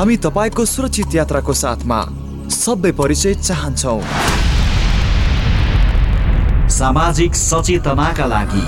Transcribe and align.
हामी 0.00 0.16
तपाईँको 0.16 0.64
सुरक्षित 0.64 1.14
यात्राको 1.14 1.52
साथमा 1.52 1.96
सबै 2.56 2.90
परिचय 3.00 3.34
चाहन्छौ 3.36 3.96
सामाजिक 6.76 7.34
सचेतनाका 7.36 8.26
लागि 8.26 8.64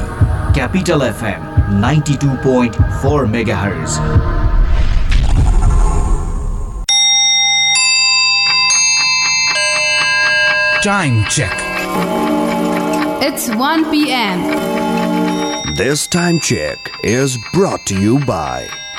Capital 0.57 1.03
FM 1.07 1.47
ninety 1.81 2.17
two 2.25 2.29
point 2.45 2.77
four 3.03 3.25
mega 3.37 3.57
hertz 3.63 3.97
Time 10.85 11.19
check. 11.31 11.57
It's 13.23 13.49
1 13.65 13.89
p.m. 13.91 14.47
This 15.77 16.07
time 16.09 16.45
check 16.53 16.95
is 17.17 17.43
brought 17.53 17.87
to 17.87 18.07
you 18.07 18.19
by 18.27 18.82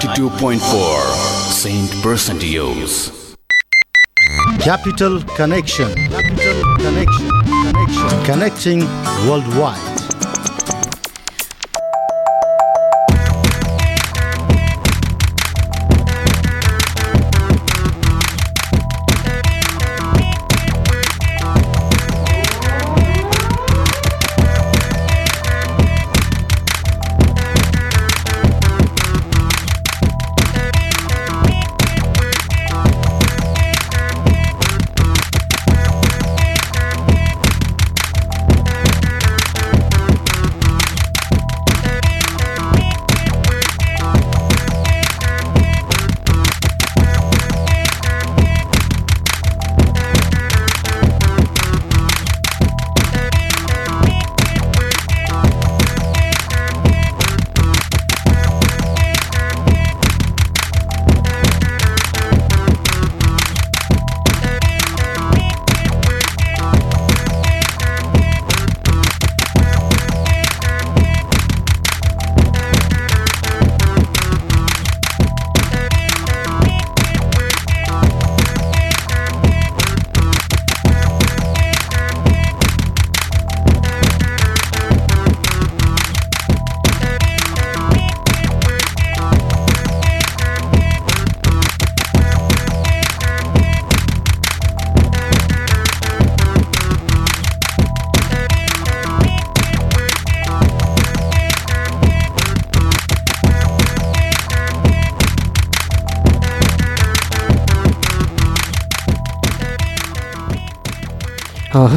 92.4. 0.00 0.60
Saint 1.52 1.90
Percentios. 2.02 3.12
Capital 4.58 5.22
Connection. 5.36 5.92
Capital 6.08 6.76
Connection. 6.78 7.28
Connection. 7.44 8.24
Connecting 8.24 8.80
worldwide. 9.28 9.89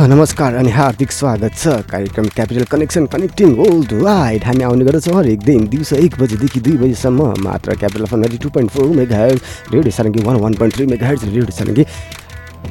नमस्कार 0.03 0.55
अनि 0.55 0.69
हार्दिक 0.69 1.11
स्वागत 1.11 1.53
छ। 1.57 1.67
कार्यक्रम 1.87 2.25
Capital 2.35 2.63
connection 2.71 3.05
connecting 3.07 3.53
world 3.55 3.91
wide 4.03 4.43
हामी 4.43 4.63
आउने 4.63 4.85
गर्दछौँ 4.85 5.15
हरेक 5.15 5.39
दिन 5.43 5.67
दिउँसो 5.71 5.95
एक 5.95 6.19
बजीदेखि 6.19 6.59
दुई 6.59 6.75
बजीसम्म। 6.77 7.33
मात्र 7.43 7.75
Capital 7.79 8.05
fun 8.11 8.27
two 8.35 8.49
point 8.49 8.71
four 8.71 8.87
mega 8.97 9.23
radio 9.25 9.91
Sarangi 9.91 10.23
one 10.23 10.35
one 10.43 10.53
point 10.59 10.75
three 10.75 10.85
mega 10.85 11.09
radio 11.09 11.45
Sarangi 11.51 11.85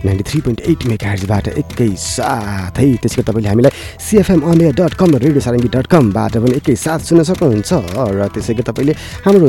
ninety 0.04 0.24
three 0.30 0.40
point 0.40 0.60
eight 0.60 0.80
mega 0.90 1.08
हेर्जबाट 1.08 1.48
एकैसाथै 1.62 2.88
त्यसको 3.02 3.22
तपाईँले 3.22 3.48
हामीलाई 3.48 3.72
CFM 4.02 4.40
on air 4.50 4.74
dot 4.74 4.94
com 5.00 5.10
radio 5.16 5.40
Sarangi 5.40 5.68
dot 5.74 5.86
कमबाट 5.86 6.32
पनि 6.42 6.54
एकैसाथ 6.58 7.00
सुन्न 7.08 7.22
सक्नुहुन्छ। 7.30 7.70
र 8.18 8.20
त्यसैको 8.34 8.62
तपाईँले 8.68 8.92
हाम्रो 9.24 9.48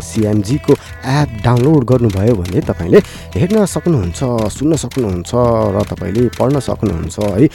सिएमजीको 0.00 0.72
एप 0.72 1.28
डाउनलोड 1.44 1.82
गर्नुभयो 1.90 2.34
भने 2.40 2.60
तपाईँले 2.70 2.98
हेर्न 3.36 3.64
सक्नुहुन्छ 3.66 4.20
सुन्न 4.56 4.72
सक्नुहुन्छ 4.84 5.30
र 5.76 5.76
तपाईँले 5.90 6.28
पढ्न 6.38 6.56
सक्नुहुन्छ 6.60 7.16
है। 7.20 7.46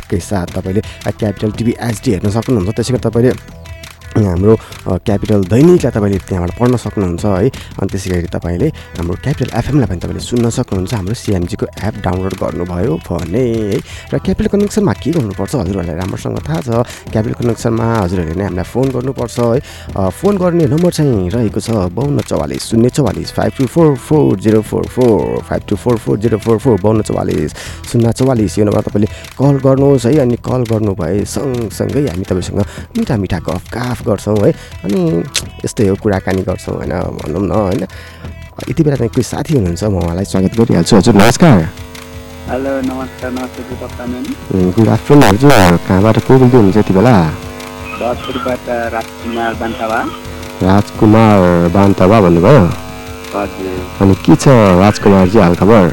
एकैसाथ 0.00 0.46
तपाईँले 0.56 0.80
क्यापिटल 1.06 1.50
टिभी 1.58 1.72
एचडी 1.78 2.10
हेर्न 2.12 2.28
सक्नुहुन्छ। 2.30 2.70
त्यसै 2.76 2.92
गरी 2.92 3.02
तपाईँले 3.06 3.32
हाम्रो 4.16 4.54
क्यापिटल 5.04 5.40
दैनिकलाई 5.52 5.92
तपाईँले 5.92 6.18
त्यहाँबाट 6.24 6.52
पढ्न 6.56 6.76
सक्नुहुन्छ 6.76 7.24
है। 7.26 7.48
अनि 7.76 7.88
त्यसै 7.92 8.08
गरी 8.10 8.28
तपाईँले 8.32 8.68
हाम्रो 8.96 9.16
क्यापिटल 9.20 9.50
एफएमलाई 9.60 9.88
पनि 9.92 10.00
तपाईँले 10.00 10.22
सुन्न 10.24 10.46
सक्नुहुन्छ। 10.56 10.92
हाम्रो 10.94 11.14
सिएमजीको 11.14 11.66
एप 11.84 11.94
डाउनलोड 12.00 12.34
गर्नुभयो 12.40 12.92
भने 13.04 13.44
है। 13.76 13.78
र 14.12 14.14
क्यापिटल 14.24 14.48
कनेक्सनमा 14.56 14.92
के 14.96 15.10
गर्नुपर्छ 15.16 15.54
हजुरहरूलाई 15.54 15.96
राम्रोसँग 16.00 16.38
थाहा 16.48 16.60
छ। 16.64 16.68
क्यापिटल 17.12 17.34
कनेक्सनमा 17.44 17.84
हजुरहरूले 18.04 18.36
नै 18.40 18.44
हामीलाई 18.48 18.66
फोन 18.72 18.86
गर्नुपर्छ 18.96 19.36
है। 19.36 19.60
फोन 20.16 20.34
गर्ने 20.40 20.64
नम्बर 20.72 20.92
चाहिँ 20.96 21.28
रहेको 21.34 21.60
छ 21.60 21.68
बाउन्न 21.92 22.20
चौवालिस 22.24 22.62
शून्य 22.70 22.88
चौवालिस 22.96 23.28
five 23.36 23.52
two 23.58 23.66
four 23.68 23.94
four 24.00 24.38
zero 24.40 24.60
four 24.62 24.84
four 24.96 25.44
five 25.44 25.62
two 25.68 25.76
four 25.76 25.96
four 26.00 26.18
zero 26.18 26.38
four 26.40 26.58
four 26.58 26.80
बाउन्न 26.80 27.02
चौवालिस 27.04 27.50
शून्य 27.92 28.12
चौवालिस 28.12 28.58
यो 28.58 28.64
नम्बर 28.64 28.82
तपाईँले 28.88 29.08
कल 29.36 29.54
गर्नुहोस् 29.60 30.06
है। 30.06 30.16
अनि 30.24 30.36
कल 30.40 30.64
गर्नुभए 30.70 31.24
सँगसँगै 31.26 32.06
हामी 32.08 32.24
तपाईँसँग 32.24 32.60
मिठा 32.96 33.16
मिठा 33.16 33.38
गफ 33.46 34.02
गर्छौँ 34.08 34.36
है। 34.44 34.50
अनि 34.84 35.00
यस्तै 35.64 35.86
हो 35.88 35.94
कुराकानी 36.02 36.42
गर्छौँ 36.48 36.74
होइन 36.76 36.92
भनौँ 37.18 37.42
न 37.42 37.50
होइन। 37.50 37.82
यति 38.70 38.82
बेला 38.82 38.96
चाहिँ 38.96 39.10
कोही 39.12 39.22
साथी 39.32 39.52
हुनुहुन्छ 39.56 39.82
म 39.84 39.94
उहाँलाई 40.00 40.26
स्वागत 40.32 40.52
गरिहाल्छु। 40.58 40.96
हजुर 40.96 41.14
नमस्कार। 41.14 41.58
हेलो 42.46 42.72
नमस्कार 42.86 43.30
नमस्ते 43.36 43.60
गुड 44.76 44.88
आफ्टरनुन 44.88 45.22
हजुर। 45.24 45.50
कहाँबाट 45.86 46.16
को 46.26 46.32
बोल्दै 46.38 46.56
हुनुहुन्छ 46.56 46.76
यति 46.78 46.92
बेला? 46.94 47.14
राजकुमार 50.62 51.68
बान्तवा 51.74 52.16
भन्नुभयो? 52.20 52.64
अनि 54.00 54.14
के 54.24 54.34
छ 54.36 54.48
राजकुमारजी 54.80 55.38
हालखबर 55.38 55.84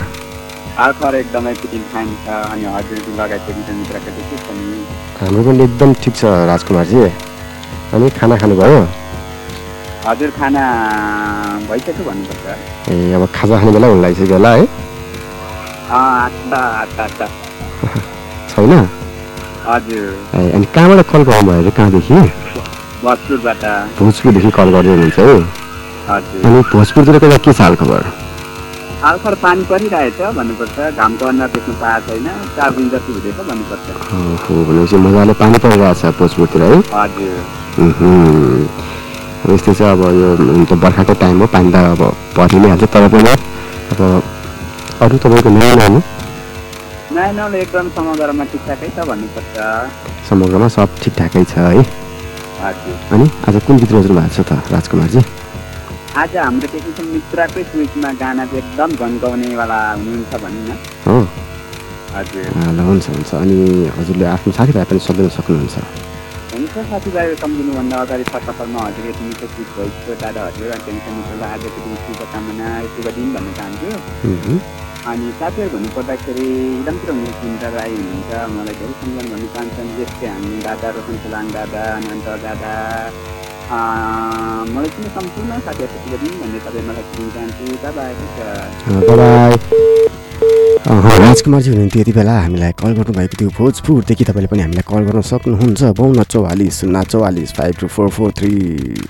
हालखबर 0.77 1.15
एकदमै 1.15 1.53
फिटिङ 1.53 1.81
फाइन 1.91 2.07
छ 2.23 2.27
अनि 2.53 2.65
हजुर 2.75 2.97
लगायतको 3.19 3.49
मित्र 3.57 3.73
मित्रको 3.79 4.09
चाहिँ 4.15 4.25
के 4.29 4.37
छ 4.45 4.47
नि 4.57 4.79
हाम्रो 5.19 5.41
पनि 5.43 5.63
एकदम 5.63 5.89
ठिक 6.03 6.13
छ 6.15 6.23
राजकुमारजी। 6.51 7.01
अनि 7.93 8.09
खाना 8.09 8.35
खानुभयो? 8.41 8.79
हजुर 10.07 10.29
खाना 10.37 10.63
भइसक्यो 11.69 12.03
भन्नुपर्छ। 12.05 12.45
ए 12.91 13.13
अब 13.13 13.23
खाजा 13.35 13.59
खाने 13.59 13.71
बेला 13.71 13.87
हुन 13.87 14.01
लागिसक्यो 14.01 14.35
होला 14.35 14.51
है? 14.55 14.63
छैन? 18.49 18.71
हजुर। 19.67 20.07
ए, 20.35 20.51
अनि 20.55 20.65
कहाँबाट 20.75 21.05
कल 21.11 21.23
गर्नुभयो 21.29 21.61
अरे? 21.61 21.71
कहाँदेखि? 21.77 22.13
भोजपुरबाट। 23.03 23.63
भोजपुरदेखि 23.99 24.51
कल 24.57 24.69
गर्दै 24.75 24.89
हुनुहुन्छ 24.89 25.19
है? 25.19 25.37
अनि 26.45 26.61
भोजपुरतिरको 26.73 27.25
यहाँ 27.25 27.39
के 27.45 27.53
छ 27.53 27.61
हालखबर? 27.61 28.01
हालखबर 29.03 29.35
पानी 29.43 29.63
परिरहेछ 29.69 30.19
भन्नुपर्छ 30.35 30.77
घामको 30.95 31.25
अनुहार 31.27 31.49
देख्नु 31.53 31.73
पाएको 31.79 32.07
छैन 32.07 32.27
चार 32.55 32.69
दिन 32.75 32.85
जति 32.89 33.11
हुँदैछ 33.13 33.39
भन्नुपर्छ। 33.49 33.87
भनेपछि 34.67 34.97
मजाले 35.05 35.33
पानी 35.41 35.57
परिरहेछ 35.65 36.01
भोजपुरतिर 36.19 36.61
है? 36.63 36.77
हजुर। 36.93 37.37
यस्तै 39.53 39.73
छ 39.75 39.81
अब 39.91 40.01
यो 40.19 40.29
त 40.63 40.71
बर्खाको 40.79 41.13
टाइम 41.19 41.35
हो 41.43 41.47
पानी 41.51 41.69
त 41.75 41.75
अब 41.91 42.01
परि 42.37 42.57
नै 42.63 42.67
हाल्छ। 42.71 42.83
तर 42.95 43.03
पनि 43.11 43.31
अब 43.91 43.99
अरू 45.03 45.15
तपाईँको 45.19 45.49
नयाँ 45.51 45.75
नानी? 45.83 45.99
नयाँ 47.11 47.33
नौलो 47.43 47.57
एकदम 47.59 47.85
समग्रमा 47.99 48.43
ठिकठाकै 48.55 48.87
छ 48.95 48.97
भन्नुपर्छ। 49.11 49.55
समग्रमा 50.31 50.67
सब 50.79 50.87
ठिकठाकै 51.03 51.43
छ 51.51 51.53
है? 51.75 51.83
अनि 53.11 53.25
आज 53.51 53.55
कुन 53.67 53.75
गीत 53.83 53.91
रोज्नु 53.91 54.15
भएको 54.15 54.31
छ 54.31 54.47
त 54.47 54.51
राजकुमारजी? 54.71 55.42
आज 56.13 56.35
हाम्रो 56.37 56.67
टेक्निसियन 56.71 57.07
मित्रकै 57.09 57.61
स्विचमा 57.69 58.09
गाना 58.21 58.43
चाहिँ 58.45 58.61
एकदम 58.61 58.89
गन्काउनेवाला 59.01 59.77
हुनुहुन्छ 59.97 60.33
भनौँ 60.43 60.65
न। 60.69 60.71
हो 61.05 61.15
हजुर। 62.15 62.45
ल 62.53 62.79
हुन्छ 62.89 63.05
हुन्छ। 63.09 63.31
अनि 63.41 63.57
हजुरले 63.97 64.25
आफ्नो 64.33 64.51
साथीभाइ 64.57 64.85
पनि 64.89 64.99
सम्झिन 65.07 65.29
सक्नुहुन्छ। 65.37 65.75
हुन्छ 66.53 66.75
साथीभाइहरू 66.91 67.35
सम्झिनुभन्दा 67.43 67.97
अगाडि 68.05 68.23
सर्वप्रथम 68.29 68.77
हजुर 68.85 69.05
यति 69.09 69.23
मिठो 69.25 69.47
गीत 69.57 69.69
भइसक्यो 69.77 70.13
दादा 70.21 70.41
हजुर 70.47 70.69
अनि 70.75 70.83
टेन्सन 70.85 71.13
मित्रलाई 71.17 71.49
आजको 71.57 71.79
दिन 71.81 71.95
शुभकामना 72.05 72.67
शुभ 72.93 73.07
दिन 73.17 73.27
भन्न 73.33 73.49
चाहन्छु। 73.57 73.89
अनि 75.09 75.27
साथीहरू 75.41 75.69
भन्नुपर्दाखेरि 75.75 76.47
इदमतिर 76.79 77.09
हुने 77.17 77.31
चिन्ता 77.41 77.69
राई 77.77 77.93
हुनुहुन्छ 77.97 78.31
मलाई 78.53 78.75
धेरै 78.79 78.93
सम्झना 79.01 79.23
भन्न 79.33 79.45
चाहन्छन् 79.53 79.89
जस्तै 79.97 80.27
हामी 80.33 80.61
दादा 80.67 80.87
रोशन 80.95 81.15
सोलाङ 81.25 81.45
दादा 81.57 81.81
अनन्त 81.97 82.27
दादा 82.45 82.73
mulai 84.69 84.89
sini 84.95 85.09
sampai 85.11 85.31
sana 85.35 85.55
saja 85.61 85.85
sekian 85.85 86.19
ini 86.23 86.37
nanti 86.39 86.57
sampai 86.63 86.81
melihat 86.83 87.07
kita 87.67 87.89
bye 87.93 88.13
bye 89.05 89.15
bye 89.17 90.22
राजकुमारजी 90.83 91.69
हुनुहुन्थ्यो 91.69 92.01
यति 92.01 92.11
बेला। 92.11 92.33
हामीलाई 92.43 92.71
कल 92.75 92.91
गर्नुभएको 92.99 93.35
थियो 93.39 93.49
भोजपुरदेखि। 93.55 94.23
तपाईँले 94.27 94.47
पनि 94.51 94.61
हामीलाई 94.67 94.83
कल 94.83 95.03
गर्न 95.07 95.21
सक्नुहुन्छ। 95.23 95.95
बाउन्न 95.95 96.23
चौवालिस 96.27 96.79
शून्य 96.83 97.03
चौवालिस 97.07 97.51
five 97.55 97.75
two 97.79 97.87
four 97.87 98.09
four 98.11 98.31
three 98.35 98.51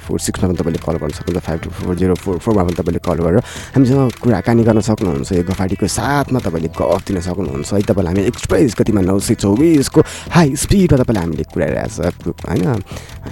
four 0.06 0.20
सिक्समा 0.22 0.54
पनि 0.54 0.58
तपाईँले 0.62 0.80
कल 0.86 0.96
गर्न 1.02 1.14
सक्नुहुन्छ। 1.18 1.42
Five 1.42 1.60
two 1.66 1.70
four 1.74 1.96
zero 1.98 2.14
four 2.14 2.38
फोरमा 2.46 2.64
पनि 2.64 2.78
तपाईँले 2.78 3.02
कल 3.02 3.18
गरेर 3.26 3.42
हामीसँग 3.74 4.12
कुराकानी 4.22 4.64
गर्न 4.70 4.80
सक्नुहुन्छ। 4.86 5.32
यो 5.34 5.44
गफाडीको 5.50 5.88
साथमा 5.90 6.40
तपाईँले 6.46 6.70
गफ 6.78 7.02
दिन 7.10 7.18
सक्नुहुन्छ। 7.26 7.74
है 7.74 7.82
तपाईँलाई 7.82 8.14
हामी 8.14 8.22
एक्सप्रेस 8.30 8.76
गतिमा 8.78 9.02
नौ 9.02 9.18
सय 9.18 9.34
चौबिसको 9.42 10.02
हाई 10.30 10.54
स्पिडमा 10.54 11.02
तपाईँलाई 11.02 11.26
हामीले 11.26 11.44
कुराइरहेको 11.50 12.30
छ। 12.30 12.46
होइन 12.54 12.70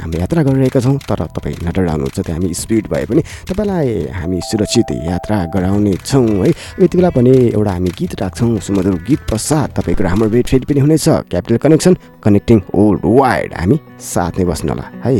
हामी 0.01 0.17
यात्रा 0.17 0.41
गरिरहेका 0.41 0.79
छौँ 0.81 0.97
तर 0.97 1.29
तपाईँ 1.29 1.61
नडराउनुहुन्छ। 1.61 2.19
त्यो 2.25 2.33
हामी 2.33 2.49
स्पिड 2.57 2.89
भए 2.89 3.05
पनि 3.05 3.21
तपाईँलाई 3.53 4.17
हामी 4.17 4.38
सुरक्षित 4.49 4.89
यात्रा 5.05 5.38
गराउने 5.53 5.93
छौँ 6.09 6.25
है 6.41 6.49
यति 6.81 6.95
बेला 6.97 7.09
पनि 7.13 7.53
एउटा 7.53 7.71
हामी 7.77 7.89
गीत 7.93 8.17
राख्छौँ 8.31 8.59
सुमधुर 8.63 8.95
गीत 9.03 9.19
पश्चात 9.27 9.75
तपाईँको 9.75 10.07
हाम्रो 10.07 10.29
फेरि 10.47 10.63
पनि 10.63 10.79
हुनेछ। 10.79 11.07
Capital 11.27 11.57
connection 11.59 11.93
connecting 12.23 12.59
world 12.73 13.01
wide. 13.03 13.53
हामी 13.59 13.77
साथ 13.99 14.39
नै 14.39 14.45
बस्नु 14.47 14.71
होला 14.71 14.87
है? 15.03 15.15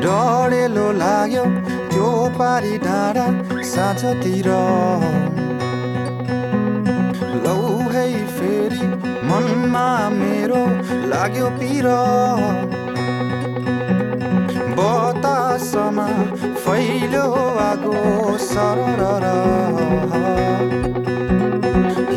डढेलो 0.00 0.86
लाग्यो 0.96 1.44
त्यो 1.92 2.08
पारी 2.40 2.74
डाँडा 2.80 3.26
साँझतिर। 3.60 4.48
लौ 7.44 7.60
है 7.92 8.06
फेरि 8.36 8.80
मनमा 9.28 9.88
मेरो 10.16 10.64
लाग्यो 11.12 11.48
पिर। 11.60 11.88
बतासमा 14.78 16.06
फैल्यो 16.64 17.26
आगो 17.66 18.00
सरर 18.46 19.24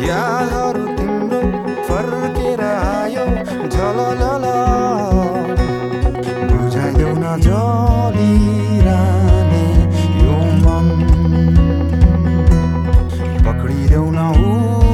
यादहरू 0.08 0.84
तिम्रो 0.96 1.40
फर्केर 1.88 2.62
आयो 2.66 3.26
झलल 3.74 4.22
बुझाइदेऊ 6.50 7.12
न 7.22 7.24
जलिरहने 7.46 8.84
यो 10.20 10.36
मन। 10.64 10.86
पक्रिदेऊ 13.46 14.06
न 14.18 14.20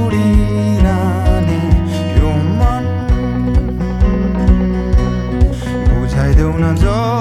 उडिरहने 0.06 1.60
यो 2.20 2.30
मन। 2.60 2.84
बुझाइदेऊ 5.90 6.52
न 6.62 6.64
जलिरहने 6.84 7.15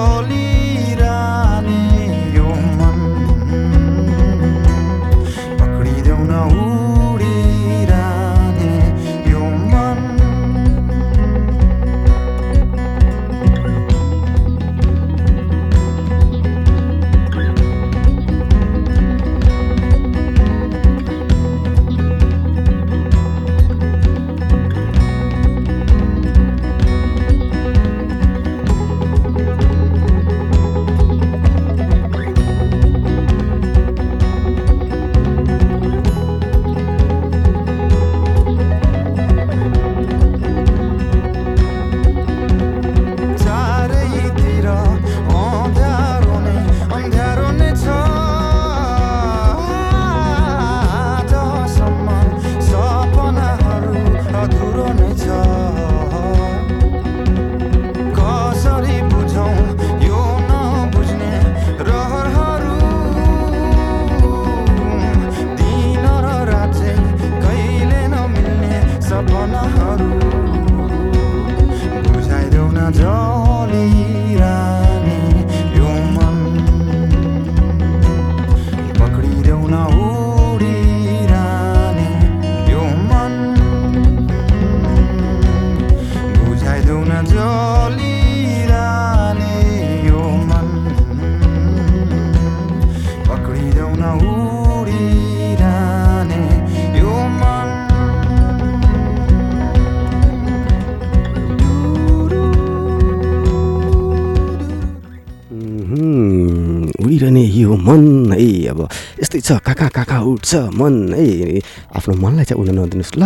यस्तै 109.46 109.62
छ 109.62 109.62
कहाँ 109.62 109.90
कहाँ 109.94 110.22
उठ्छ 110.26 110.74
मन 110.74 111.14
है 111.14 111.60
आफ्नो 111.94 112.14
मनलाई 112.18 112.44
चाहिँ 112.50 112.58
उड्न 112.62 112.78
नदिनुहोस् 112.78 113.14
ल। 113.14 113.22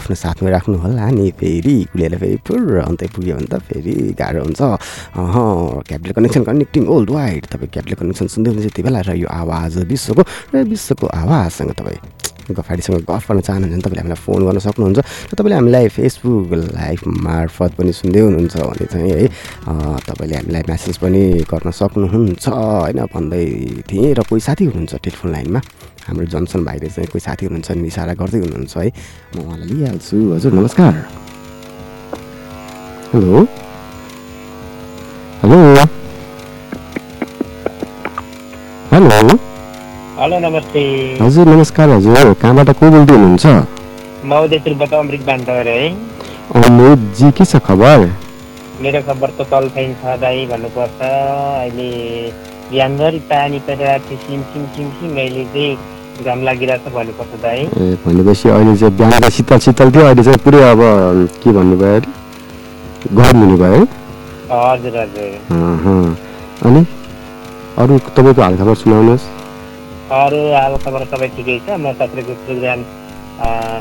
आफ्नो 0.00 0.14
साथमा 0.16 0.48
राख्नु 0.56 0.76
होला 0.80 1.04
नि 1.12 1.30
फेरि 1.36 1.76
कुलेर 1.92 2.16
फेरि 2.16 2.36
पुर 2.48 2.88
अन्तै 2.88 3.06
पुग्यो 3.12 3.36
भने 3.36 3.48
त 3.52 3.60
फेरि 3.68 4.16
गाह्रो 4.16 4.40
हुन्छ। 4.40 4.60
Capital 5.84 6.12
connection 6.16 6.42
connecting 6.48 6.82
world 6.88 7.10
wide 7.12 7.42
तपाईँ 7.52 7.70
क्यापिटल 7.76 7.96
कनेक्सन 8.00 8.26
सुन्दै 8.32 8.48
हुनुहुन्छ 8.50 8.72
यति 8.72 8.82
बेला 8.82 9.00
र 9.04 9.10
यो 9.20 9.28
आवाज 9.28 9.84
विश्वको 9.84 10.22
र 10.54 10.64
विश्वको 10.64 11.06
आवाजसँग 11.06 11.72
तपाईँ 11.76 12.00
गफाडीसँग 12.54 13.04
गफ 13.10 13.24
गर्न 13.30 13.40
चाहनुहुन्छ 13.40 13.70
भने 13.70 13.82
तपाईँले 13.82 14.00
हामीलाई 14.00 14.20
फोन 14.26 14.40
गर्न 14.46 14.58
सक्नुहुन्छ 14.66 14.98
र 15.00 15.34
तपाईँले 15.34 15.56
हामीलाई 15.56 15.88
फेसबुक 15.88 16.52
लाइभ 16.74 17.00
मार्फत 17.26 17.70
पनि 17.78 17.92
सुन्दै 17.92 18.20
हुनुहुन्छ 18.20 18.56
भने 18.56 18.86
चाहिँ 18.92 19.10
है 19.10 19.26
तपाईँले 20.08 20.36
हामीलाई 20.36 20.62
म्यासेज 20.68 20.96
पनि 21.02 21.22
गर्न 21.50 21.70
सक्नुहुन्छ 21.70 22.44
होइन 22.48 23.00
भन्दै 23.14 23.44
थिएँ। 23.88 24.14
र 24.14 24.20
कोही 24.28 24.40
साथी 24.40 24.64
हुनुहुन्छ 24.70 24.94
टेलिफोन 25.04 25.30
लाइनमा 25.32 25.60
हाम्रो 26.06 26.26
जनसन 26.34 26.60
भाइले 26.64 26.88
चाहिँ 26.90 27.08
कोही 27.12 27.22
साथी 27.22 27.46
हुनुहुन्छ 27.46 27.70
नि 27.70 27.86
इसारा 27.86 28.12
गर्दै 28.20 28.38
हुनुहुन्छ 28.44 28.74
है। 28.76 28.90
म 29.36 29.46
उहाँलाई 29.46 29.68
लिइहाल्छु। 29.70 30.16
हजुर 30.34 30.52
नमस्कार। 30.52 30.92
हेलो। 33.12 33.46
हेलो। 35.42 35.84
हेलो। 38.92 39.38
हेलो 40.20 40.38
नमस्ते 40.38 40.80
हजुर 41.20 41.46
नमस्कार 41.48 41.88
हजुर। 41.90 42.32
कहाँबाट 42.40 42.70
को 42.78 42.88
बोल्दै 42.92 43.14
हुनुहुन्छ 43.14 43.46
म 44.28 44.40
उदयपुरबाट 44.44 44.92
अमृत 44.94 45.22
बान्तर 45.26 45.68
है 45.68 45.84
अमृतजी 46.60 47.30
के 47.38 47.44
छ 47.44 47.56
खबर? 47.68 48.04
मेरो 48.82 49.00
खबर 49.06 49.30
त 49.38 49.46
तल 49.52 49.68
छैन 49.76 49.94
छ 50.02 50.18
दाई 50.20 50.44
भन्नुपर्छ। 50.50 51.00
अहिले 51.00 51.88
बिहानभरि 52.68 53.20
पानी 53.32 53.58
परिरहेको 53.70 54.04
थियो 54.10 54.20
सिम 54.26 54.42
सिम 54.52 54.68
सिम 54.76 54.92
सिम 55.00 55.16
अहिले 55.16 55.44
चाहिँ 55.56 55.72
घाम 56.24 56.44
लागिरहेको 56.50 56.90
छ 56.90 56.94
भन्नुपर्छ 57.00 57.32
दाई 57.40 57.64
ए 57.64 57.96
भनेपछि 58.04 58.48
अहिले 58.50 58.76
चाहिँ 58.76 58.96
बिहान 59.00 59.28
शीतल 59.40 59.58
शीतल 59.70 59.96
थियो। 59.96 60.04
अहिले 60.04 60.28
चाहिँ 60.28 60.44
पुरै 60.44 60.62
अब 60.68 60.80
के 61.40 61.50
भन्नुभयो? 61.58 61.96
अरे 61.96 63.16
गरम 63.16 63.36
हुनुभयो 63.46 63.82
हजुर 64.52 65.02
हजुर। 65.02 65.32
अनि 66.68 66.86
अरू 67.80 67.98
तपाईँको 68.16 68.42
हालखबर 68.42 68.82
सुनाउनुहोस्। 68.84 69.39
अरू 70.12 70.38
हाल 70.52 70.72
खबर 70.80 71.02
सबै 71.08 71.28
ठिकै 71.32 71.56
छ 71.60 71.76
म 71.76 71.92
तपाईँको 71.96 72.34
प्रोग्राम 72.42 72.80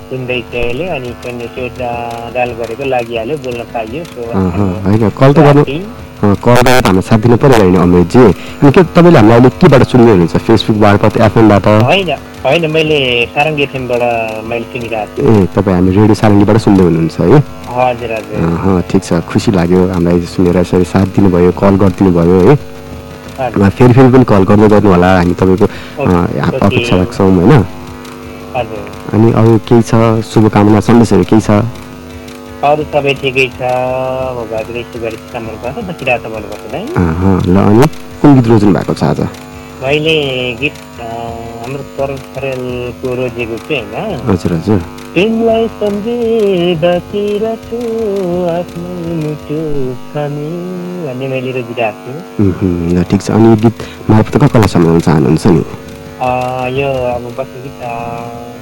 सुन्दैछु 0.05 0.57
अहिले 0.57 0.85
अनि 0.89 1.13
त्यो 1.23 1.65
डायल 1.77 2.51
गरेको 2.55 2.85
लागिहाल्यो 2.87 3.37
बोल्न 3.39 3.65
पाइयो 3.71 4.03
सो 4.05 4.27
होइन 4.83 5.09
कल 5.15 5.33
त 5.33 5.39
गर्नु 5.39 5.63
कल 6.19 6.55
गरेर 6.59 6.85
हामीलाई 6.85 7.01
साथ 7.03 7.19
दिनु 7.19 7.37
पऱ्यो 7.37 7.57
होइन 7.57 7.75
अमृतजी 7.79 8.21
अनि 8.21 8.71
के 8.71 8.83
तपाईँले 8.91 9.19
हामीलाई 9.19 9.39
अहिले 9.39 9.49
केबाट 9.57 9.83
सुन्दै 9.87 10.11
हुनुहुन्छ 10.11 10.43
फेसबुक 10.45 10.77
मार्फत 10.79 11.17
एफएमबाट 11.23 11.67
होइन 11.83 12.11
होइन 12.41 12.71
मैले 12.71 12.99
सारङ्गी 13.33 13.63
एफएमबाट 13.63 14.03
मैले 14.45 14.65
सुनिरहेको 14.69 15.15
छु 15.17 15.27
ए 15.33 15.45
तपाईँ 15.51 15.75
हामी 15.75 15.91
रेडियो 15.91 16.15
सारङ्गीबाट 16.15 16.57
सुन्दै 16.61 16.83
हुनुहुन्छ 16.83 17.17
है 17.23 17.43
हजुर 17.73 18.11
हजुर 18.13 18.81
ठिक 18.89 19.03
छ 19.03 19.25
खुसी 19.27 19.51
लाग्यो 19.53 19.87
हामीलाई 19.89 20.21
सुनेर 20.29 20.57
यसरी 20.59 20.91
साथ 20.91 21.15
दिनुभयो 21.15 21.51
कल 21.57 21.79
गरिदिनु 21.79 22.11
भयो 22.13 22.43
है 22.43 22.57
फेरि 23.39 23.93
फेरि 23.93 24.09
पनि 24.13 24.25
कल 24.31 24.43
गर्दै 24.49 24.67
गर्नु 24.73 24.89
होला 24.91 25.09
हामी 25.17 25.33
तपाईँको। 25.41 25.67
अपेक्षा 26.67 26.95
राख्छौँ 26.95 27.29
होइन 27.35 27.63
अनि 29.13 29.31
अरू 29.41 29.57
केही 29.67 29.81
छ 29.89 29.95
शुभकामना 30.31 30.79
सन्देशहरू 30.87 31.23
केही 31.31 31.41
छ 31.47 31.49
अरू 32.69 32.83
सबै 32.93 33.13
ठिकै 33.21 33.47
छ 33.57 33.61
ल 37.47 37.57
अनि 37.65 37.85
कुन 38.21 38.35
गीत 38.35 38.47
रोज्नु 38.51 38.71
भएको 38.77 38.93
छ 38.93 39.03
आज 39.03 39.19
मैले 39.81 40.13
गीत 40.59 40.77
हाम्रो 40.99 41.83
करण 41.97 42.17
खरेलको 42.31 43.11
रोजेको 43.17 43.57
छु 43.59 43.73
होइन 43.73 44.23
हजुर 44.29 44.53
हजुर 44.53 44.79
तिमीलाई 45.13 45.67
सम्झिँदा 45.75 46.91
छु 47.11 47.79
आफ्नो 48.53 48.89
मुटु 49.19 49.59
भन्ने 50.15 51.27
मैले 51.33 51.51
रोजिरहेको 51.57 52.15
छु 52.49 53.03
ठिक 53.11 53.21
छ 53.21 53.31
अनि 53.37 53.47
यो 53.47 53.55
गीत 53.63 53.85
मार्फत 54.09 54.37
कसलाई 54.43 54.73
सम्झाउन 54.73 54.99
चाहनुहुन्छ 55.07 55.45
नि 55.47 55.63
यो 56.79 56.89
अब 57.13 57.29
बस्ने 57.39 57.61
गीत 57.63 57.79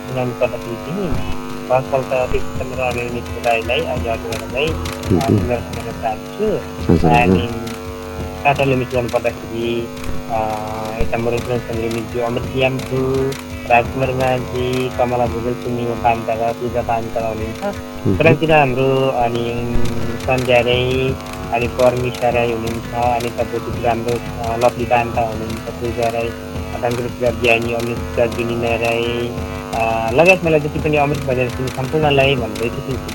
सुनाउनु 0.04 0.38
पर्दाखेरि 0.42 0.78
चाहिँ 0.84 1.10
भर्खरपल्ट 1.72 2.14
विक्रम 2.36 2.78
र 2.78 2.92
अनिल 2.92 3.42
राईलाई 3.48 3.82
अहिले 3.88 4.12
हजुरहरूलाई 4.12 4.68
सुनाउन 5.10 6.00
चाहन्छु 6.06 7.10
अनि 7.16 7.77
मिस 8.38 8.90
गर्नु 8.94 9.10
पर्दाखेरि 9.14 9.70
यता 11.02 11.18
मरुद्र 11.18 11.58
लिमिज्यू 11.82 12.22
अमृत 12.28 12.56
याम्पु 12.62 13.00
राजकुमार 13.70 14.12
माझी 14.20 14.66
कमला 14.98 15.26
भुजेल 15.34 15.56
पूर्णिमा 15.64 15.96
पान्ताका 16.04 16.52
पूजा 16.60 16.82
पान्ताका 16.90 17.28
हुनुहुन्छ 17.28 18.12
उतातिर 18.14 18.52
हाम्रो 18.54 18.88
अनि 19.24 19.46
सन्ध्या 20.26 20.60
राई 20.70 21.10
अनि 21.56 21.68
पर्मिसा 21.80 22.30
राई 22.38 22.52
हुनुहुन्छ 22.54 22.94
अनि 23.08 23.30
तपाईँतिर 23.40 23.88
हाम्रो 23.90 24.16
लक्ष्मी 24.64 24.86
पान्ता 24.94 25.22
हुनुहुन्छ 25.32 25.76
पूजा 25.82 26.10
राई 26.16 26.30
डाङ्गुरतिर 26.82 27.32
बिहानी 27.42 27.74
अनुष्का 27.82 28.26
अ, 29.68 29.80
लगायत 30.18 30.44
मलाई 30.46 30.60
जति 30.66 30.80
पनि 30.84 30.98
अमृत 30.98 31.20
बजार 31.30 31.48
सुन्ने 31.56 31.72
सम्पूर्णलाई 31.78 32.36
भन्दै 32.42 32.68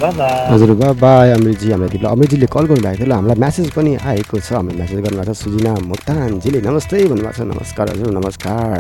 बाबा 0.03 0.27
हजुर 0.53 0.71
बा 0.81 0.89
बाई 1.03 1.31
अमृतजी 1.37 1.71
हामीलाई 1.73 1.91
दिनु 1.95 2.09
अमृतजीले 2.09 2.47
कल 2.55 2.65
गर्नुभएको 2.71 2.97
थियो 2.99 3.09
ल 3.09 3.13
हामीलाई 3.19 3.39
म्यासेज 3.43 3.69
पनि 3.77 3.91
आएको 4.11 4.37
छ 4.47 4.53
हामीलाई 4.59 4.77
म्यासेज 4.81 5.01
गर्नुभएको 5.07 5.33
छ 5.33 5.37
सुजिना 5.43 5.73
मोक्तानजीले 5.91 6.61
नमस्ते 6.69 6.97
भन्नुभएको 7.13 7.39
छ 7.39 7.47
नमस्कार 7.53 7.87
हजुर 7.93 8.11
नमस्कार 8.19 8.79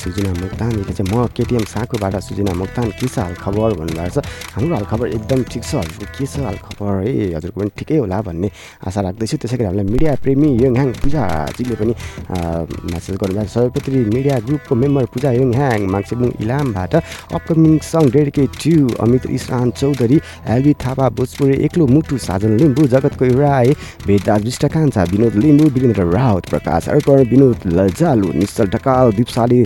सुजिना 0.00 0.30
मोक्तानजीले 0.40 0.92
चाहिँ 0.98 1.08
म 1.12 1.26
केटिएम 1.36 1.64
साँकोबाट 1.74 2.14
सुजिना 2.28 2.52
मोक्तान 2.62 2.88
के 2.98 3.06
छ 3.06 3.16
हालखबर 3.18 3.70
भन्नुभएको 3.80 4.20
छ 4.20 4.26
हाम्रो 4.56 4.74
हालखबर 4.78 5.06
एकदम 5.18 5.40
ठिक 5.52 5.62
छ 5.62 5.74
हजुरको 5.78 6.06
के 6.18 6.26
छ 6.26 6.34
हालखबर 6.48 6.92
है 7.06 7.14
हजुरको 7.36 7.58
पनि 7.60 7.70
ठिकै 7.78 7.96
होला 8.02 8.18
भन्ने 8.26 8.48
आशा 8.88 9.00
राख्दैछु 9.06 9.36
त्यसै 9.44 9.56
गरी 9.60 9.66
हामीलाई 9.70 9.86
मिडिया 9.92 10.14
प्रेमी 10.24 10.48
योङहाङ 10.64 10.88
पूजाजीले 11.04 11.74
पनि 11.82 11.92
म्यासेज 12.90 13.14
गर्नुभएको 13.22 13.48
छ 13.54 13.77
सर्वपत्री 13.78 14.04
मिडिया 14.06 14.38
ग्रुपको 14.40 14.74
member 14.74 15.04
Puja 15.06 15.30
Yonghang 15.32 15.86
Mangsebung 15.88 16.30
इलामबाट 16.40 16.94
upcoming 17.30 17.74
song 17.82 18.10
dedicate 18.10 18.50
to 18.56 18.72
Amit 18.98 19.26
Israan 19.28 19.70
Chaudhary 19.72 20.18
L B 20.46 20.72
Thapa 20.76 21.08
Bhojpuri 21.10 21.54
एक्लो 21.64 21.86
मुटु 21.88 22.18
साजन 22.18 22.56
लिम्बू 22.58 22.86
जगतको 22.88 23.26
राई 23.36 23.74
विष्ट 24.08 24.66
कान्छा 24.68 25.02
विनोद 25.12 25.34
लिम्बू 25.36 25.68
वीरेन्द्र 25.68 26.06
राउत 26.08 26.48
प्रकाश 26.48 26.88
अर्पण 26.88 27.22
विनोद 27.30 27.66
लजालु 27.72 28.32
निश्चल 28.34 28.66
ढकाल 28.68 29.12
दिपशाली 29.12 29.62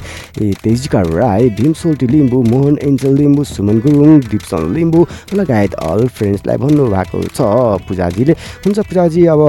तेजिका 0.60 1.00
राई 1.10 1.48
भीम 1.52 1.72
सोल्टी 1.74 2.06
लिम्बू 2.08 2.42
मोहन 2.44 2.78
एन्जल 2.82 3.16
लिम्बू 3.16 3.44
सुमन 3.46 3.80
गुरुङ 3.80 4.20
दिपसन 4.26 4.72
लिम्बू 4.74 5.06
लगायत 5.34 5.74
अल 5.84 6.06
फ्रेन्ड्सलाई 6.10 6.56
भन्नुभएको 6.58 7.22
छ 7.30 7.48
पूजाजीले 7.88 8.38
हुन्छ 8.60 8.78
पूजाजी 8.82 9.26
अब 9.28 9.46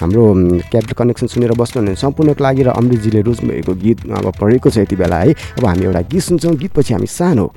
हाम्रो 0.00 0.26
क्यापिटल 0.64 0.94
कनेक्सन 0.94 1.26
सुनेर 1.28 1.52
बस्नुहुने 1.56 1.94
सम्पूर्णको 1.96 2.44
लागि 2.44 2.62
र 2.62 2.70
अमृतजीले 2.72 3.20
रोज्नुभएको 3.22 3.72
गीत 3.76 3.89
अब 3.92 4.32
पढेको 4.40 4.70
छ 4.70 4.78
यति 4.78 4.96
बेला 4.96 5.18
है। 5.18 5.32
अब 5.32 5.64
हामी 5.64 5.84
एउटा 5.84 6.00
गीत 6.00 6.22
सुन्छौँ। 6.22 6.54
गीतपछि 6.54 6.94
हामी 6.94 7.06
सानो 7.06 7.52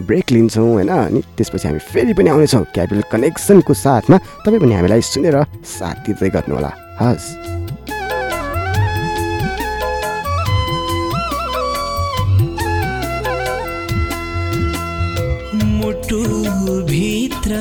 ब्रेक 0.00 0.30
लिन्छौँ 0.30 0.72
होइन? 0.72 0.88
अनि 0.88 1.20
त्यसपछि 1.20 1.68
हामी 1.68 1.78
फेरि 1.78 2.12
पनि 2.12 2.30
आउनेछौँ 2.30 2.64
क्यापिटल 2.64 3.02
कनेक्सनको 3.12 3.74
साथमा। 3.74 4.18
तपाईँ 4.18 4.60
पनि 4.60 4.74
हामीलाई 4.74 5.00
सुनेर 5.00 5.42
साथ 5.64 5.94
दिँदै 6.06 6.30
गर्नुहोला। 6.30 6.72
हस्। 7.00 7.36
भित्र 16.90 17.54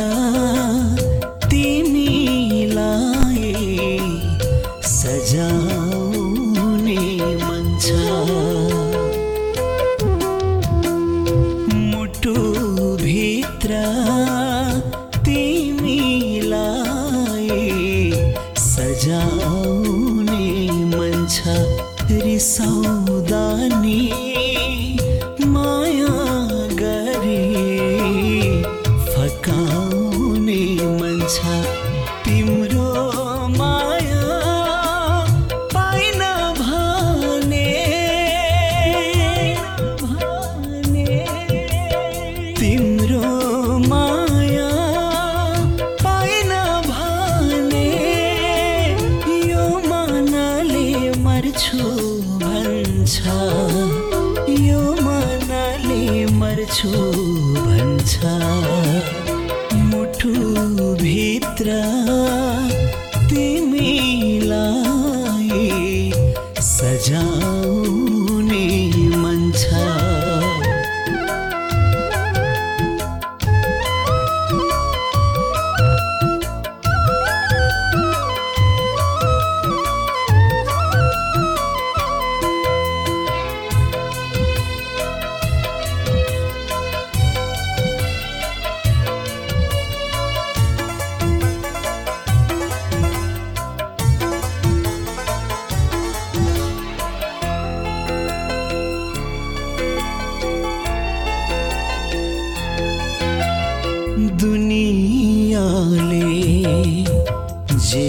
जे 107.90 108.04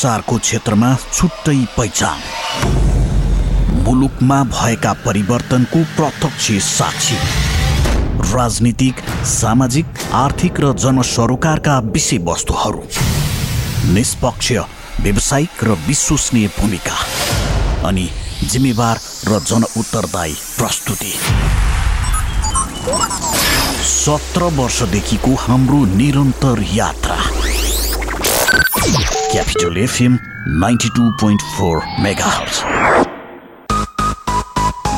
सञ्चारको 0.00 0.36
क्षेत्रमा 0.38 0.88
छुट्टै 1.12 1.56
पहिचान। 1.76 2.18
मुलुकमा 3.84 4.38
भएका 4.44 4.92
परिवर्तनको 5.04 5.78
प्रत्यक्ष 5.96 6.46
साक्षी। 6.66 7.16
राजनीतिक 8.32 9.02
सामाजिक 9.24 9.86
आर्थिक 10.14 10.60
र 10.60 10.72
जनसरोकारका 10.74 11.78
विषयवस्तुहरू। 11.92 12.82
निष्पक्ष 13.92 14.52
व्यावसायिक 15.00 15.64
र 15.64 15.76
विश्वसनीय 15.88 16.48
भूमिका। 16.58 16.96
अनि 17.88 18.08
जिम्मेवार 18.44 18.96
र 19.28 19.40
जनउत्तरदायी 19.44 20.34
प्रस्तुति। 20.58 21.12
सत्र 23.92 24.42
वर्षदेखिको 24.56 25.34
हाम्रो 25.34 25.84
निरन्तर 25.96 26.64
यात्रा। 26.72 27.18
Two 29.34 31.10
point 31.10 31.40
four 31.40 31.82
mega 32.00 32.30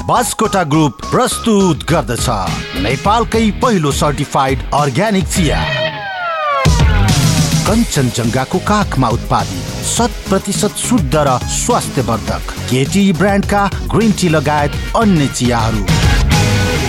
Baskota 0.09 0.63
group 0.65 0.93
प्रस्तुत 1.11 1.85
गर्दछ। 1.91 2.27
नेपालकै 2.83 3.51
पहिलो 3.51 3.93
सर्टिफाइड 3.93 4.59
अर्ग्यानिक 4.75 5.25
चिया। 5.25 5.59
कञ्चनजङ्घाको 7.69 8.59
काखमा 8.59 9.09
उत्पादित 9.09 9.85
शत 9.87 10.13
प्रतिशत 10.29 10.73
शुद्ध 10.77 11.15
र 11.15 11.39
स्वास्थ्यवर्धक 11.39 12.43
केटी 12.71 13.13
ब्रान्डका 13.13 13.71
ग्रिन 13.95 14.13
टी 14.13 14.29
लगायत 14.29 14.73
अन्य 14.97 15.27
चियाहरू। 15.27 16.02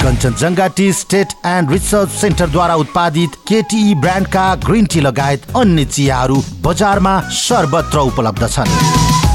Kanchenjunga 0.03 0.65
tea 0.77 0.91
estate 0.93 1.33
and 1.47 1.71
research 1.71 2.09
सेन्टरद्वारा 2.11 2.73
उत्पादित 2.75 3.35
केटी 3.47 3.83
ब्रान्डका 3.97 4.43
ग्रिन 4.65 4.85
टी 4.85 5.01
लगायत 5.01 5.45
अन्य 5.57 5.85
चियाहरू 5.87 6.41
बजारमा 6.63 7.19
सर्वत्र 7.33 7.99
उपलब्ध 8.01 8.47
छन्। 8.47 8.73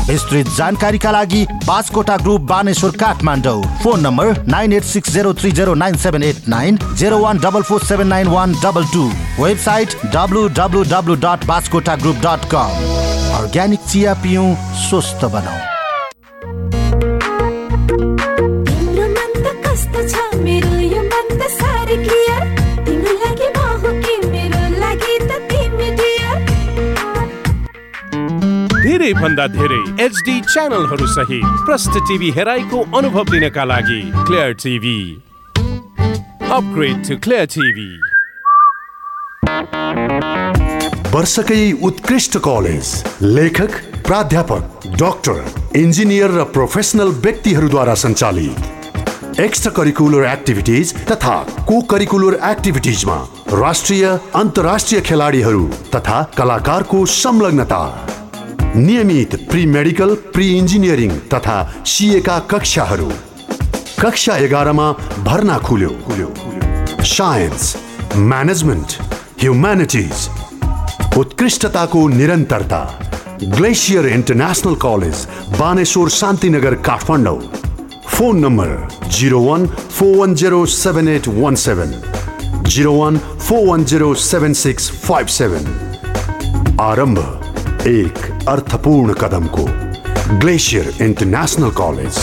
विस्तृत 0.09 0.49
जानकारीका 0.57 1.11
लागि 1.11 1.45
Baskota 1.67 2.17
group 2.17 2.41
Baneshwor 2.51 2.91
Kathmandu. 2.97 3.63
Phone 3.83 4.01
number 4.01 4.45
nine 4.49 4.73
eight 4.73 4.85
six 4.85 5.13
zero 5.13 5.33
three 5.41 5.53
zero 5.53 5.75
nine 5.75 5.97
seven 6.05 6.23
eight 6.23 6.49
nine 6.49 6.79
zero 6.99 7.19
one 7.19 7.39
double 7.39 7.63
four 7.71 7.81
seven 7.85 8.09
nine 8.09 8.29
one 8.29 8.53
double 8.65 8.85
two. 8.93 9.09
Website 9.41 9.97
W 10.15 10.47
W 10.61 10.85
W 10.93 11.15
dot 11.25 11.47
Baskota 11.47 11.97
group 12.05 12.21
dot 12.27 12.49
com. 12.55 12.85
Organic 13.39 13.81
चिया 13.89 14.15
पिउँ 14.23 14.55
स्वस्थ 14.85 15.25
बनाऊ 15.27 15.78
धेरै 29.09 29.21
भन्दा 29.21 29.47
धेरै 29.49 30.05
HD 30.05 30.41
च्यानलहरू 30.53 31.07
सहित 31.09 31.45
प्रष्ट 31.67 31.95
टिभी 32.09 32.31
हेराइको 32.37 32.79
अनुभव 32.99 33.33
लिनका 33.33 33.65
लागि 33.65 34.01
clear 34.27 34.53
TV 34.63 34.99
upgrade 36.57 36.97
to 37.09 37.17
clear 37.25 37.47
TV 37.55 37.91
वर्षकै 41.15 41.61
उत्कृष्ट 41.89 42.37
कलेज 42.47 42.91
लेखक 43.39 43.79
प्राध्यापक 44.09 44.89
डाक्टर 45.01 45.41
इन्जिनियर 45.81 46.31
र 46.33 46.45
प्रोफेसनल 46.57 47.15
व्यक्तिहरूद्वारा 47.25 47.95
सञ्चालित। 48.03 49.41
एक्स्ट्रा 49.41 49.73
करिकुलर 49.73 50.25
एक्टिभिटिज 50.27 50.95
तथा 51.13 51.37
को 51.69 51.81
करिकुलर 51.93 52.39
एक्टिभिटिजमा 52.51 53.19
राष्ट्रिय 53.55 54.07
अन्तर्राष्ट्रिय 54.37 55.01
खेलाडीहरू 55.09 55.67
तथा 55.95 56.23
कलाकारको 56.39 57.05
संलग्नता। 57.17 57.83
नियमित 58.77 59.35
प्री 59.51 59.65
मेडिकल 59.67 60.15
प्री 60.33 60.47
इन्जिनियरिङ 60.57 61.11
तथा 61.35 61.57
सिएका 61.87 62.39
कक्षाहरू। 62.51 63.11
कक्षा 64.01 64.37
एघारमा 64.37 64.91
भर्ना 65.25 65.57
खुल्यो। 65.59 65.91
साइन्स 67.07 67.77
म्यानेजमेन्ट 68.17 68.93
ह्युम्यानिटिज 69.41 70.29
उत्कृष्टताको 71.19 72.07
निरन्तरता 72.09 72.83
glacier 73.57 74.07
international 74.09 74.75
college 74.85 75.27
Baneshwor 75.59 76.09
Shantinagar 76.19 76.75
Kathmandu. 76.89 77.41
Phone 78.09 78.39
number 78.45 79.09
zero 79.19 79.41
one 79.43 79.67
four 79.67 80.17
one 80.17 80.35
zero 80.35 80.65
seven 80.77 81.09
eight 81.09 81.29
one 81.41 81.55
seven 81.65 82.01
zero 82.69 82.93
one 82.93 83.19
four 83.19 83.67
one 83.67 83.85
zero 83.85 84.15
seven 84.29 84.53
six 84.63 84.91
five 85.03 85.27
seven 85.41 86.77
आरम्भ। 86.83 87.19
एक 87.89 88.19
अर्थपूर्ण 88.49 89.13
कदमको 89.21 89.63
ग्लेसियर 90.41 90.89
इन्टरनेसनल 91.03 91.71
कलेज। 91.79 92.17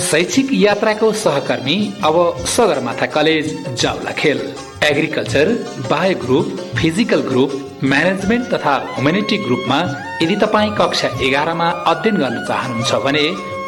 शैक्षिक 0.00 0.48
यात्राको 0.54 1.12
सहकर्मी 1.20 1.76
अब 2.04 2.16
Sagarmatha 2.56 3.06
college 3.14 3.54
Jawalakhel 3.82 4.40
agriculture 4.90 5.52
bio 5.90 6.18
group 6.24 6.60
physical 6.80 7.20
group 7.30 7.52
management 7.84 8.52
तथा 8.54 8.74
humanity 8.94 9.36
ग्रुपमा 9.46 9.80
यदि 10.22 10.36
तपाईँ 10.44 10.70
कक्षा 10.80 11.08
एघारमा 11.28 11.70
अध्ययन 11.92 12.16
गर्न 12.24 12.44
चाहनुहुन्छ 12.48 13.02
भने 13.06 13.24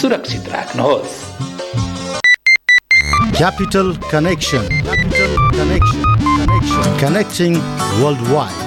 सुरक्षित 0.00 0.48
राख्नुहोस् 0.48 1.16
Capital 3.38 3.96
Connection. 4.10 4.64
Capital 4.68 5.32
Connection. 5.52 6.02
Connection. 6.36 6.98
Connecting 6.98 7.54
worldwide. 8.02 8.61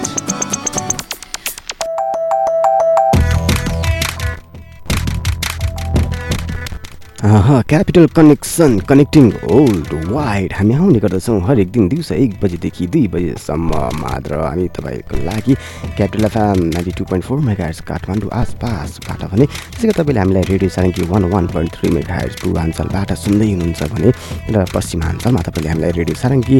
Capital 7.16 8.06
connection 8.16 8.78
connecting 8.88 9.30
world 9.50 9.88
wide 10.08 10.52
हामी 10.52 10.74
आउने 10.74 10.98
गर्दछौँ 11.00 11.40
हरेक 11.42 11.70
दिन 11.72 11.88
दिउँसो 11.88 12.14
एक 12.14 12.32
बजीदेखि 12.42 12.86
दुई 12.86 13.06
बजीसम्म। 13.08 13.72
मात्र 13.96 14.34
हामी 14.36 14.66
तपाईँको 14.76 15.24
लागि 15.24 15.54
capital 15.96 16.24
FM 16.24 16.60
ninety 16.66 16.92
two 16.92 17.04
point 17.08 17.24
four 17.24 17.38
megahertz 17.64 17.80
Kathmandu 17.88 18.30
आसपासबाट 18.36 19.24
भने 19.32 19.46
त्यसै 19.46 19.88
गरी 19.88 19.96
तपाईँले 19.96 20.20
हामीलाई 20.20 20.44
radio 20.52 20.70
Sarangi 20.76 21.08
one 21.08 21.24
one 21.32 21.46
point 21.56 21.72
three 21.72 21.88
megahertz 22.14 22.36
पूर्वाञ्चलबाट 22.42 23.12
सुन्दै 23.16 23.48
हुनुहुन्छ 23.48 23.82
भने 23.96 24.10
र 24.52 24.64
पश्चिमाञ्चलमा 24.76 25.40
तपाईँले 25.48 25.68
हामीलाई 25.72 25.92
radio 25.96 26.16
Sarangi 26.20 26.56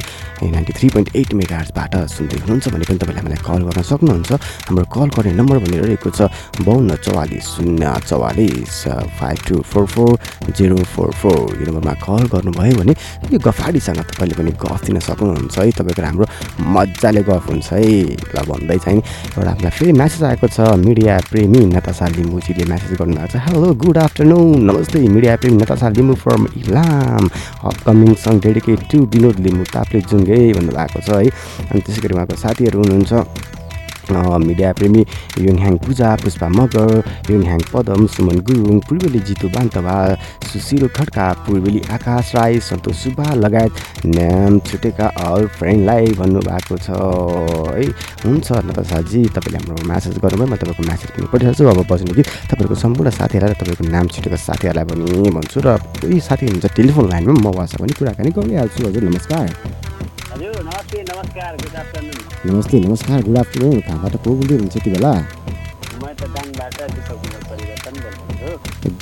ninety 0.56 0.72
three 0.72 0.88
point 0.96 1.08
eight 1.20 1.34
mega 1.36 1.56
हर्सबाट 1.60 1.94
सुन्दै 2.16 2.40
हुनुहुन्छ 2.40 2.64
भने 2.72 2.84
पनि 2.88 2.98
तपाईँले 3.04 3.20
हामीलाई 3.20 3.44
कल 3.44 3.60
गर्न 3.68 3.82
सक्नुहुन्छ। 3.92 4.32
हाम्रो 4.72 4.86
कल 4.88 5.08
गर्ने 5.20 5.36
नम्बर 5.36 5.56
भनिरहेको 5.68 6.10
छ 6.16 6.32
बाहन्न 6.64 6.96
चौवालिस 7.04 7.44
शून्य 7.52 7.94
चौवालिस 8.08 8.82
five 9.20 9.38
two 9.48 9.60
four 9.68 9.86
four 9.92 10.12
zero 10.54 10.76
four 10.94 11.10
four 11.20 11.58
यो 11.58 11.64
नम्बरमा 11.66 11.94
कल 12.04 12.24
गर्नुभयो 12.32 12.74
भने 12.78 12.92
यो 13.32 13.38
गफाडीसँग 13.42 14.00
तपाईँले 14.10 14.34
पनि 14.38 14.50
गफ 14.62 14.84
दिन 14.86 14.98
सक्नुहुन्छ 15.02 15.58
है। 15.58 15.70
तपाईँको 15.72 16.02
राम्रो 16.02 16.26
मजाले 16.74 17.22
गफ 17.26 17.44
हुन्छ 17.50 17.72
है। 17.72 17.82
ल 18.34 18.36
भन्दै 18.46 18.78
चाहिँ 18.78 19.00
एउटा 19.00 19.50
हामीलाई 19.50 19.72
फेरि 19.78 19.92
म्यासेज 19.92 20.22
आएको 20.22 20.46
छ 20.46 20.58
मिडिया 20.86 21.18
प्रेमी 21.30 21.60
नतासा 21.74 22.06
लिम्बुजीले 22.16 22.64
म्यासेज 22.70 22.92
गर्नुभएको 22.98 23.28
छ। 23.32 23.42
हेलो 23.46 23.74
गुड 23.74 23.98
आफ्टरनुन 23.98 24.64
नमस्ते 24.70 24.98
मिडिया 25.08 25.36
प्रेमी 25.40 25.56
Natasha 25.62 25.88
Limbu 25.98 26.14
from 26.22 26.46
Ilam. 26.62 27.24
Upcoming 27.66 28.14
song 28.14 28.34
dedicate 28.46 28.80
to 28.90 28.98
Binod 29.12 29.36
Limbu 29.46 29.64
Taple 29.74 30.00
Junge 30.10 30.38
भन्नुभएको 30.58 30.98
छ 31.06 31.08
है। 31.10 31.28
अनि 31.70 31.80
त्यसै 31.80 32.00
गरी 32.02 32.14
उहाँको 32.14 32.36
साथीहरू 32.44 32.78
हुनुहुन्छ। 32.82 33.12
मिडिया 34.10 34.72
प्रेमी 34.72 35.02
युङह्याङ 35.38 35.76
पूजा 35.84 36.14
पुष्पा 36.22 36.48
मगर 36.48 36.90
युङह्याङ 37.30 37.60
पदम 37.72 38.06
सुमन 38.14 38.38
गुरुङ 38.46 38.78
पूर्वेली 38.86 39.20
जितु 39.28 39.48
बान्तवा 39.54 39.96
सुशिरो 40.46 40.88
खड्का 40.96 41.26
पूर्वेली 41.46 41.80
आकाश 41.92 42.34
राई 42.36 42.60
सन्तोष 42.68 42.96
सुब्बा 43.02 43.34
लगायत 43.34 43.72
नाम 44.16 44.58
छुटेका 44.68 45.06
अल 45.26 45.46
फ्रेन्डलाई 45.58 46.06
भन्नुभएको 46.18 46.76
छ। 46.78 46.88
है 47.76 47.84
हुन्छ 48.24 48.48
नतासाजी 48.68 49.24
तपाईँले 49.36 49.58
हाम्रो 49.58 49.86
म्यासेज 49.86 50.18
गर्नुभयो 50.24 50.46
म 50.46 50.56
तपाईँको 50.56 50.82
म्यासेज 50.86 51.10
पनि 51.16 51.26
पठाइहाल्छु 51.32 51.66
अब 51.66 51.80
बस्नु 51.90 52.14
कि 52.14 52.22
तपाईँहरूको 52.22 52.74
सम्पूर्ण 52.84 53.10
साथीहरूलाई 53.18 53.58
तपाईँको 53.60 53.84
नाम 53.90 54.06
छुटेको 54.14 54.38
साथीहरूलाई 54.46 54.84
पनि 54.90 55.30
भन्छु 55.36 55.58
र 55.66 55.76
कोही 56.00 56.20
साथी 56.28 56.46
हुनुहुन्छ 56.46 56.74
टेलिफोन 56.76 57.10
लाइनमा 57.10 57.40
म 57.42 57.46
उहाँसँग 57.54 57.80
पनि 57.82 57.92
कुराकानी 57.98 58.30
गरिहाल्छु 58.38 58.86
हजुर 58.86 59.02
नमस्कार। 59.10 59.85
नमस्ते 62.46 62.78
नमस्कार 62.80 63.22
गुड 63.22 63.36
आफ्टरनुन 63.38 63.80
कहाँबाट 63.86 64.12
को 64.24 64.30
बोल्दै 64.30 64.54
हुनुहुन्छ 64.54 64.76
यति 64.76 64.90
बेला 64.90 65.12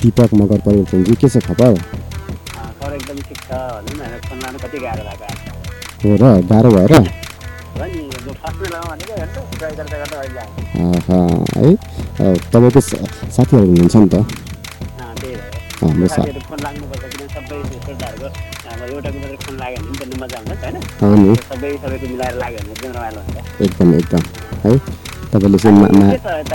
दिपक 0.01 0.33
मगर 0.41 0.59
परिवर्तनजी 0.65 1.15
के 1.21 1.29
छ 1.29 1.37
खबर? 1.47 1.71
हो 6.03 6.15
र 6.21 6.23
गाह्रो 6.49 6.69
भएर 6.75 6.93
हो? 6.95 7.03
तपाईँको 12.53 12.81
साथीहरू 12.81 13.65
हुनुहुन्छ 13.65 13.95
नि 13.95 14.07
त? 14.09 14.15
हाम्रो 15.81 16.07
एउटाको 18.93 19.17
मात्रै 19.23 19.37
फोन 19.45 19.55
लाग्यो 19.61 19.79
भने 19.85 19.93
पनि 19.99 20.11
त 20.11 20.17
मजा 20.23 20.37
हुन्छ 20.41 20.51
होइन। 20.63 21.25
सबै 21.49 21.69
सबैको 21.83 22.05
मिलाएर 22.13 22.35
लाग्यो 22.43 22.59
भने 22.61 22.71
एकदम 22.75 22.91
रमाइलो 22.97 23.19
हुन्छ। 23.25 23.37
एकदम 23.65 23.87
एकदम। 23.99 24.21
है? 24.63 24.71
तपाईँले 25.31 25.57
चाहिँ 25.63 25.75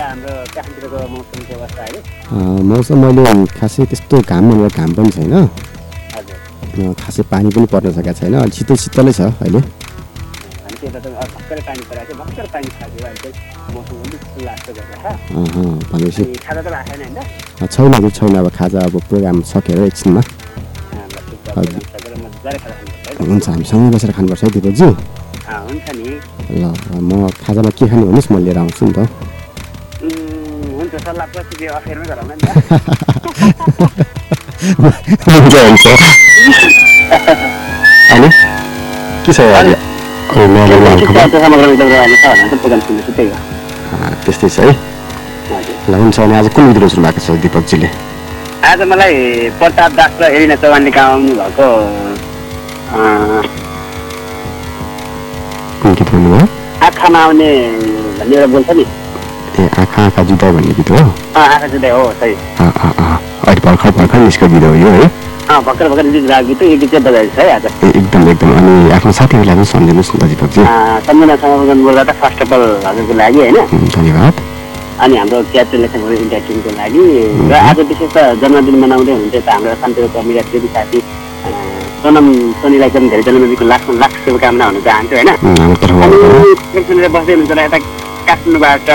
हाम्रो 0.09 0.33
काठमाडौँको 0.55 0.99
मौसमको 1.13 1.53
अवस्था 1.59 1.81
मौसम 2.71 3.01
अहिले 3.05 3.25
खासै 3.59 3.81
त्यस्तो 3.91 4.15
घाम 4.31 4.43
भनेर 4.49 4.71
घाम 4.79 4.89
पनि 4.97 5.09
छैन। 5.15 5.35
खासै 7.01 7.21
पानी 7.31 7.49
पनि 7.55 7.67
पर्न 7.73 7.87
सकेको 7.97 8.13
छैन। 8.19 8.33
अलि 8.41 8.53
शीतल 8.57 8.75
शीतलै 8.83 9.13
छ 9.19 9.21
अहिले। 9.43 9.61
अलिक 10.65 10.81
भनेपछि 15.91 16.23
छैन 17.71 18.09
छैन 18.17 18.35
अब 18.41 18.47
खाजा 18.57 18.79
अब 18.87 18.95
प्रोग्राम 19.09 19.37
सकेर 19.51 19.79
एकछिनमा। 19.83 20.21
हुन्छ 23.29 23.45
हामी 23.49 23.65
सँगै 23.71 23.89
बसेर 23.95 24.11
खानुपर्छ 24.17 24.43
है 24.43 24.49
दिपकजी 24.55 24.87
ल 26.61 26.63
म 27.09 27.11
खाजामा 27.43 27.69
के 27.77 27.83
खाने 27.89 28.03
भन्नुहोस् 28.07 28.31
म 28.31 28.33
लिएर 28.45 28.57
आउँछु 28.61 28.83
नि 28.85 28.93
त। 28.95 28.99
हुन्छ 35.27 35.55
हुन्छ 35.67 35.85
अनि? 38.13 38.29
के 39.25 39.31
छ 39.33 39.39
त्यस्तै 44.23 44.49
छ 44.49 44.57
है। 44.59 44.73
ल 45.89 45.93
हुन्छ 45.99 46.17
अनि 46.19 46.33
आज 46.39 46.47
कुन 46.55 46.63
गीत 46.71 46.77
रोज्नु 46.83 47.01
भएको 47.03 47.19
छ 47.19 47.27
दिपकजीले 47.43 47.89
आज 48.61 48.81
मलाई 48.85 49.49
प्रताप 49.57 49.91
दास 49.97 50.11
र 50.21 50.23
एरिना 50.37 50.55
चौहानले 50.61 50.91
गाउनु 50.93 51.33
भएको। 51.33 51.67
अँ, 52.93 53.41
कुन 55.81 55.93
गीत 55.97 56.09
भन्नुभयो? 56.13 56.45
आँखामा 56.85 57.19
आउने 57.19 57.49
भन्ने 58.21 58.35
एउटा 58.37 58.47
बोल्छ 58.53 58.69
नि। 58.77 58.85
ए 58.85 59.65
आँखा 59.81 60.01
आँखा 60.05 60.23
जुदा 60.29 60.51
भन्ने 60.51 60.73
गीत 60.77 60.89
हो? 60.91 61.01
आँखा 61.41 61.67
जुदाइ 61.73 61.91
हो 61.91 62.03
सही। 62.21 62.33
अहिले 62.61 63.61
भर्खर 63.65 63.91
भर्खर 63.97 64.17
निस्केको 64.29 64.53
गीत 64.53 64.63
हो 64.63 64.73
यो 64.75 64.91
है? 64.93 65.09
भर्खर 65.65 65.87
भर्खर 65.89 66.05
भएको 66.05 66.47
गीत 66.47 66.61
यो 66.61 66.77
गीत 66.77 66.91
चाहिँ 66.91 67.05
बजाइन्छ 67.05 67.39
है 67.39 67.49
आज। 67.55 67.65
एकदम 67.65 68.29
एकदम। 68.29 68.55
अनि 68.61 68.91
आफ्नो 68.93 69.11
साथीहरूलाई 69.19 69.55
पनि 69.55 69.65
सम्झिनुहोस् 69.73 70.15
न 70.15 70.29
अँ, 70.61 70.99
सम्झना 71.09 71.35
बोल्दा 71.81 72.03
त 72.03 72.15
फर्स्ट 72.21 72.41
अफ 72.41 72.53
अल 72.53 72.63
हजुरको 72.85 73.13
लागि 73.13 73.39
होइन? 73.39 73.57
धन्यवाद। 73.97 74.50
अनि 75.01 75.15
हाम्रो 75.17 75.37
क्याप्टन 75.51 75.79
लेखनको 75.81 76.11
इन्डिया 76.13 76.39
टिमको 76.47 76.69
लागि। 76.77 77.03
र 77.49 77.53
आज 77.69 77.79
विशेष 77.89 78.11
त 78.13 78.17
जन्मदिन 78.41 78.75
मनाउँदै 78.83 79.11
हुनुहुन्छ 79.11 79.35
यता 79.35 79.51
हाम्रो 79.53 79.73
शान्तिको 79.81 80.21
मिरा 80.27 80.41
प्रेमी 80.49 80.69
साथी 80.75 80.99
सोनम 82.01 82.25
सोनीलाई 82.61 82.89
चाहिँ 82.93 83.09
धेरै 83.09 83.23
जन्मदिनको 83.27 83.65
लाख 83.71 83.83
लाख 84.01 84.13
शुभकामना 84.25 84.63
हुन 84.65 84.77
चाहन्छु 84.85 85.13
होइन? 85.17 85.29
बस्दै 87.15 87.33
हुनुहुन्छ 87.33 87.53
र 87.57 87.59
यता 87.65 87.77
काठमाडौँबाट 88.27 88.89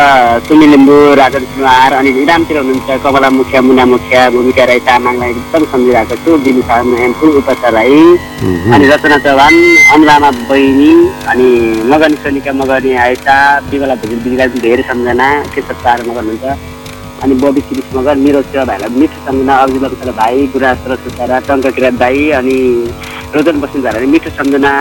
सुमी 0.46 0.66
लिम्बू 0.72 0.96
राजा 1.20 1.38
कुमार 1.54 1.92
अनि 1.98 2.10
इरामतिर 2.22 2.56
हुनुहुन्छ 2.58 2.88
कमला 3.04 3.28
मुखिया 3.38 3.60
मुना 3.66 3.84
मुखिया 3.92 4.20
भूमिका 4.34 4.64
राई 4.70 4.80
तामाङलाई 4.88 5.30
एकदम 5.30 5.64
सम्झिरहेको 5.72 6.16
छु। 6.24 6.36
बिनु 6.44 6.62
शर्मा 6.68 7.08
फुल 7.18 7.30
उपचार 7.40 7.72
राई 7.78 7.98
अनि 8.74 8.84
रचना 8.92 9.18
चौहान 9.26 9.54
अनुरामा 9.94 10.30
बहिनी 10.48 10.92
अनि 11.32 11.48
मगनी 11.90 12.16
सोनिका 12.22 12.52
मगनी 12.60 12.94
आयसा 13.06 13.36
बिमला 13.70 13.94
भुजेल 14.02 14.38
पनि 14.38 14.60
धेरै 14.64 14.82
सम्झना 14.90 15.28
केशव 15.54 15.76
चार 15.84 15.98
मगर 16.08 16.22
हुनुहुन्छ। 16.22 16.74
अनि 17.24 17.34
बबी 17.42 17.60
शिरिष 17.68 17.94
मगर 17.96 18.16
निरज 18.22 18.44
सेवा 18.52 18.64
भाइलाई 18.70 18.98
मिठो 19.00 19.18
सम्झना 19.26 19.54
अघि 19.64 19.78
बक्सर 19.84 20.10
भाइ 20.20 20.46
गुराज 20.54 20.78
र 20.90 20.96
सुतारा 21.04 21.38
टङ्क 21.48 21.66
किरात 21.76 21.94
दाई 22.02 22.30
अनि 22.38 22.56
रोजन 23.34 23.56
बस्नु 23.60 23.82
भाइलाई 23.82 24.06
मिठो 24.06 24.30
सम्झना 24.38 24.72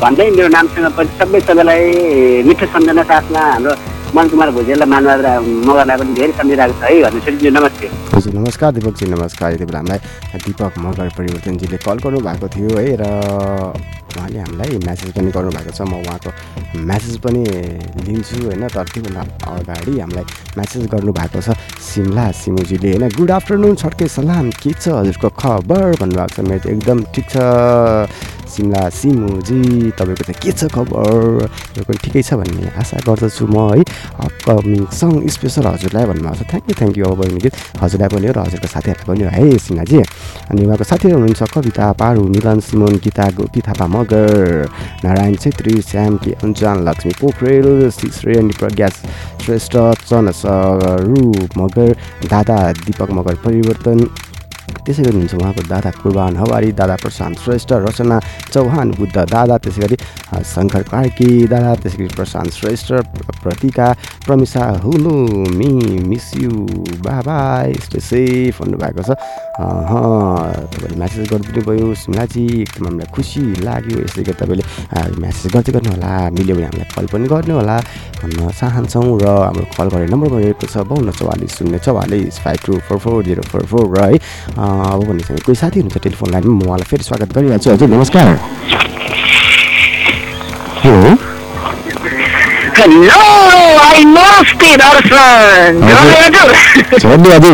भन्दै 0.00 0.26
मेरो 0.36 0.48
नामसँग 0.48 0.86
पनि 0.96 1.10
सबै 1.18 1.40
सबैलाई 1.48 1.82
मिठो 2.48 2.66
सम्झना 2.72 3.02
साथमा 3.10 3.40
हाम्रो 3.46 3.72
मनकुमार 4.14 4.50
भुजेललाई 4.52 4.88
मानव 4.92 5.24
मगरलाई 5.68 5.96
पनि 5.96 6.12
धेरै 6.14 6.32
सम्झिरहेको 6.36 6.74
छ 6.76 6.84
है 6.84 7.00
भन्नु 7.00 7.50
नमस्ते। 7.56 7.86
हजुर 8.12 8.32
नमस्कार 8.34 8.70
दिपकजी 8.76 9.06
नमस्कार 9.08 9.52
यति 9.52 9.64
बेला 9.64 9.78
हामीलाई 9.78 10.00
दिपक 10.44 10.72
मगर 10.84 11.08
परिवर्तनजीले 11.16 11.78
कल 11.80 11.96
गर्नुभएको 12.04 12.46
थियो 12.52 12.70
है 12.76 12.92
र 13.00 13.04
उहाँले 14.12 14.38
हामीलाई 14.44 14.78
म्यासेज 14.84 15.10
पनि 15.16 15.30
गर्नुभएको 15.32 15.72
छ। 15.72 15.80
म 15.88 16.04
उहाँको 16.04 16.30
म्यासेज 16.84 17.16
पनि 17.24 17.40
लिन्छु 18.04 18.36
होइन 18.52 18.68
तर 18.68 18.84
त्योभन्दा 18.92 19.22
अगाडि 19.48 19.92
हामीलाई 20.00 20.24
म्यासेज 20.60 20.82
गर्नुभएको 20.92 21.40
छ 21.40 21.56
सिमला 21.80 22.26
सिमुजीले 22.36 22.88
होइन। 22.92 23.08
गुड 23.16 23.30
आफ्टरनुन 23.32 23.74
छड्के 23.80 24.06
सलाम 24.12 24.50
के 24.60 24.72
छ 24.76 24.92
हजुरको 24.92 25.28
खबर 25.40 25.96
भन्नुभएको 26.04 26.32
छ। 26.36 26.38
मेरो 26.44 26.68
एकदम 26.68 26.98
ठिक 27.16 27.26
छ। 27.32 27.36
सिमला 28.52 28.82
सिमुजी 28.92 29.60
तपाईँको 29.98 30.24
चाहिँ 30.28 30.40
के 30.42 30.52
छ 30.52 30.68
खबर? 30.68 31.48
यो 31.76 31.82
पनि 31.88 31.98
ठिकै 32.04 32.22
छ 32.22 32.30
भन्ने 32.40 32.68
आशा 32.76 32.96
गर्दछु 33.06 33.44
म 33.48 33.56
है। 33.72 33.80
अपकमिङ 34.26 34.82
सङ 34.92 35.10
स्पेसल 35.34 35.66
हजुरलाई 35.72 36.04
भन्नुभएको 36.10 36.44
छ। 36.44 36.50
थ्याङ्क 36.52 36.64
यू 36.68 36.74
थ्याङ्क 36.80 36.96
यू 36.98 37.04
अब 37.04 37.16
बहिनी 37.20 37.40
गीत 37.44 37.54
हजुरलाई 37.82 38.08
पनि 38.12 38.26
हो 38.28 38.32
र 38.32 38.38
हजुरको 38.46 38.68
साथीहरूलाई 38.74 39.06
पनि 39.08 39.22
हो। 39.24 39.30
है 39.32 39.58
सिमलाजी। 39.58 39.98
अनि 40.50 40.60
उहाँको 40.66 40.84
साथीहरू 40.84 41.16
हुनुहुन्छ 41.16 41.42
कविता 41.54 41.84
पारू 42.00 42.22
मिलन 42.34 42.58
सिमोन 42.60 42.94
गीता 43.04 43.26
गोपी 43.36 43.60
थापा 43.66 43.86
मगर 43.86 44.68
नारायण 45.04 45.34
छेत्री 45.42 45.80
श्याम 45.80 46.16
के 46.22 46.32
अन्जान 46.44 46.76
लक्ष्मी 46.88 47.12
पोखरेल 47.20 47.90
श्री 47.90 48.36
अनि 48.38 48.54
प्रज्ञा 48.60 48.88
श्रेष्ठ 49.42 49.74
चन 50.08 50.30
सरू 50.30 51.22
मगर 51.58 51.88
दादा 52.30 52.58
दिपक 52.84 53.10
मगर 53.10 53.34
परिवर्तन। 53.44 53.98
त्यसै 54.84 55.02
गरी 55.02 55.14
हुनुहुन्छ 55.14 55.34
उहाँको 55.34 55.62
दादा 55.68 55.90
कुर्बान 56.02 56.36
हवारी 56.42 56.70
दादा 56.80 56.96
प्रशान्त 57.02 57.38
श्रेष्ठ 57.44 57.70
रचना 57.86 58.16
चौहान 58.52 58.88
बुद्ध 58.98 59.16
दादा 59.34 59.54
त्यसै 59.62 59.80
गरी 59.82 59.96
शङ्कर 60.54 60.82
कार्की 60.92 61.30
दादा 61.52 61.70
त्यसै 61.82 61.96
गरी 61.98 62.10
प्रशान्त 62.18 62.52
श्रेष्ठ 62.52 62.88
प्रतिका 63.42 63.86
प्रमिसा 64.26 64.64
हुनु 64.84 65.14
मी 65.58 65.70
मिस 66.10 66.26
यु 66.42 66.50
बाबा 67.06 67.38
स्टे 67.84 68.00
सेफ 68.00 68.60
भन्नुभएको 68.62 69.02
छ। 69.02 69.10
तपाईँले 70.72 70.96
म्यासेज 70.98 71.24
गरिदिनु 71.32 71.60
भयो 71.68 71.86
सिमलाजी 72.02 72.44
एकदम 72.62 72.84
हामीलाई 72.86 73.08
खुसी 73.14 73.42
लाग्यो। 73.66 73.98
यसै 74.06 74.22
गरी 74.26 74.38
तपाईँले 74.42 74.64
म्यासेज 75.22 75.46
गर्दै 75.54 75.72
गर्नुहोला 75.76 76.10
मिल्यो 76.36 76.54
भने 76.56 76.66
हामीलाई 76.70 76.88
कल 76.96 77.06
पनि 77.12 77.26
गर्नुहोला। 77.34 77.76
भन्न 78.22 78.38
चाहन्छौँ 78.58 79.18
र 79.22 79.26
हाम्रो 79.26 79.64
कल 79.76 79.88
गर्ने 79.92 80.08
नम्बर 80.14 80.28
रहेको 80.38 80.66
छ 80.66 80.76
बाहन्न 80.88 81.10
चौवालिस 81.18 81.50
शून्य 81.58 81.78
चौवालिस 81.86 82.34
five 82.44 82.58
two 82.66 82.72
four 82.86 82.98
four 83.04 83.18
zero 83.26 83.42
four 83.50 83.64
four 83.70 83.84
र 83.92 84.00
है। 84.02 84.16
अब 84.52 85.04
भनेपछि 85.08 85.42
कोही 85.48 85.56
साथी 85.56 85.80
हुनुहुन्छ 85.80 86.02
टेलिफोन 86.04 86.30
लाइनमा? 86.30 86.52
म 86.52 86.68
उहाँलाई 86.68 86.84
फेरि 86.84 87.04
स्वागत 87.04 87.32
गरिरहेको 87.32 87.64
छु 87.64 87.70
हजुर 87.72 87.88
नमस्कार। 87.88 88.26
हेलो। 90.82 90.96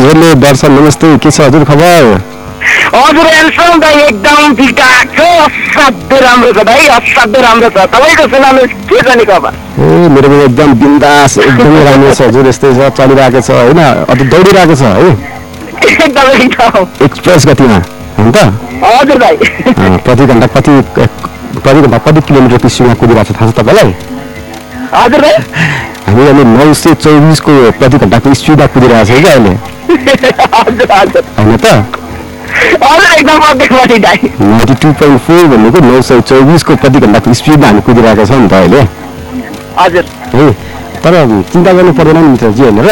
हेलो 0.03 0.35
दर्शन। 0.43 0.71
नमस्ते। 0.73 1.07
के 1.23 1.31
छ 1.31 1.41
हजुर 1.41 1.65
खबर? 1.71 2.19
हजुर 2.95 3.27
एल्सम 3.27 3.79
दाई 3.79 3.97
एकदम 4.09 4.55
ठिकठाक 4.59 5.07
छ। 5.15 5.21
असाध्यै 5.47 6.21
राम्रो 6.21 6.51
छ 6.53 6.67
दाई 6.67 6.87
असाध्यै 6.99 7.43
राम्रो 7.47 7.69
छ। 7.71 7.87
तपाईँको 7.95 8.25
सुनाउनु 8.35 8.63
के 8.91 8.99
छ 9.07 9.17
नि 9.17 9.25
खबर? 9.31 9.53
ए 9.79 10.09
मेरो 10.19 10.29
एकदम 10.51 10.75
बिन्दास 10.83 11.39
एकदमै 11.47 11.81
राम्रो 11.91 12.11
छ। 12.15 12.21
हजुर 12.29 12.45
यस्तै 12.49 12.75
छ 12.75 12.91
चलिरहेको 12.99 13.41
छ 13.41 13.51
होइन? 13.63 13.81
अझ 14.11 14.19
दौडिरहेको 14.35 14.75
छ 14.75 14.83
है? 14.99 15.38
एक्सप्रेस 17.05 17.47
गतिमा 17.47 17.79
हो 18.19 18.31
त? 18.31 18.39
हजुर 18.85 19.23
अँ, 19.23 19.99
प्रति 20.05 20.25
घन्टा 20.27 20.47
कति 20.55 20.73
प्रति 21.59 21.81
घन्टा 21.81 21.99
कति 21.99 22.21
किलोमिटर 22.29 22.69
स्पिडमा 22.69 22.95
कुदिरहेको 22.95 23.33
छ 23.33 23.41
थाहा 23.41 23.51
छ 23.51 23.55
तपाईँलाई? 23.59 23.91
हजुर 24.95 25.21
दाई 25.21 25.37
हामी 26.07 26.23
अहिले 26.27 26.45
नौ 26.45 26.73
सय 26.75 26.95
चौबिसको 27.05 27.53
प्रति 27.79 27.97
घन्टाको 27.99 28.35
स्पिडमा 28.35 28.67
कुदिरहेको 28.75 29.05
छ 29.05 29.21
क्या 29.23 29.33
अहिले। 29.33 29.55
होइन 31.39 31.57
त? 31.57 31.67
नाइन्टी 34.41 34.75
टू 34.83 34.89
पोइन्ट 35.01 35.21
फोर 35.27 35.45
भनेको 35.53 35.79
नौ 35.87 36.01
सय 36.03 36.21
चौबिसको 36.31 36.77
प्रति 36.83 36.99
घन्टाको 37.01 37.35
स्पिडमा 37.41 37.67
हामी 37.67 37.81
कुदिरहेको 37.89 38.25
छ 38.27 38.31
नि 38.31 38.49
त 38.49 38.53
अहिले। 38.53 38.81
हजुर। 39.79 40.05
है 40.35 40.47
तर 41.03 41.15
चिन्ता 41.53 41.73
गर्नु 41.73 41.93
पर्दैन 41.99 42.17
नि 42.17 42.29
मित्रजी 42.29 42.63
होइन 42.63 42.81
र। 42.87 42.91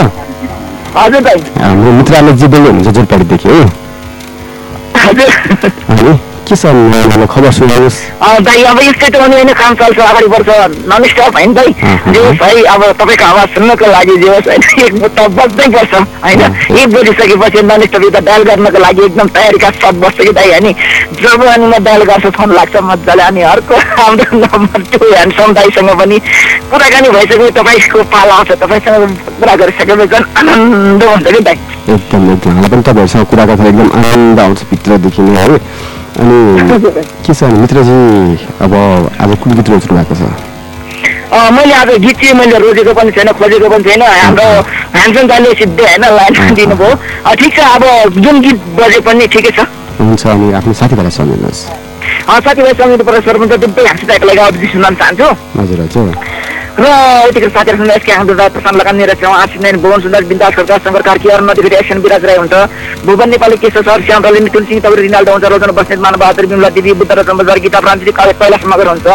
हाम्रो 0.97 1.91
मित्रले 1.93 2.33
जे 2.41 2.47
बोल्नु 2.53 2.69
हुनुहुन्छ 2.69 2.95
जोरपाटीदेखि 2.97 3.49
है। 3.49 3.65
के 6.47 6.57
छ 6.57 6.67
खबर 7.27 7.51
सुन्नुहोस् 7.53 7.99
अँ, 8.23 8.39
दाई 8.47 8.63
अब 8.71 8.79
त 8.97 9.15
हुने 9.17 9.37
होइन 9.37 9.53
काम 9.61 9.75
चल्छ 9.75 9.99
अगाडि 9.99 10.27
बढ्छ। 10.35 10.49
नन 10.91 11.05
स्टप 11.11 11.35
होइन 11.37 11.53
दाई 11.55 11.71
जे 12.13 12.21
होस् 12.23 12.43
है 12.43 12.63
अब 12.75 12.83
तपाईँको 13.01 13.25
आवाज 13.27 13.49
सुन्नको 13.55 13.87
लागि 13.87 14.17
जे 14.23 14.29
होस् 14.29 14.49
होइन 14.49 14.63
एक 14.87 14.95
त 15.17 15.27
बज्दै 15.39 15.67
पर्छ 15.75 15.95
होइन। 16.25 16.43
एक 16.77 16.89
बजिसकेपछि 16.95 17.63
नन 17.71 17.83
स्टप 17.87 18.03
यता 18.07 18.21
डायल 18.29 18.43
गर्नको 18.51 18.79
लागि 18.79 19.03
एकदम 19.05 19.29
तयारीका 19.37 19.71
सब 19.83 20.01
बस्छ 20.01 20.19
कि 20.21 20.33
दाई 20.39 20.51
अनि 20.59 20.73
जब 21.23 21.45
अनि 21.45 21.67
म 21.67 21.83
डायल 21.87 22.03
गर्छु 22.11 22.31
फोन 22.39 22.55
लाग्छ 22.55 22.77
मजाले 22.91 23.23
अनि 23.23 23.43
अर्को 23.53 23.75
हाम्रो 23.97 24.39
नम्बर 24.39 24.81
टू 24.93 24.99
ह्यान्डसम 25.13 25.53
दाईसँग 25.59 25.91
पनि 25.99 26.19
कुराकानी 26.71 27.09
भइसक्यो 27.17 27.51
तपाईँको 27.59 28.03
पाला 28.15 28.35
आउँछ 28.35 28.51
तपाईँसँग 28.63 29.17
कुरा 29.41 29.55
गरिसकेपछि 29.57 30.07
झन् 30.15 30.31
आनन्द 30.39 31.03
हुन्छ 31.05 31.27
कि 31.27 31.41
दाई 31.41 31.59
एकदम 31.87 32.31
एकदम। 32.33 32.63
पनि 32.71 32.83
तपाईँहरूसँग 32.83 33.27
कुरा 33.31 33.45
गर्दा 33.47 33.69
एकदम 33.69 33.91
आनन्द 33.99 34.41
आउँछ 34.41 34.63
भित्रदेखि 34.71 35.23
नै 35.23 35.37
है। 35.43 35.59
अनि 36.17 36.39
के 37.27 37.35
छ 37.35 37.43
भने 37.45 37.59
मित्रजी 37.61 37.97
अब 38.65 38.73
आज 39.21 39.31
कुन 39.43 39.53
गीत 39.57 39.69
रोज्नु 39.71 39.97
भएको 39.97 40.15
छ? 40.17 40.23
मैले 41.53 41.75
आज 41.75 41.91
गीत 42.05 42.17
चाहिँ 42.21 42.35
मैले 42.39 42.59
रोजेको 42.59 42.93
पनि 42.97 43.11
छैन 43.13 43.33
खोजेको 43.37 43.69
पनि 43.69 43.85
छैन। 43.85 44.03
हाम्रो 44.03 44.47
ह्यान्सन 44.97 45.27
दाले 45.29 45.51
सिधै 45.61 45.85
होइन 45.85 46.05
लाइन 46.17 46.55
दिनुभयो। 46.57 46.91
ठिक 47.41 47.53
छ 47.57 47.59
अब 47.77 47.83
जुन 48.25 48.41
गीत 48.41 48.59
बजे 48.81 49.01
पनि 49.09 49.27
ठिकै 49.35 49.51
छ। 49.57 49.69
हुन्छ 50.01 50.27
अनि 50.27 50.53
आफ्नो 50.57 50.73
साथीभाइलाई 50.81 51.15
सम्झिनुहोस्। 51.19 51.61
साथीभाइ 52.47 52.75
सङ्गीत 52.81 53.03
परस्पर 53.09 53.37
पनि 53.39 53.57
दुबै 53.63 53.87
हाँसी 53.87 54.07
दाइको 54.07 54.27
लागि 54.27 54.41
अभिजी 54.49 54.67
सुनाउन 54.73 54.95
चाहन्छु। 55.01 55.29
हजुर 55.61 55.79
हजुर। 55.85 56.15
र 56.77 56.87
यतिखेर 57.27 57.51
साथीहरूसँग 57.51 58.11
हाम्रो 58.11 58.35
दादा 58.35 58.53
प्रशान्त 58.53 58.77
लगानी 58.77 59.05
रहेछ 59.07 59.25
आशिष 59.27 59.77
भुवन 59.77 60.01
सुन्दर 60.01 60.25
बिन्दास 60.29 60.55
खड्का 60.55 60.77
शङ्कर 60.79 61.03
कार्की 61.03 61.29
अरू 61.31 61.45
नदीको 61.47 61.69
एसन 61.75 61.99
विराज 62.05 62.25
राई 62.27 62.37
हुन्छ 62.37 62.55
भुवन 63.07 63.29
नेपाली 63.31 63.57
केशव 63.57 63.83
सर 63.83 64.03
श्याम 64.05 64.27
रलिनी 64.27 64.51
तुलसी 64.53 64.81
तपाईँ 64.81 65.01
रिनाल्डो 65.01 65.33
हुन्छ 65.33 65.45
रोजन 65.47 65.73
बस्नेत 65.73 66.01
मानव 66.01 66.21
बहादुर 66.21 66.47
बिमला 66.47 66.69
दिदी 66.77 66.93
बुद्ध 66.95 67.13
रचन 67.13 67.37
बजार 67.39 67.59
गीता 67.61 67.81
प्रान्तिक 67.81 68.21
कैलाश 68.21 68.67
मगर 68.67 68.89
हुन्छ 68.89 69.07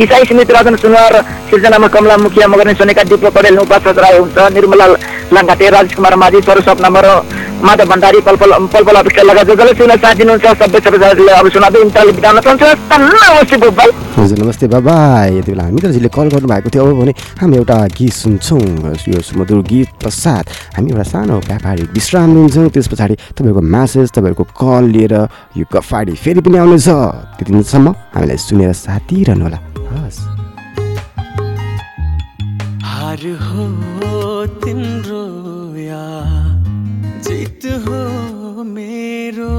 इसाई 0.00 0.24
समिति 0.24 0.52
राजन 0.52 0.76
सुनवार 0.78 1.22
सृजनामा 1.50 1.88
कमला 1.88 2.16
मुखिया 2.18 2.48
मगर 2.48 2.74
सोनेका 2.74 3.02
दिपक 3.06 3.32
पटेल 3.32 3.58
उपास 3.60 3.86
राई 3.98 4.18
हुन्छ 4.18 4.50
निर्मला 4.54 4.86
लाङ्गाटे 5.32 5.70
राजेश 5.70 5.94
कुमार 5.94 6.16
माझी 6.16 6.40
सब 6.42 6.82
नम्बर 6.82 7.06
माधव 7.60 7.86
भण्डारी 7.86 8.20
पलपल 8.22 8.52
पलपल 8.72 8.96
अफिसलाई 8.96 9.26
लगाएर 9.26 9.46
जसले 9.50 9.72
सुन्न 9.74 9.96
साथ 9.98 10.14
दिनुहुन्छ 10.16 10.46
सबै 10.58 10.80
सबैजनाले 10.80 11.32
अब 11.34 11.48
सुनाउँदै 11.50 11.80
इन्टरले 11.82 12.12
बिताउन 12.12 12.40
चाहन्छु 12.40 12.66
नमस्ते 12.98 13.90
हजुर 14.18 14.38
नमस्ते 14.38 14.66
बाबा 14.68 14.94
यति 15.28 15.50
बेला 15.50 15.64
मित्रजीले 15.70 16.08
कल 16.14 16.28
गर्नुभएको 16.30 16.70
थियो 16.70 16.87
अब 16.88 17.00
भने 17.00 17.12
हामी 17.40 17.56
एउटा 17.56 17.76
गीत 17.96 18.12
सुन्छौँ। 18.12 18.60
यो 19.08 19.20
सुमधुर 19.20 19.62
गीत 19.68 19.88
पश्चात 20.04 20.44
हामी 20.76 20.90
एउटा 20.90 21.04
सानो 21.12 21.36
व्यापारिक 21.48 21.88
विश्राम 21.92 22.28
लिन्छौँ। 22.34 22.68
त्यस 22.72 22.88
पछाडि 22.88 23.14
तपाईँहरूको 23.36 23.62
म्यासेज 23.62 24.08
तपाईँहरूको 24.16 24.44
कल 24.56 24.84
लिएर 24.94 25.14
यो 25.58 25.64
गफाडी 25.68 26.14
फेरि 26.16 26.40
पनि 26.40 26.56
आउनेछ। 26.58 26.88
त्यति 27.36 27.52
दिनसम्म 27.52 27.88
हामीलाई 28.14 28.36
सुनेर 28.40 28.72
साथ 28.72 29.00
दिइरहनु 29.08 29.44
होला 29.44 29.58
हस्। 29.94 30.18
हार 32.88 33.22
हो 33.44 33.64
तिम्रो 34.64 35.24
या 35.76 36.04
जित 37.24 37.62
हो 37.84 38.00
मेरो। 38.64 39.52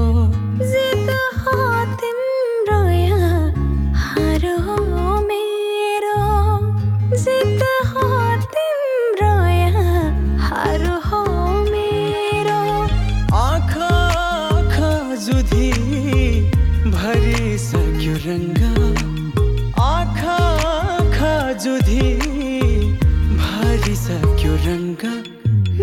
रङ्ग 24.70 25.02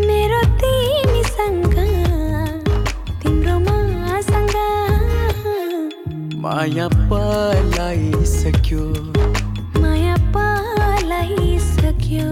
मेरो 0.07 0.41
तिमीसँग 0.59 1.73
तिम्रो 3.23 3.55
मासँग 3.65 4.55
माया 6.43 6.87
पलाइसक्यो। 7.09 8.83
माया 9.81 10.15
पलाइसक्यो। 10.37 12.29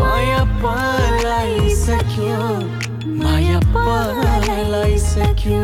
माया 0.00 0.42
पलाइसक्यो। 0.64 2.40
माया 3.20 3.58
पलाइसक्यो। 3.76 5.62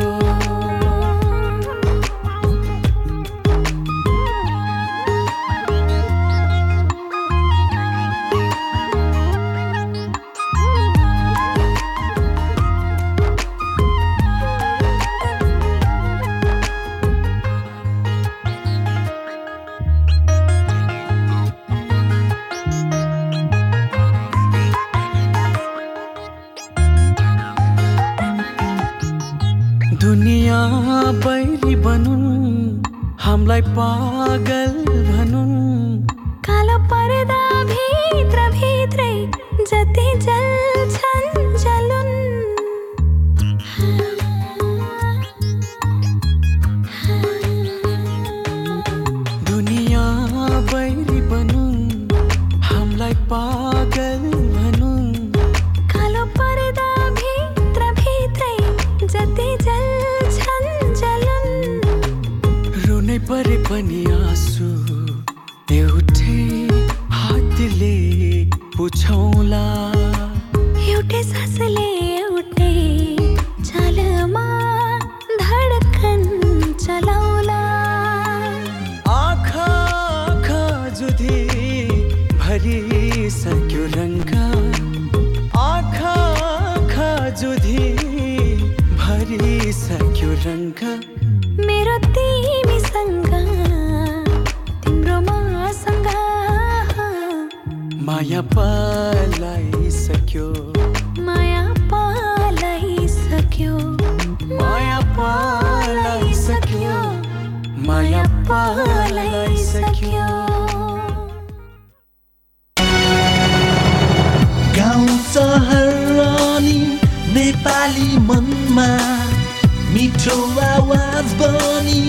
आवाज 120.69 121.33
बनी 121.43 122.03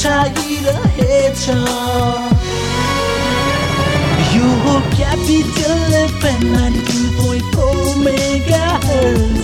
छाइरहेछ 0.00 1.44
यो 4.36 4.48
हो 4.64 4.78
क्यापिटल 4.96 5.86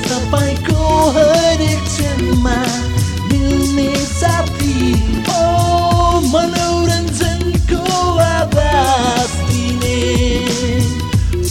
तपाईँको 0.06 0.80
हरेक 1.16 1.82
क्षणमा 1.84 2.56
मिल्ने 3.30 3.88
साथी 4.06 4.92
हो 5.28 5.40
मनोरञ्जनको 6.32 7.80
आवाज 8.24 9.30
दिने 9.50 10.00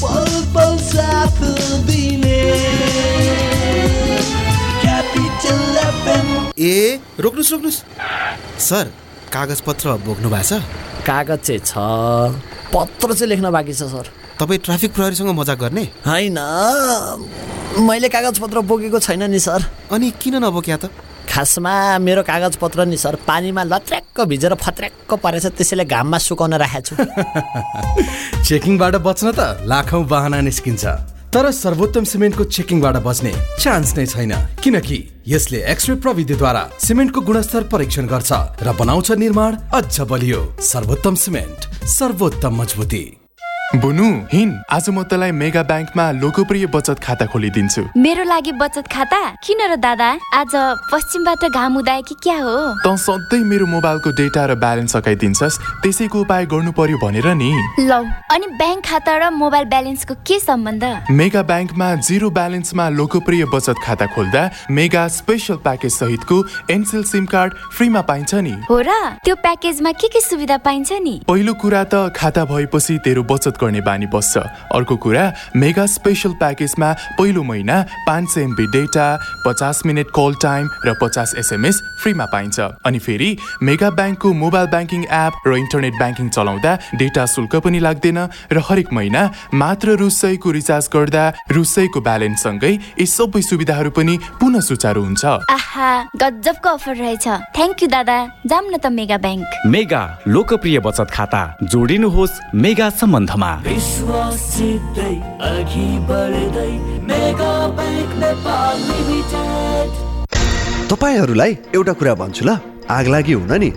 पल 0.02 0.32
पल 0.56 0.78
साथ 0.92 1.42
दिने 1.80 2.01
ए 6.62 7.00
रोक्नुहोस् 7.20 7.52
रोक्नुहोस्। 7.52 7.80
सर 8.62 8.86
कागज 9.34 9.62
पत्र 9.66 9.98
बोक्नु 10.06 10.30
भएको 10.30 10.46
छ? 10.46 10.62
कागज 11.06 11.40
चाहिँ 11.40 11.62
छ 11.66 11.74
पत्र 12.74 13.14
चाहिँ 13.14 13.30
लेख्न 13.30 13.50
बाँकी 13.52 13.74
छ 13.74 13.90
सर। 13.90 14.06
तपाईँ 14.40 14.60
ट्राफिक 14.66 14.94
प्रहरीसँग 14.94 15.30
मजाक 15.40 15.58
गर्ने? 15.60 15.84
होइन 16.06 16.38
मैले 17.90 18.10
कागज 18.10 18.40
पत्र 18.40 18.62
बोकेको 18.62 19.00
छैन 19.00 19.24
नि 19.32 19.40
सर। 19.40 19.66
अनि 19.92 20.12
किन 20.22 20.36
नबोक्या 20.44 20.78
त? 20.78 20.90
खासमा 21.30 21.98
मेरो 21.98 22.24
कागज 22.24 22.56
पत्र 22.62 22.86
नि 22.86 22.98
सर 22.98 23.16
पानीमा 23.28 23.64
लत्र्याक्क 23.64 24.22
भिजेर 24.28 24.54
फत्र्याक्क 24.60 25.14
परेछ 25.24 25.46
त्यसैले 25.58 25.86
घाममा 25.86 26.18
सुकाउन 26.18 26.54
राखेको 26.60 26.82
छु। 26.88 26.94
चेकिङबाट 28.48 28.96
बच्न 29.00 29.32
त 29.32 29.64
लाखौँ 29.64 30.04
बाहना 30.06 30.42
निस्किन्छ। 30.42 30.84
तर 31.34 31.50
सर्वोत्तम 31.52 32.04
सिमेन्टको 32.04 32.44
चेकिङबाट 32.44 32.96
बच्ने 33.08 33.32
चान्स 33.60 33.96
नै 33.98 34.06
छैन। 34.06 34.34
किनकि 34.64 34.98
यसले 35.28 35.64
एक्सरे 35.72 35.96
प्रविधिद्वारा 35.96 36.64
सिमेन्टको 36.80 37.22
गुणस्तर 37.22 37.64
परीक्षण 37.72 38.08
गर्छ 38.08 38.32
र 38.62 38.76
बनाउँछ 38.76 39.12
निर्माण 39.24 39.56
अझ 39.72 40.00
बलियो। 40.12 40.42
सर्वोत्तम 40.60 41.16
सिमेन्ट 41.16 41.88
सर्वोत्तम 41.88 42.62
मजबुती। 42.62 43.21
बुनु 43.72 44.06
हिन 44.28 44.50
आज 44.68 44.90
म 44.90 45.04
तँलाई 45.08 45.32
मेगा 45.32 45.62
ब्याङ्कमा 45.64 46.06
लोकप्रिय 46.20 46.66
बचत 46.76 47.00
खाता 47.00 47.26
खोलिदिन्छु। 47.32 47.82
मेरो 47.96 48.24
लागि 48.28 48.52
बचत 48.60 48.88
खाता? 48.92 49.20
किन 49.40 49.62
र 49.64 49.76
दादा? 49.80 50.10
आज 50.36 50.54
पश्चिमबाट 50.92 51.44
घाम 51.48 51.78
उदाए 51.80 52.02
कि 52.04 52.16
क्या 52.20 52.36
हो? 52.44 52.58
तँ 52.84 52.96
सधैँ 53.00 53.40
मेरो 53.48 53.66
मोबाइलको 53.72 54.12
डेटा 54.12 54.46
र 54.46 54.56
ब्यालेन्स 54.60 54.92
सकाइदिन्छस् 54.92 55.60
त्यसैको 55.88 56.20
उपाय 56.20 56.46
गर्नु 56.52 56.72
पर्यो 56.76 56.98
भनेर 57.00 57.28
नि। 57.32 57.52
लौ 57.88 58.04
अनि 58.28 58.48
ब्याङ्क 58.60 58.84
खाता 58.84 59.14
र 59.18 59.30
मोबाइल 59.40 59.66
ब्यालेन्सको 59.72 60.14
के 60.20 60.40
सम्बन्ध? 60.44 60.84
मेगा 61.08 61.42
ब्याङ्कमा 61.48 61.88
जिरो 62.04 62.30
ब्यालेन्समा 62.30 62.90
लोकप्रिय 63.00 63.46
बचत 63.56 63.80
खाता 63.88 64.06
खोल्दा 64.12 64.44
मेगा 64.68 65.08
स्पेसल 65.08 65.64
प्याकेज 65.64 65.92
सहितको 65.96 66.44
एनसेल 66.76 67.04
सिम 67.08 67.26
कार्ड 67.32 67.54
फ्रीमा 67.80 68.02
पाइन्छ 68.04 68.36
नि। 68.36 68.56
हो 68.68 68.82
र 68.84 68.92
त्यो 69.24 69.36
प्याकेजमा 69.40 69.92
के 69.96 70.08
के 70.12 70.22
सुविधा 70.28 70.58
पाइन्छ 70.60 70.92
नि? 71.00 71.16
पहिलो 71.24 71.54
कुरा 71.56 71.84
त 71.88 72.12
खाता 72.12 72.46
भएपछि 72.52 73.00
तेरो 73.08 73.24
बचत 73.24 73.60
गर्ने 73.62 73.82
बानी 73.82 74.06
बस्छ। 74.08 74.38
अर्को 74.76 74.96
कुरा 74.98 75.26
मेगा 75.56 75.86
स्पेसल 75.88 76.34
प्याकेजमा 76.42 76.90
पहिलो 77.18 77.44
महिना 77.44 77.78
पाँच 78.08 78.30
सय 78.30 78.42
एमबी 78.42 78.66
डेटा 78.72 79.08
पचास 79.46 79.82
मिनट 79.86 80.08
कल 80.16 80.34
टाइम 80.42 80.70
र 80.86 80.94
पचास 81.02 81.34
एसएमएस 81.38 81.82
फ्रीमा 82.02 82.26
पाइन्छ। 82.26 82.60
अनि 82.86 83.00
फेरि 83.00 83.30
मेगा 83.62 83.90
ब्याङ्कको 83.92 84.34
मोबाइल 84.34 84.68
ब्याङ्किङ 84.68 85.02
एप 85.04 85.34
र 85.48 85.58
इन्टरनेट 85.58 85.94
ब्याङ्किङ 85.98 86.30
चलाउँदा 86.30 86.72
डेटा 86.96 87.26
शुल्क 87.26 87.56
पनि 87.66 87.80
लाग्दैन 87.80 88.20
र 88.52 88.58
हरेक 88.70 88.94
महिना 88.94 89.22
मात्र 89.54 89.96
रु 90.02 90.10
सयको 90.12 90.52
रिचार्ज 90.52 90.90
गर्दा 90.94 91.24
रु 91.52 91.64
सयको 91.66 92.02
ब्यालेन्ससँगै 92.02 92.72
यी 92.72 93.06
सबै 93.08 93.42
सुविधाहरू 93.42 93.92
पनि 93.92 94.18
पुनः 94.40 94.60
सुचारू 94.62 95.02
हुन्छ। 95.04 95.26
आहा 95.50 95.90
गजबको 96.16 96.70
अफर 96.70 96.96
रहेछ। 96.96 97.28
थ्याङ्क 97.56 97.84
यू 97.84 97.88
दादा। 97.88 98.18
जाम 98.46 98.66
न 98.66 98.78
त 98.78 98.86
मेगा 98.90 99.18
ब्याङ्क। 99.18 99.48
मेगा 99.68 100.02
लोकप्रिय 100.28 100.80
बचत 100.80 101.10
खाता। 101.12 101.42
जोडिनुहोस् 101.64 102.40
मेगा 102.56 102.90
सम्बन्धमा। 103.00 103.51
लिमिटेड 108.74 110.12
तपाईँहरूलाई 110.88 111.58
एउटा 111.76 111.94
कुरा 111.94 112.16
भन्छु 112.16 112.46
ल। 112.46 112.58
आगलागी 112.90 113.34
हुन 113.34 113.54
नि। 113.54 113.72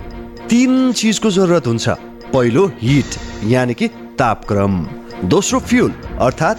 तिन 0.50 0.92
चिजको 0.92 1.30
जरुरत 1.30 1.66
हुन्छ। 1.66 1.88
पहिलो 2.34 2.72
हिट 2.82 3.06
यानि 3.44 3.74
कि 3.74 3.88
तापक्रम। 3.88 4.87
दोस्रो 5.24 5.60
फ्युल 5.60 5.92
अर्थात् 6.20 6.58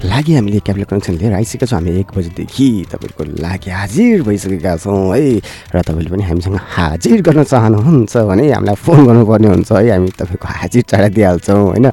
लागि 0.01 0.33
हामीले 0.35 0.59
क्यापिटल 0.65 0.85
कनेक्सन 0.89 1.15
लिएर 1.21 1.33
आइसकेका 1.35 1.67
छौँ। 1.67 1.79
हामी 1.79 1.91
एक 2.01 2.09
बजीदेखि 2.17 2.69
तपाईँको 2.89 3.25
लागि 3.37 3.71
हाजिर 3.71 4.23
भइसकेका 4.25 4.77
छौँ 4.81 5.13
है। 5.13 5.45
र 5.77 5.77
तपाईँले 5.85 6.09
पनि 6.09 6.25
हामीसँग 6.25 6.57
हाजिर 6.57 7.21
गर्न 7.21 7.45
चाहनुहुन्छ 7.45 8.17
भने 8.17 8.45
हामीलाई 8.49 8.77
फोन 8.81 8.99
गर्नुपर्ने 9.07 9.49
हुन्छ 9.61 9.73
है। 9.73 9.91
हामी 9.93 10.09
तपाईँको 10.17 10.47
हाजिर 10.49 10.83
चढाइदिइहाल्छौँ 10.89 11.61
होइन। 11.61 11.87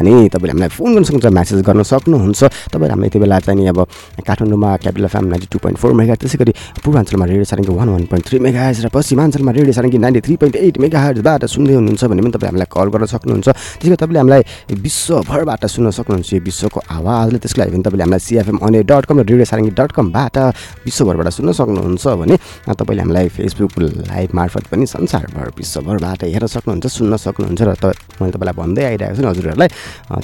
अनि 0.00 0.12
तपाईँले 0.32 0.52
हामीलाई 0.56 0.72
फोन 0.72 0.88
गर्न 0.94 1.04
सक्नुहुन्छ 1.04 1.28
म्यासेज 1.36 1.60
गर्न 1.68 1.82
सक्नुहुन्छ। 1.84 2.40
तपाईँले 2.72 2.92
हामीलाई 2.96 3.08
यति 3.12 3.18
बेला 3.20 3.38
चाहिँ 3.44 3.68
अब 3.68 3.78
काठमाडौँमा 4.24 4.70
capital 4.80 5.04
FM 5.04 5.24
ninety 5.36 5.48
two 5.52 5.58
point 5.60 5.78
four 5.84 5.92
mega 6.00 6.14
त्यसै 6.16 6.38
गरी 6.40 6.52
पूर्वाञ्चलमा 6.80 7.24
radio 7.28 7.44
Sarangi 7.44 7.72
one 7.76 7.88
one 7.92 8.04
point 8.08 8.24
three 8.24 8.38
mega 8.40 8.72
र 8.72 8.88
पश्चिमाञ्चलमा 8.88 9.52
radio 9.52 9.72
Sarangi 9.76 9.98
ninety 10.00 10.20
three 10.24 10.34
point 10.40 10.56
eight 10.56 10.78
mega 10.80 10.98
हर्जबाट 11.04 11.44
सुन्दै 11.44 11.74
हुनुहुन्छ 11.76 12.04
भने 12.08 12.20
पनि 12.24 12.32
तपाईँ 12.32 12.48
हामीलाई 12.50 12.68
कल 12.72 12.88
गर्न 12.88 13.04
सक्नुहुन्छ। 13.04 13.48
त्यसै 13.52 13.88
गरी 13.88 14.00
तपाईँले 14.00 14.18
हामीलाई 14.24 14.42
विश्वभरबाट 14.80 15.62
सुन्न 15.68 15.90
सक्नुहुन्छ। 15.92 16.28
यो 16.32 16.40
विश्वको 16.70 16.94
आवाजले 16.94 17.38
त्यसको 17.38 17.60
लागि 17.60 17.70
भने 17.70 17.82
तपाईँले 17.82 18.04
हामीलाई 18.04 18.18
सिएफएम 18.20 18.58
अने 18.62 18.82
डट 18.86 19.04
कम 19.06 19.18
र 19.18 19.26
रेडियो 19.26 19.44
सारङ्गी 19.44 19.70
डट 19.74 19.92
कमबाट 19.92 20.36
विश्वभरबाट 20.86 21.28
सुन्न 21.34 21.52
सक्नुहुन्छ 21.52 22.06
भने 22.06 22.36
तपाईँले 22.70 23.02
हामीलाई 23.02 23.28
फेसबुक 23.28 23.78
लाइभ 24.06 24.30
मार्फत 24.34 24.64
पनि 24.70 24.86
संसारभर 24.86 25.46
विश्वभरबाट 25.58 26.24
हेर्न 26.24 26.46
सक्नुहुन्छ 26.46 26.86
सुन्न 26.86 27.16
सक्नुहुन्छ 27.16 27.60
र 27.62 27.74
त 27.74 27.84
मैले 28.22 28.30
तपाईँलाई 28.30 28.54
भन्दै 28.54 28.84
आइरहेको 28.84 29.16
छु 29.16 29.22
नि 29.22 29.28
हजुरहरूलाई। 29.28 29.68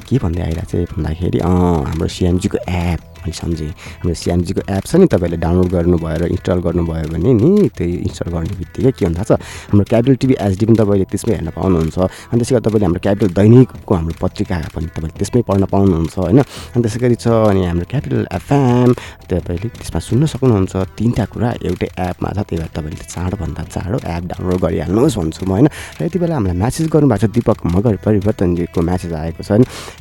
के 0.07 0.17
भन्दै 0.23 0.43
आइरहेको 0.43 0.71
चाहिँ 0.71 0.87
भन्दाखेरि 0.87 1.39
हाम्रो 1.43 2.09
सिएमजीको 2.09 2.59
एप 2.63 3.16
मैले 3.27 3.35
सम्झेँ। 3.35 3.69
हाम्रो 3.99 4.15
सिएमजीको 4.15 4.63
एप 4.71 4.85
छ 4.87 4.95
नि 5.03 5.07
तपाईँले 5.11 5.37
डाउनलोड 5.43 5.69
गर्नुभयो 5.75 6.17
र 6.23 6.25
इन्स्टल 6.31 6.59
गर्नुभयो 6.63 7.07
भने 7.11 7.33
नि 7.35 7.69
त्यही 7.75 7.95
इन्स्टल 8.07 8.31
गर्ने 8.31 8.55
बित्तिकै 8.55 8.93
के 8.95 9.05
हुन्छ 9.07 9.21
छ 9.27 9.31
हाम्रो 9.75 9.85
क्यापिटल 9.91 10.15
टिभी 10.23 10.35
एचडी 10.39 10.65
पनि 10.67 10.77
तपाईँले 10.79 11.07
त्यसमै 11.11 11.35
हेर्न 11.35 11.51
पाउनुहुन्छ। 11.59 11.99
अनि 12.31 12.39
त्यसै 12.39 12.53
गरी 12.55 12.63
तपाईँले 12.67 12.87
हाम्रो 12.87 13.01
क्यापिटल 13.03 13.29
दैनिकको 13.35 13.95
हाम्रो 13.99 14.15
पत्रिका 14.23 14.57
पनि 14.75 14.87
तपाईँले 14.95 15.17
त्यसमै 15.19 15.43
पढ्न 15.43 15.65
पाउनुहुन्छ 15.75 16.15
होइन? 16.17 16.39
अनि 16.39 16.81
त्यसै 16.87 16.99
गरी 17.03 17.17
छ 17.19 17.27
अनि 17.51 17.61
हाम्रो 17.67 17.87
क्यापिटल 17.91 18.23
एफएम 18.39 18.91
तपाईँले 19.27 19.69
त्यसमा 19.75 20.01
सुन्न 20.07 20.23
सक्नुहुन्छ। 20.31 20.75
तिनवटा 20.97 21.25
कुरा 21.33 21.51
एउटै 21.67 21.89
एपमा 22.07 22.29
छ 22.31 22.39
त्यही 22.47 22.59
भएर 22.63 22.71
तपाईँले 22.77 23.05
चाँडोभन्दा 23.11 23.63
चाँडो 23.75 23.99
एप 24.07 24.23
डाउनलोड 24.31 24.59
गरिहाल्नुहोस् 24.63 25.19
भन्छु 25.19 25.43
म 25.47 25.51
होइन? 25.51 25.67
र 25.99 26.01
यति 26.07 26.19
बेला 26.23 26.35
हामीलाई 26.39 26.57
म्यासेज 26.63 26.87
गर्नुभएको 26.95 27.27
छ 27.27 27.35
दिपक 27.35 27.59
मगर 27.75 27.95
परिवर्तनजीको 28.07 28.81
म्यासेज 28.87 29.13
आएको 29.13 29.43
छ 29.43 29.51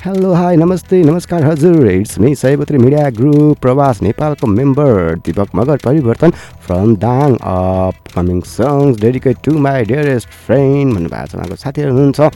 हेलो 0.05 0.29
हाई 0.33 0.55
नमस्ते 0.61 1.03
नमस्कार 1.03 1.41
हजुर 1.45 1.87
it's 1.89 2.19
me 2.19 2.35
Sayapatri 2.35 2.77
media 2.77 3.09
group 3.17 3.57
प्रवास 3.61 4.01
नेपालको 4.01 4.47
मेम्बर 4.47 5.15
दिपक 5.25 5.55
मगर 5.55 5.77
परिवर्तन 5.85 6.31
from 6.65 6.95
Dang 6.97 7.35
upcoming 8.15 8.41
songs 8.49 8.99
dedicate 9.01 9.37
to 9.45 9.57
my 9.59 9.85
dearest 9.85 10.27
friend 10.45 10.93
भन्नुभएको 10.93 11.27
छ 11.27 11.35
उहाँको 11.35 11.55
साथीहरू 11.63 11.91
हुनुहुन्छ। 11.93 12.31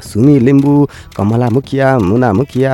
सुमी 0.00 0.38
लिम्बू 0.40 0.74
कमला 1.16 1.48
मुखिया 1.50 1.88
मुना 2.00 2.32
मुखिया 2.32 2.72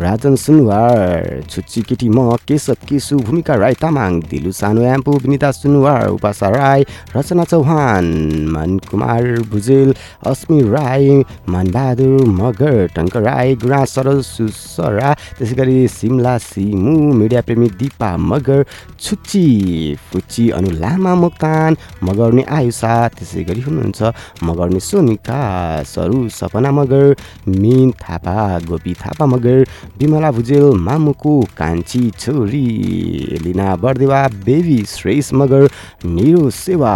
राजन 0.00 0.34
सुनवार 0.34 1.40
छुच्ची 1.50 1.80
केटी 1.88 2.08
म 2.08 2.34
केशव 2.48 2.74
केसु 2.88 3.16
भूमिका 3.16 3.54
राई 3.54 3.74
तामाङ 3.78 4.18
दिलु 4.26 4.50
सानो 4.52 4.82
एम्पु 4.84 5.12
विनिता 5.22 5.50
सुनवार 5.52 6.08
उपासा 6.08 6.48
राई 6.50 6.82
रचना 7.14 7.44
चौहान 7.44 8.06
मन 8.50 8.78
कुमार 8.90 9.22
भुजेल 9.50 9.94
अस्मी 10.26 10.60
राई 10.68 11.22
मनबहादुर 11.48 12.24
मगर 12.40 12.86
टङ्क 12.96 13.16
राई 13.18 13.54
गुरा 13.62 13.84
सरल 13.86 14.20
सुसरा 14.24 15.12
त्यसै 15.38 15.54
गरी 15.54 15.76
सिमला 15.90 16.34
सिमु 16.40 16.96
मिडिया 17.14 17.40
प्रेमी 17.46 17.68
दिपा 17.78 18.10
मगर 18.24 18.64
छुच्ची 18.98 19.44
फुच्ची 20.10 20.48
अनु 20.58 20.70
लामा 20.82 21.14
मोक्तान 21.22 21.76
मगर्ने 22.02 22.44
आयुषा 22.50 22.96
त्यसै 23.14 23.44
गरी 23.44 23.60
हुनुहुन्छ 23.60 24.12
मगर्ने 24.42 24.80
सोनिका 24.82 25.40
सरू 25.86 26.28
सपना 26.32 26.70
मगर 26.80 27.14
मिन 27.54 27.90
थापा 28.02 28.36
गोपी 28.68 28.94
थापा 29.00 29.26
मगर 29.28 29.64
विमला 29.98 30.30
भुजेल 30.32 30.64
मामुको 30.80 31.34
कान्छी 31.58 32.10
छोरी 32.18 32.66
लिना 33.44 33.74
बर्देवा 33.76 34.26
बेबी 34.44 34.78
श्रेष 34.88 35.32
मगर 35.34 35.68
निरो 36.06 36.50
सेवा 36.52 36.94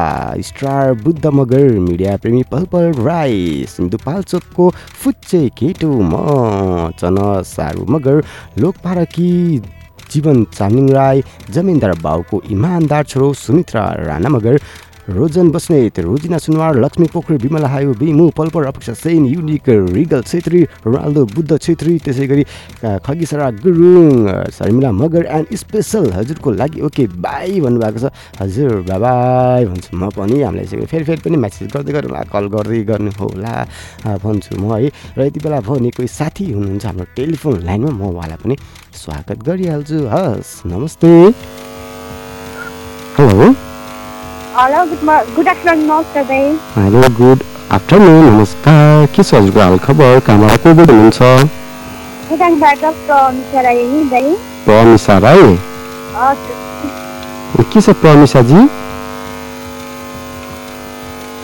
स्टार 0.49 0.93
बुद्ध 1.05 1.27
मगर 1.35 1.69
मिडिया 1.81 2.17
प्रेमी 2.17 2.43
पल 2.53 2.65
पल 2.73 2.93
राई 3.05 3.65
सिन्धुपाल्चोकको 3.69 4.71
फुच्चे 5.03 5.49
केटो 5.59 5.93
म 6.05 6.93
चन 7.01 7.19
सारू 7.47 7.87
मगर 7.91 8.23
लोकपारकी 8.59 9.33
जीवन 10.13 10.45
चामलिङ 10.53 10.89
राई 10.91 11.23
जमिनदार 11.51 11.93
बाउको 12.03 12.43
इमान्दार 12.51 13.05
छोरो 13.05 13.33
सुमित्रा 13.37 13.83
राणा 14.01 14.29
मगर 14.29 14.59
रोजन 15.09 15.51
बस्नेत 15.51 15.99
रोजिना 16.05 16.39
सुनवार 16.39 16.77
लक्ष्मी 16.85 17.07
पोखरी 17.13 17.37
विमला 17.41 17.69
हायो 17.69 17.93
Bimu 17.97 18.29
पल्पर 18.37 18.65
Apeksha 18.67 18.93
Sen 18.93 19.25
unique 19.27 19.69
regal 19.97 20.23
Chhetri 20.23 20.63
Ronaldo 20.85 21.25
Buddha 21.33 21.57
Chhetri 21.57 21.97
त्यसै 22.05 22.27
गरी 22.29 22.45
खगिसरा 22.85 23.51
गुरुङ 23.65 24.29
शर्मिला 24.53 24.91
मगर 24.93 25.25
एन्ड 25.33 25.57
स्पेसल 25.57 26.13
हजुरको 26.13 26.51
लागि 26.61 26.81
ओके 26.85 27.07
बाई 27.25 27.61
भन्नुभएको 27.61 27.99
छ। 27.99 28.13
हजुर 28.37 28.85
बाबाई 28.85 29.65
भन्छु 29.65 29.97
म 29.97 30.13
पनि 30.13 30.43
हामीलाई 30.45 30.65
यसरी 30.65 30.87
फेरि 30.93 31.05
फेरि 31.09 31.21
पनि 31.25 31.37
म्यासेज 31.41 31.73
गर्दै 31.73 31.93
गर्नु 31.97 32.13
कल 32.29 32.45
गर्दै 32.53 32.83
गर्नु 32.85 33.11
होला 33.17 33.55
भन्छु 34.21 34.61
म 34.61 34.77
है। 34.77 34.93
र 35.17 35.25
यति 35.25 35.41
बेला 35.41 35.61
भने 35.65 35.91
कोही 35.97 36.09
साथी 36.09 36.53
हुनुहुन्छ 36.53 36.85
हाम्रो 36.85 37.07
टेलिफोन 37.17 37.65
लाइनमा 37.65 37.93
म 37.97 38.13
उहाँलाई 38.13 38.39
पनि 38.45 38.55
स्वागत 38.93 39.39
गरिहाल्छु। 39.41 39.99
हस् 40.13 40.53
नमस्ते। 40.69 41.13
Hello. 43.17 43.68
Hello 44.59 44.79
good 44.85 45.03
good 45.35 45.49
afternoon 45.49 45.85
नमस्ते 45.87 46.23
दाइ 46.29 46.47
हेलो 46.77 47.01
गुड 47.17 47.43
आफ्टरनुन 47.73 48.25
नमस्कार 48.29 49.05
के 49.17 49.23
छ 49.23 49.35
हजुरको 49.35 49.61
हालखबर 49.61 50.21
कहाँबाट 50.27 50.63
को 50.63 50.73
बोल्दै 50.79 50.95
हुनुहुन्छ? 50.95 51.21
प्रमिसा 54.65 55.19
राई 55.27 55.45
के 57.75 57.81
छ 57.81 57.95
प्रमिसाजी 58.01 58.65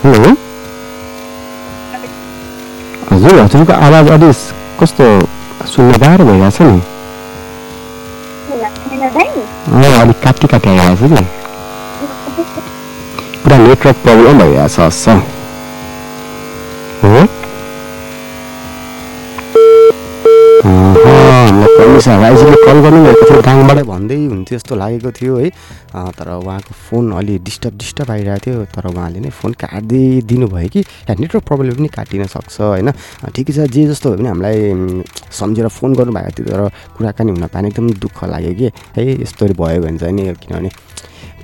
हेलो 0.02 0.34
हजुर 3.12 3.40
हजुरको 3.40 3.78
आवाज 3.90 4.10
अलिक 4.16 4.42
कस्तो 4.82 5.08
सुन्न 5.76 6.02
गाह्रो 6.06 6.24
भइरहेछ 6.32 6.60
नि। 6.62 6.82
अलिक 10.02 10.20
काटी 10.26 10.46
काटी 10.56 10.68
आइरहेछ 10.68 11.10
कि? 11.14 11.43
पुरा 13.44 13.56
नेटवर्क 13.58 13.96
प्रब्लम 14.02 14.38
भइरहेछ 14.38 14.78
हस् 14.80 15.08
हो 17.04 17.10
राईजीले 22.06 22.56
कल 22.64 22.78
गर्नुभएको 22.80 23.24
थियो 23.24 23.40
गाउँबाटै 23.42 23.82
भन्दै 23.84 24.16
हुन्थ्यो 24.16 24.58
जस्तो 24.58 24.74
लागेको 24.74 25.10
थियो 25.10 25.36
है 25.36 25.48
तर 26.10 26.28
उहाँको 26.34 26.72
फोन 26.80 27.12
अलि 27.12 27.38
डिस्टर्ब 27.40 27.74
डिस्टर्ब 27.76 28.10
आइरहेको 28.10 28.40
थियो 28.40 28.64
तर 28.72 28.86
उहाँले 28.88 29.20
नै 29.20 29.30
फोन 29.30 29.52
काटिदिनु 29.54 30.46
भयो 30.48 30.68
कि 30.68 30.80
या 30.80 31.14
नेटवर्क 31.14 31.44
प्रब्लम 31.44 31.74
पनि 31.76 31.88
काटिन 31.90 32.24
सक्छ 32.26 32.60
होइन 32.62 32.90
ठिकै 33.28 33.52
छ 33.52 33.68
जे 33.68 33.86
जस्तो 33.86 34.08
भयो 34.08 34.18
भने 34.18 34.28
हामीलाई 34.28 35.04
सम्झेर 35.32 35.68
फोन 35.70 35.94
गर्नुभएको 35.94 36.32
थियो 36.34 36.48
तर 36.48 36.60
कुराकानी 36.96 37.30
हुन 37.30 37.46
पाएन 37.46 37.66
एकदम 37.66 37.92
दुःख 38.00 38.24
लाग्यो 38.26 38.54
कि 38.54 38.66
है 38.96 39.02
यस्तोहरू 39.22 39.54
भयो 39.54 39.80
भने 39.82 39.98
चाहिँ 39.98 40.14
नि 40.14 40.32
किनभने 40.34 40.70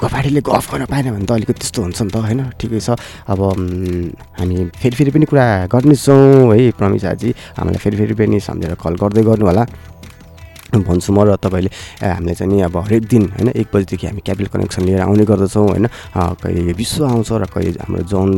गफाडीले 0.01 0.41
गफ 0.41 0.65
गर्न 0.73 0.85
पाएन 0.89 1.07
भने 1.13 1.27
त 1.29 1.33
अलिकति 1.37 1.61
त्यस्तो 1.61 1.81
हुन्छ 1.83 2.01
नि 2.03 2.11
त 2.11 2.17
होइन? 2.25 2.41
ठिकै 2.57 2.81
छ। 2.81 2.97
अब 3.29 3.41
हामी 4.39 4.57
फेरि 4.81 4.95
फेरि 4.97 5.11
पनि 5.13 5.27
कुरा 5.29 5.45
गर्नेछौँ 5.69 6.57
है 6.57 6.71
प्रमिसाजी 6.81 7.31
हामीलाई 7.57 7.81
फेरि 7.85 7.97
फेरि 8.01 8.15
पनि 8.17 8.41
सम्झेर 8.41 8.75
कल 8.81 8.95
गर्दै 8.97 9.23
गर्नु 9.29 9.47
होला 9.47 9.65
भन्छु 10.71 11.11
म 11.13 11.27
र 11.27 11.35
तपाईँले 11.37 11.71
हामीले 12.01 12.35
चाहिँ 12.39 12.47
नि 12.47 12.63
अब 12.63 12.77
हरेक 12.87 13.03
दिन 13.11 13.25
होइन 13.35 13.49
एक 13.61 13.69
बजीदेखि 13.75 14.07
हामी 14.07 14.23
क्याबिल 14.23 14.47
कनेक्सन 14.55 14.83
लिएर 14.87 15.01
आउने 15.03 15.25
गर्दछौँ 15.27 15.67
होइन? 15.69 15.87
कहिले 16.15 16.73
विश्व 16.79 17.05
आउँछ 17.05 17.31
र 17.43 17.45
कहिले 17.51 17.79
हाम्रो 17.83 18.03
जन 18.07 18.29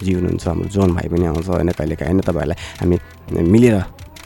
जी 0.00 0.12
हुनुहुन्छ 0.16 0.46
हाम्रो 0.48 0.68
जन 0.72 0.88
भाइ 0.96 1.06
पनि 1.12 1.26
आउँछ 1.30 1.46
होइन? 1.52 1.70
कहिले 1.76 1.94
काहीँ 2.00 2.16
होइन? 2.16 2.24
तपाईँहरूलाई 2.24 2.58
हामी 2.80 2.96
मिलेर 3.44 3.76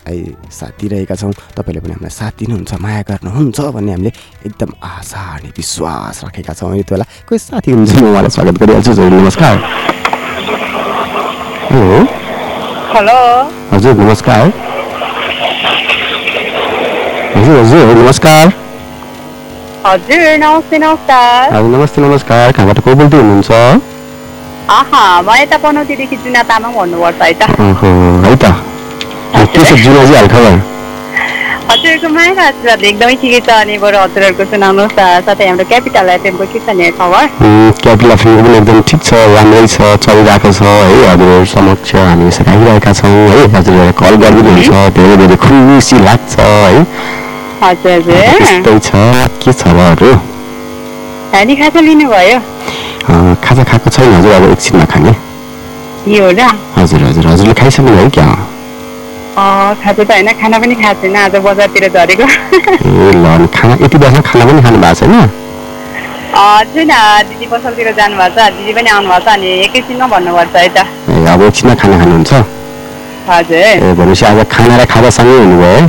है 0.06 0.14
साथ 0.52 0.72
दिइरहेका 0.80 1.14
छौँ। 1.14 1.32
तपाईँले 1.56 1.80
पनि 1.80 1.92
हामीलाई 1.96 2.12
साथ 2.12 2.32
दिनुहुन्छ 2.38 2.72
माया 2.84 3.02
गर्नुहुन्छ 3.08 3.58
भन्ने 3.76 3.92
हामीले 3.92 4.12
एकदम 4.46 4.70
आशा 4.82 5.22
अनि 5.36 5.48
विश्वास 5.56 6.24
राखेका 6.24 6.52
छौँ। 6.52 6.76
यति 6.76 6.92
बेला 6.94 7.04
कोही 7.28 7.38
साथी 7.38 7.70
हुनुहुन्छ? 7.70 7.92
म 7.98 8.04
उहाँलाई 8.12 8.32
स्वागत 8.36 8.54
गरिहाल्छु। 8.60 8.92
नमस्कार। 8.94 9.56
Hello 11.70 11.98
hello. 12.94 13.18
हजुर 13.72 13.94
नमस्कार। 13.94 14.42
हजुर 17.36 17.56
हजुर 17.58 17.94
नमस्कार। 18.02 18.52
हजुर 19.86 20.36
नमस्ते 20.38 20.78
नमस्कार। 20.78 21.54
हजुर 21.54 21.76
नमस्ते 21.76 22.00
नमस्कार। 22.02 22.52
कहाँबाट 22.52 22.78
को 22.84 22.94
बोल्दै 22.94 23.16
हुनुहुन्छ? 23.16 23.50
आहा 24.70 25.02
म 25.22 25.28
यता 25.40 25.56
पनौतीदेखि 25.64 26.16
जुना 26.24 26.42
तामाङ 26.48 26.72
भन्नुपर्छ 26.72 27.20
है 27.22 27.32
त। 27.34 27.42
है 27.50 28.36
त। 28.36 28.73
के 29.34 29.64
छ 29.64 29.72
जुनाजी 29.84 30.14
हालखबर 30.14 30.54
हजुरहरूको 31.68 32.08
मायाको 32.14 32.42
आशीर्वादले 32.44 32.88
एकदमै 32.88 33.14
ठिकै 33.22 33.40
छ 33.46 33.48
अनि 33.64 33.74
बरु 33.84 33.96
हजुरहरूको 34.04 34.44
सुनाउनुहोस् 34.52 34.96
साथै 35.26 35.46
हाम्रो 35.48 35.64
क्यापिटल 35.72 36.08
एफएमको 36.14 36.44
के 36.52 36.58
छ 36.66 36.74
नि 36.78 36.90
खबर 36.98 37.24
क्यापिटल 37.82 38.10
एफएमको 38.16 38.42
पनि 38.44 38.56
एकदम 38.58 38.78
ठिक 38.90 39.00
छ 39.08 39.10
राम्रै 39.34 39.62
छ 39.74 39.76
चलिरहेको 40.06 40.50
छ 40.58 40.60
है 40.62 41.00
हजुरहरू 41.10 41.46
समक्ष 41.54 41.94
हामी 41.96 42.28
यसरी 42.28 42.50
आइरहेका 42.54 42.92
छौँ 43.00 43.12
है 43.34 43.42
हजुरहरू 43.56 43.92
कल 44.02 44.14
गरिदिनुहुन्छ 44.24 44.70
धेरै 45.00 45.16
धेरै 45.22 45.36
खुसी 45.46 45.96
लाग्छ 46.06 46.34
है। 46.38 46.84
हजुर 47.64 47.92
हजुर 47.92 48.14
त्यस्तै 48.38 48.78
छ 48.86 48.90
के 49.42 49.52
छ 49.60 49.62
अरू 49.90 50.14
खाने 51.34 51.54
खाजा 51.60 51.80
लिनुभयो 51.90 52.38
खाजा 53.44 53.62
खाएको 53.70 53.90
छैन 53.94 54.12
हजुर 54.18 54.32
अब 54.38 54.50
एकछिनमा 54.54 54.86
खाने। 54.94 55.12
हजुर 56.78 57.00
हजुर 57.08 57.26
हजुरले 57.32 57.54
खाइसक्नु 57.60 57.96
भयो 57.96 58.10
क्या? 58.16 58.28
खाजा 59.34 60.04
त 60.04 60.10
होइन 60.10 60.30
खाना 60.38 60.58
पनि 60.62 60.74
खाएको 60.78 61.00
छैन 61.02 61.16
आज 61.18 61.36
बजारतिर 61.42 61.88
झरेको। 61.90 62.22
ए 62.22 63.10
ल 63.18 63.46
खाना 63.50 63.74
यति 63.82 63.98
बेला 63.98 64.20
खाना 64.22 64.44
पनि 64.46 64.62
खानु 64.62 64.78
भएको 64.78 64.94
छैन? 64.94 65.14
छैन 66.74 66.92
दिदी 67.28 67.46
पसलतिर 67.50 67.88
जानुभएको 67.98 68.30
छ 68.30 68.46
दिदी 68.54 68.72
पनि 68.78 68.88
आउनु 68.94 69.08
भएको 69.10 69.24
छ 69.26 69.28
अनि 69.34 69.48
एकैछिनमा 69.66 70.06
भन्नुपर्छ 70.14 70.54
है 70.54 70.68
त। 70.70 70.86
ए 71.10 71.26
अब 71.34 71.42
एकछिनमा 71.42 71.74
खाना 71.82 71.98
खानुहुन्छ? 71.98 72.32
हजुर। 73.30 73.58
ए 73.58 73.92
भनेपछि 73.98 74.24
आज 74.26 74.38
खाना 74.54 74.76
र 74.78 74.84
खाजा 74.94 75.10
सँगै 75.18 75.36
हुनुभयो 75.42 75.70
है? 75.74 75.82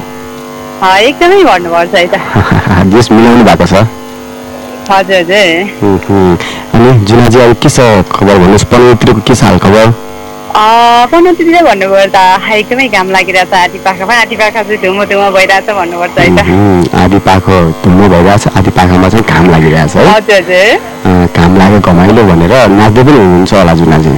एकदमै 1.06 1.44
भन्नुपर्छ 1.46 1.94
है 1.96 2.08
त। 2.10 2.16
जेस 2.94 3.12
मिलाउनु 3.12 3.44
भएको 3.46 3.66
छ? 3.70 3.86
हजुर 4.90 5.22
हजुर। 5.22 6.38
अनि 6.74 6.90
जुनाजी 7.06 7.40
अब 7.46 7.54
के 7.62 7.70
छ 7.70 7.80
खबर 8.10 8.36
भन्नुहोस्? 8.42 8.66
पनौतीतिरको 8.74 9.22
के 9.22 9.36
छ 9.36 9.44
हाल 9.44 9.58
खबर 9.62 9.86
पनौतीतिर 10.56 11.58
भन्नुभयो 11.68 12.08
त 12.16 12.18
एकदमै 12.56 12.88
घाम 12.88 13.08
लागिरहेछ 13.12 13.54
आधी 13.60 13.80
पाखामा 13.84 14.14
आधी 14.24 14.36
पाखा 14.40 14.62
चाहिँ 14.64 14.80
धुमो 14.84 15.04
धुमो 15.12 15.28
भइरहेछ 15.36 15.68
भन्नुपर्छ 15.80 16.16
है 16.20 16.28
त 16.32 16.40
आधी 16.96 17.20
पाखो 17.28 17.56
धुम्म 17.84 18.08
भइरहेछ 18.14 18.44
आधी 18.56 18.72
पाखामा 18.78 19.08
चाहिँ 19.12 19.26
घाम 19.28 19.46
लागिरहेछ 19.52 19.96
है। 19.96 20.04
हजुर 20.16 20.40
हजुर। 20.40 21.28
घाम 21.36 21.52
लाग्यो 21.60 21.80
घमाइलो 21.92 22.22
भनेर 22.32 22.54
नाच्दै 22.72 23.04
पनि 23.04 23.18
हुनुहुन्छ 23.20 23.54
होला 23.54 23.74
जुनाजी। 23.82 24.16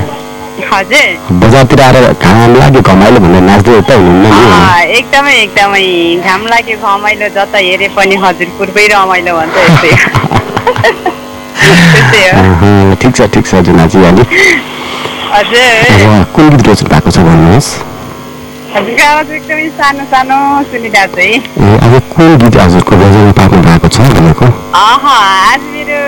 हजुर। 0.69 1.07
बजारतिर 1.41 1.81
आएर 1.81 1.97
घाम 2.13 2.55
लाग्यो 2.61 2.81
घमाइलो 2.85 3.19
भनेर 3.25 3.43
नाच्दै 3.49 3.81
त 3.89 3.91
हुनुहुन्न 4.05 4.53
एकदमै 4.99 5.35
एकदमै 5.41 5.85
घाम 6.21 6.41
लाग्यो 6.53 6.77
घमाइलो 6.85 7.27
जता 7.33 7.57
हेरे 7.65 7.87
पनि 7.97 8.15
हजुरपुरकै 8.25 8.85
रमाइलो 8.93 9.31
भन्छ 9.41 9.55
यस्तै 9.65 9.91
ठिक 13.01 13.11
छ 13.17 13.19
ठिक 13.33 13.45
छ 13.49 13.65
जुनाजी 13.67 13.99
अनि। 14.09 14.23
हजुर 14.23 14.76
कुन 15.37 16.49
गीत 16.49 16.67
रोज्नु 16.67 16.89
भएको 16.89 17.09
छ 17.13 17.17
भन्नुहोस्। 17.21 17.69
अब 18.73 18.85
कुन 22.13 22.37
गीत 22.41 22.55
हजुरको 22.57 22.93
बजाउनु 22.97 23.33
पार्नु 23.37 23.59
भएको 23.67 23.87
छ 23.87 23.97
भनेको? 24.17 24.45
अह 24.73 25.05
आज 25.07 25.61
मेरो 25.73 25.99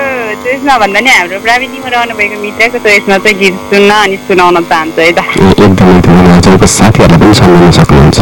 चोइसमा 0.43 0.77
भन्दा 0.81 0.99
नि 0.99 1.09
हाम्रो 1.09 1.39
प्राविधिकमा 1.45 1.89
रहनु 1.93 2.13
भएको 2.17 2.41
मित्रको 2.41 2.77
चोइसमा 2.89 3.17
चाहिँ 3.21 3.37
गीत 3.37 3.55
सुन्न 3.69 3.91
अनि 4.01 4.17
सुनाउन 4.25 4.55
चाहन्छु 4.65 5.01
है 5.01 5.11
त। 5.13 5.19
ए, 5.19 5.21
एकदम 5.45 5.87
एकदम 5.97 6.13
अनि 6.19 6.29
हजुरको 6.37 6.65
साथीहरूलाई 6.65 7.19
पनि 7.21 7.33
सम्झाउन 7.37 7.71
सक्नुहुन्छ। 7.77 8.19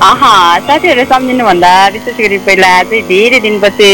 अह 0.00 0.22
साथीहरू 0.68 1.04
सम्झिनुभन्दा 1.08 1.72
विशेष 1.96 2.16
गरी 2.20 2.38
पहिला 2.44 2.72
चाहिँ 2.92 3.02
धेरै 3.08 3.40
दिनपछि 3.40 3.90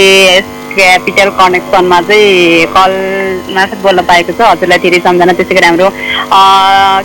क्यापिटल 0.77 1.29
कनेक्सनमा 1.39 1.99
चाहिँ 2.09 2.67
कल 2.77 2.93
मार्फत 3.57 3.79
बोल्न 3.85 4.01
पाएको 4.11 4.33
छ। 4.39 4.41
हजुरलाई 4.51 4.79
धेरै 4.85 4.99
सम्झना 5.07 5.33
त्यसै 5.39 5.55
गरी 5.57 5.67
हाम्रो 5.67 5.89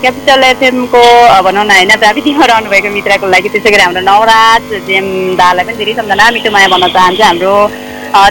क्यापिटल 0.03 0.43
एफएमको 0.51 1.03
भनौँ 1.47 1.65
न 1.65 1.71
होइन 1.71 1.91
प्राविधिकमा 2.03 2.45
रहनुभएको 2.51 2.89
मित्रको 2.97 3.27
लागि 3.33 3.49
त्यसै 3.55 3.71
गरी 3.71 3.83
हाम्रो 3.87 4.01
नवराज 4.09 4.69
जेम 4.87 5.07
दालाई 5.39 5.65
पनि 5.65 5.77
धेरै 5.81 5.93
सम्झना 5.99 6.29
मिठो 6.35 6.51
माया 6.51 6.67
भन्न 6.73 6.87
चाहन्छु 6.95 7.23
हाम्रो। 7.23 7.55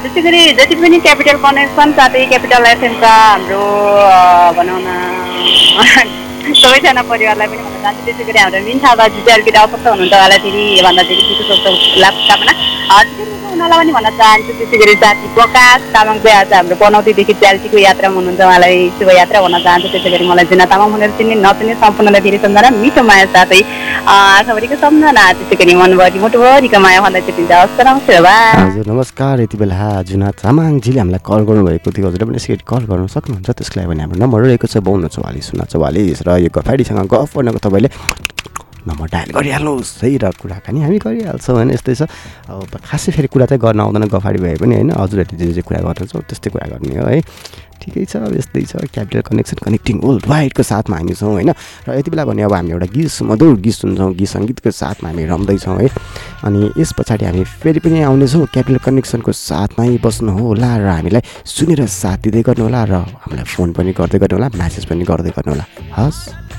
त्यसै 0.04 0.20
गरी 0.22 0.40
जति 0.60 0.74
पनि 0.80 0.98
क्यापिटल 1.04 1.36
कनेक्सन 1.44 1.92
साथै 1.98 2.24
क्यापिटल 2.32 2.66
एफएमका 2.72 3.12
हाम्रो 3.28 3.62
भनौँ 4.56 4.80
न 4.86 4.88
सबैजना 6.54 7.02
परिवारलाई 7.10 7.46
पनि 7.50 7.62
भन्न 7.62 7.78
चाहन्छु। 7.82 8.02
त्यसै 8.06 8.24
गरी 8.28 8.38
हाम्रो 8.40 8.60
बाजु 9.00 9.18
चाहिँ 9.26 9.36
अलिकति 9.38 9.58
असक्त 9.64 9.86
हुनुहुन्छ 9.86 10.14
उहाँलाई 10.14 10.38
फेरि 10.44 10.62
भन्दा 10.86 11.02
फेरि 11.08 11.22
छिटो 11.28 11.54
सोध्छ 11.62 11.84
त्यसै 12.90 13.24
गरी 13.24 13.38
उनीहरूलाई 13.50 13.78
पनि 13.80 13.92
भन्न 13.96 14.10
चाहन्छु। 14.20 14.52
त्यसै 14.58 14.76
गरी 14.82 14.94
साथी 15.02 15.26
प्रकाश 15.36 15.80
तामाङ 15.94 16.16
चाहिँ 16.24 16.36
आज 16.40 16.52
हाम्रो 16.54 16.76
पनौतीदेखि 16.82 17.34
च्याल्टीको 17.40 17.78
यात्रामा 17.78 18.16
हुनुहुन्छ। 18.16 18.40
उहाँलाई 18.40 18.76
शुभयात्रा 18.98 19.38
भन्न 19.44 19.56
चाहन्छु। 19.66 19.88
त्यसै 19.94 20.10
गरी 20.14 20.24
मलाई 20.30 20.44
जुना 20.50 20.64
तामाङ 20.72 20.88
भनेर 20.94 21.10
चिन्ने 21.18 21.34
नचिन्ने 21.46 21.74
सम्पूर्णलाई 21.82 22.22
धेरै 22.26 22.38
सम्झना। 22.44 22.68
मिठो 22.82 23.02
माया 23.10 23.26
साथै 23.34 23.60
सम्झना 24.00 25.24
त्यसै 25.36 25.56
गरी 25.60 25.74
मनभरि 25.76 26.18
मुटुभरिको 26.24 26.78
माया 26.80 27.00
भन्दा 27.04 27.20
नमस्ते 27.20 28.16
हजुर 28.16 28.86
नमस्कार 28.92 29.40
यति 29.40 29.56
बेला 29.60 29.90
जुना 30.08 30.28
तामाङजीले 30.40 30.98
हामीलाई 31.00 31.22
कल 31.28 31.40
गर्नुभएको 31.48 31.90
थियो। 31.92 32.06
हजुरले 32.08 32.24
पनि 32.24 32.36
यसरी 32.40 32.64
कल 32.64 32.82
गर्न 32.88 33.06
सक्नुहुन्छ 33.12 33.48
त्यसको 33.50 33.76
लागि 33.76 33.88
भने 33.92 34.02
हाम्रो 34.02 34.18
नम्बर 34.24 34.38
रहेको 34.40 34.66
छ 34.72 34.80
बाउन्न 34.80 35.06
चौवालिस 35.14 35.44
शून्य 35.50 35.64
चौवालिस 35.72 36.20
र 36.26 36.28
यो 36.44 36.48
गफाडीसँग 36.48 37.00
गफ 37.12 37.30
गर्नको 37.36 37.60
तपाईँले 37.60 37.88
नम्बर 38.86 39.06
डायल 39.12 39.30
गरिहाल्नुहोस् 39.36 39.92
है 40.04 40.08
र 40.16 40.30
कुराकानी 40.40 40.78
हामी 40.80 40.98
गरिहाल्छौँ 41.04 41.54
होइन? 41.56 41.70
यस्तै 41.76 41.94
छ। 41.94 42.02
अब 42.48 42.80
खासै 42.80 43.12
फेरि 43.12 43.28
कुरा 43.28 43.46
चाहिँ 43.50 43.60
गर्न 43.60 43.80
आउँदैन 43.80 44.08
गफाडी 44.08 44.38
भए 44.40 44.56
पनि 44.56 44.74
होइन? 44.80 44.90
हजुरहरूले 44.96 45.36
जे 45.36 45.52
जे 45.52 45.62
कुरा 45.62 45.80
गर्नुहुन्छ 45.84 46.16
त्यस्तै 46.28 46.50
कुरा 46.50 46.66
गर्ने 46.72 46.96
हो 46.96 47.06
है? 47.08 47.20
ठिकै 47.80 48.04
छ 48.04 48.28
यस्तै 48.36 48.60
छ। 48.68 48.72
क्यापिटल 48.92 49.20
कनेक्सन 49.24 49.56
कनेक्टिङ 49.64 50.04
वर्ल्ड 50.04 50.24
वाइडको 50.28 50.62
साथमा 50.62 50.96
हामी 51.00 51.14
छौँ 51.16 51.32
होइन? 51.32 51.50
र 51.88 51.88
यति 51.96 52.08
बेला 52.12 52.24
भने 52.28 52.44
अब 52.44 52.52
हामी 52.52 52.70
एउटा 52.76 52.88
गीत 52.92 53.08
मधुर 53.24 53.56
गीत 53.56 53.76
सुन्छौँ 53.80 54.12
गीत 54.20 54.28
सङ्गीतको 54.28 54.68
साथमा 54.68 55.08
हामी 55.08 55.24
रम्दैछौँ 55.24 55.76
है? 55.80 55.88
अनि 56.44 56.60
यस 56.76 56.92
पछाडि 56.92 57.24
हामी 57.24 57.44
फेरि 57.44 57.80
पनि 57.80 58.04
आउनेछौँ। 58.04 58.52
क्यापिटल 58.52 58.78
कनेक्सनको 58.84 59.32
साथमै 59.32 59.96
बस्नु 59.96 60.28
होला 60.28 60.70
र 60.76 60.86
हामीलाई 61.00 61.22
सुनेर 61.40 61.88
साथ 61.88 62.28
दिँदै 62.28 62.42
गर्नु 62.52 62.68
होला 62.68 62.80
र 62.84 62.94
हामीलाई 63.24 63.48
फोन 63.48 63.72
पनि 63.72 63.96
गर्दै 63.96 64.18
गर्नु 64.28 64.36
होला 64.36 64.48
म्यासेज 64.60 64.84
पनि 64.84 65.04
गर्दै 65.08 65.32
गर्नु 65.32 65.50
होला 65.56 65.64
हस्। 65.96 66.49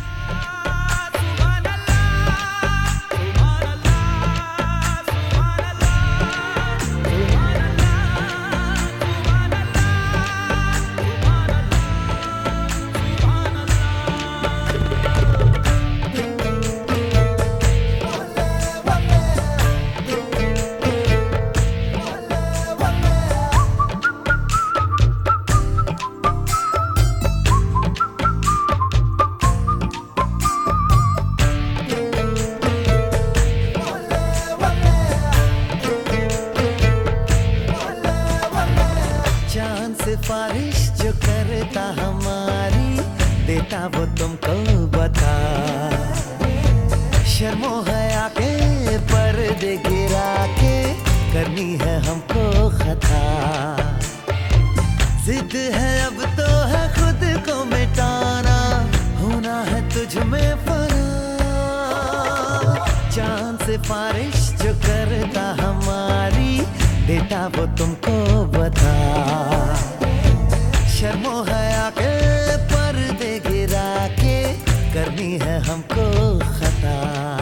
करनी 75.21 75.37
है 75.39 75.59
हमको 75.63 76.39
खता। 76.39 77.40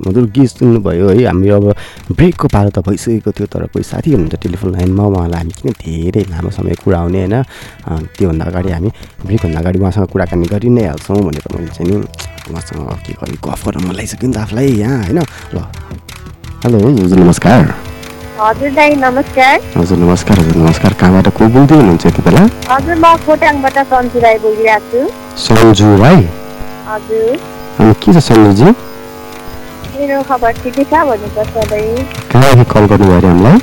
मधुर 0.00 0.24
गीत 0.34 0.48
सुन्नुभयो 0.50 1.08
है। 1.08 1.24
हामी 1.26 1.48
अब 1.48 1.64
ब्रेकको 2.16 2.46
पालो 2.48 2.70
त 2.70 2.78
भइसकेको 2.86 3.30
थियो 3.30 3.46
तर 3.52 3.66
कोही 3.72 3.84
साथी 3.84 4.10
हुनुहुन्छ 4.12 4.40
टेलिफोन 4.42 4.70
लाइनमा 4.74 5.04
उहाँलाई 5.04 5.38
हामी 5.40 5.52
किन 5.58 5.70
धेरै 5.80 6.22
लामो 6.30 6.50
समय 6.50 6.74
कुरा 6.84 6.98
हुने 7.04 7.18
होइन 7.20 7.36
त्योभन्दा 8.16 8.44
अगाडि 8.50 8.70
हामी 8.70 8.90
ब्रेकभन्दा 9.26 9.58
अगाडि 9.60 9.78
उहाँसँग 9.78 10.08
कुराकानी 10.12 10.46
गरि 10.48 10.68
नै 10.70 10.84
हाल्छौँ 10.88 11.20
भनेर 11.20 11.46
मैले 11.52 11.70
चाहिँ 11.76 11.90
नि। 11.90 11.96
उहाँसँग 12.50 12.88
के 13.06 13.12
गरेँ 13.20 13.38
गफ 13.44 13.62
गर्न 13.66 13.84
मन 13.86 13.94
लागिसक्यो 13.94 14.28
नि 14.28 14.34
त 14.34 14.38
आफूलाई 14.40 14.66
यहाँ 14.80 14.98
होइन? 15.04 15.20
ल। 15.54 15.58
हेलो 16.64 16.78
हजुर 16.80 17.18
नमस्कार। 17.18 17.62
हजुर 18.40 18.70
नमस्कार। 19.04 19.56
हजुर 19.76 19.98
नमस्कार 19.98 20.38
हजुर 20.40 20.56
नमस्कार। 20.56 20.92
कहाँबाट 21.00 21.28
को 21.36 21.46
बोल्दै 21.54 21.76
हुनुहुन्छ 21.76 22.06
यति 22.06 22.22
बेला? 22.24 22.42
हजुर 22.72 22.96
म 22.96 23.16
खोटाङबाट 23.24 23.78
सन्जु 23.92 24.18
राई 24.20 24.36
बोलिरहेको 24.44 24.88
छु। 24.90 25.00
सन्जु 25.44 25.88
राई? 26.02 26.20
हजुर। 26.88 27.36
अनि 27.80 27.92
के 28.02 28.12
छ 28.12 28.18
सन्जुजी? 28.28 28.68
मेरो 30.00 30.22
खबर 30.28 30.52
ठिकै 30.64 30.84
छ 30.90 30.92
भन्नुपर्छ 31.08 31.54
कहाँदेखि 32.32 32.64
कल 32.72 32.84
गर्नुभयो 32.90 33.16
अरे 33.16 33.28
हामीलाई 33.28 33.58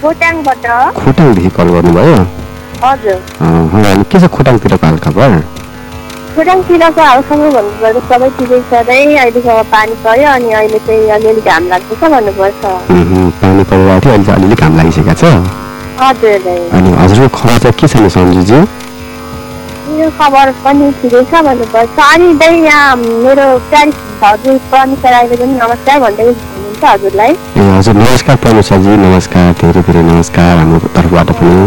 खोटाङबाट। 0.00 0.66
खोटाङदेखि 0.98 1.50
कल 1.58 1.68
गर्नुभयो? 1.74 2.16
हजुर। 2.84 3.16
अनि 3.90 4.04
के 4.12 4.18
छ 4.20 4.28
खोटाङतिरको 4.34 4.86
हालखबर 4.86 5.30
खोटाङतिरको 6.34 7.02
हालखबर 7.08 7.48
भन्नुपर्दा 7.56 8.00
सबै 8.10 8.28
ठिकै 8.38 8.60
छ 8.68 8.82
दाई 8.90 9.16
अहिलेसम्म 9.22 9.62
पानी 9.72 9.94
पर्यो 10.04 10.28
अनि 10.36 10.52
अहिले 10.58 10.78
चाहिँ 10.86 11.08
अलिअलि 11.16 11.42
घाम 11.48 11.62
लाग्दैछ 11.72 12.02
भन्नुपर्छ। 12.14 12.62
पानी 13.40 13.64
परिरहेको 13.70 14.00
थियो 14.04 14.12
अहिले 14.12 14.24
चाहिँ 14.26 14.36
अलिअलि 14.36 14.56
घाम 14.60 14.72
लागिसकेको 14.78 15.14
छ। 15.20 15.24
हजुर 16.02 16.44
अनि 16.76 16.90
हजुरको 17.00 17.36
खबर 17.38 17.58
चाहिँ 17.64 17.76
के 17.80 17.86
छ 17.88 18.04
नि 18.04 18.10
सन्जुजी 18.16 18.60
मेरो 19.98 20.10
खबर 20.14 20.46
पनि 20.62 20.86
ठिकै 21.02 21.22
छ 21.26 21.42
भन्नुपर्छ। 21.42 21.98
अनि 21.98 22.28
दाई 22.38 22.54
यहाँ 22.62 22.96
मेरो 23.26 23.46
प्यारिस 23.70 23.96
हजुर 24.22 24.54
प्रनिसा 24.70 25.08
राईले 25.10 25.36
पनि 25.40 25.54
नमस्कार 25.58 25.96
भन्दै 26.04 26.22
हुनुहुन्छ 26.22 26.82
हजुरलाई। 26.84 27.32
ए 27.34 27.60
हजुर 27.74 27.94
नमस्कार 27.98 28.36
प्रमुसाजी 28.44 28.92
नमस्कार 29.02 29.46
धेरै 29.58 29.82
धेरै 29.88 30.02
नमस्कार 30.10 30.50
हाम्रो 30.58 30.78
तर्फबाट 30.94 31.28
पनि। 31.38 31.66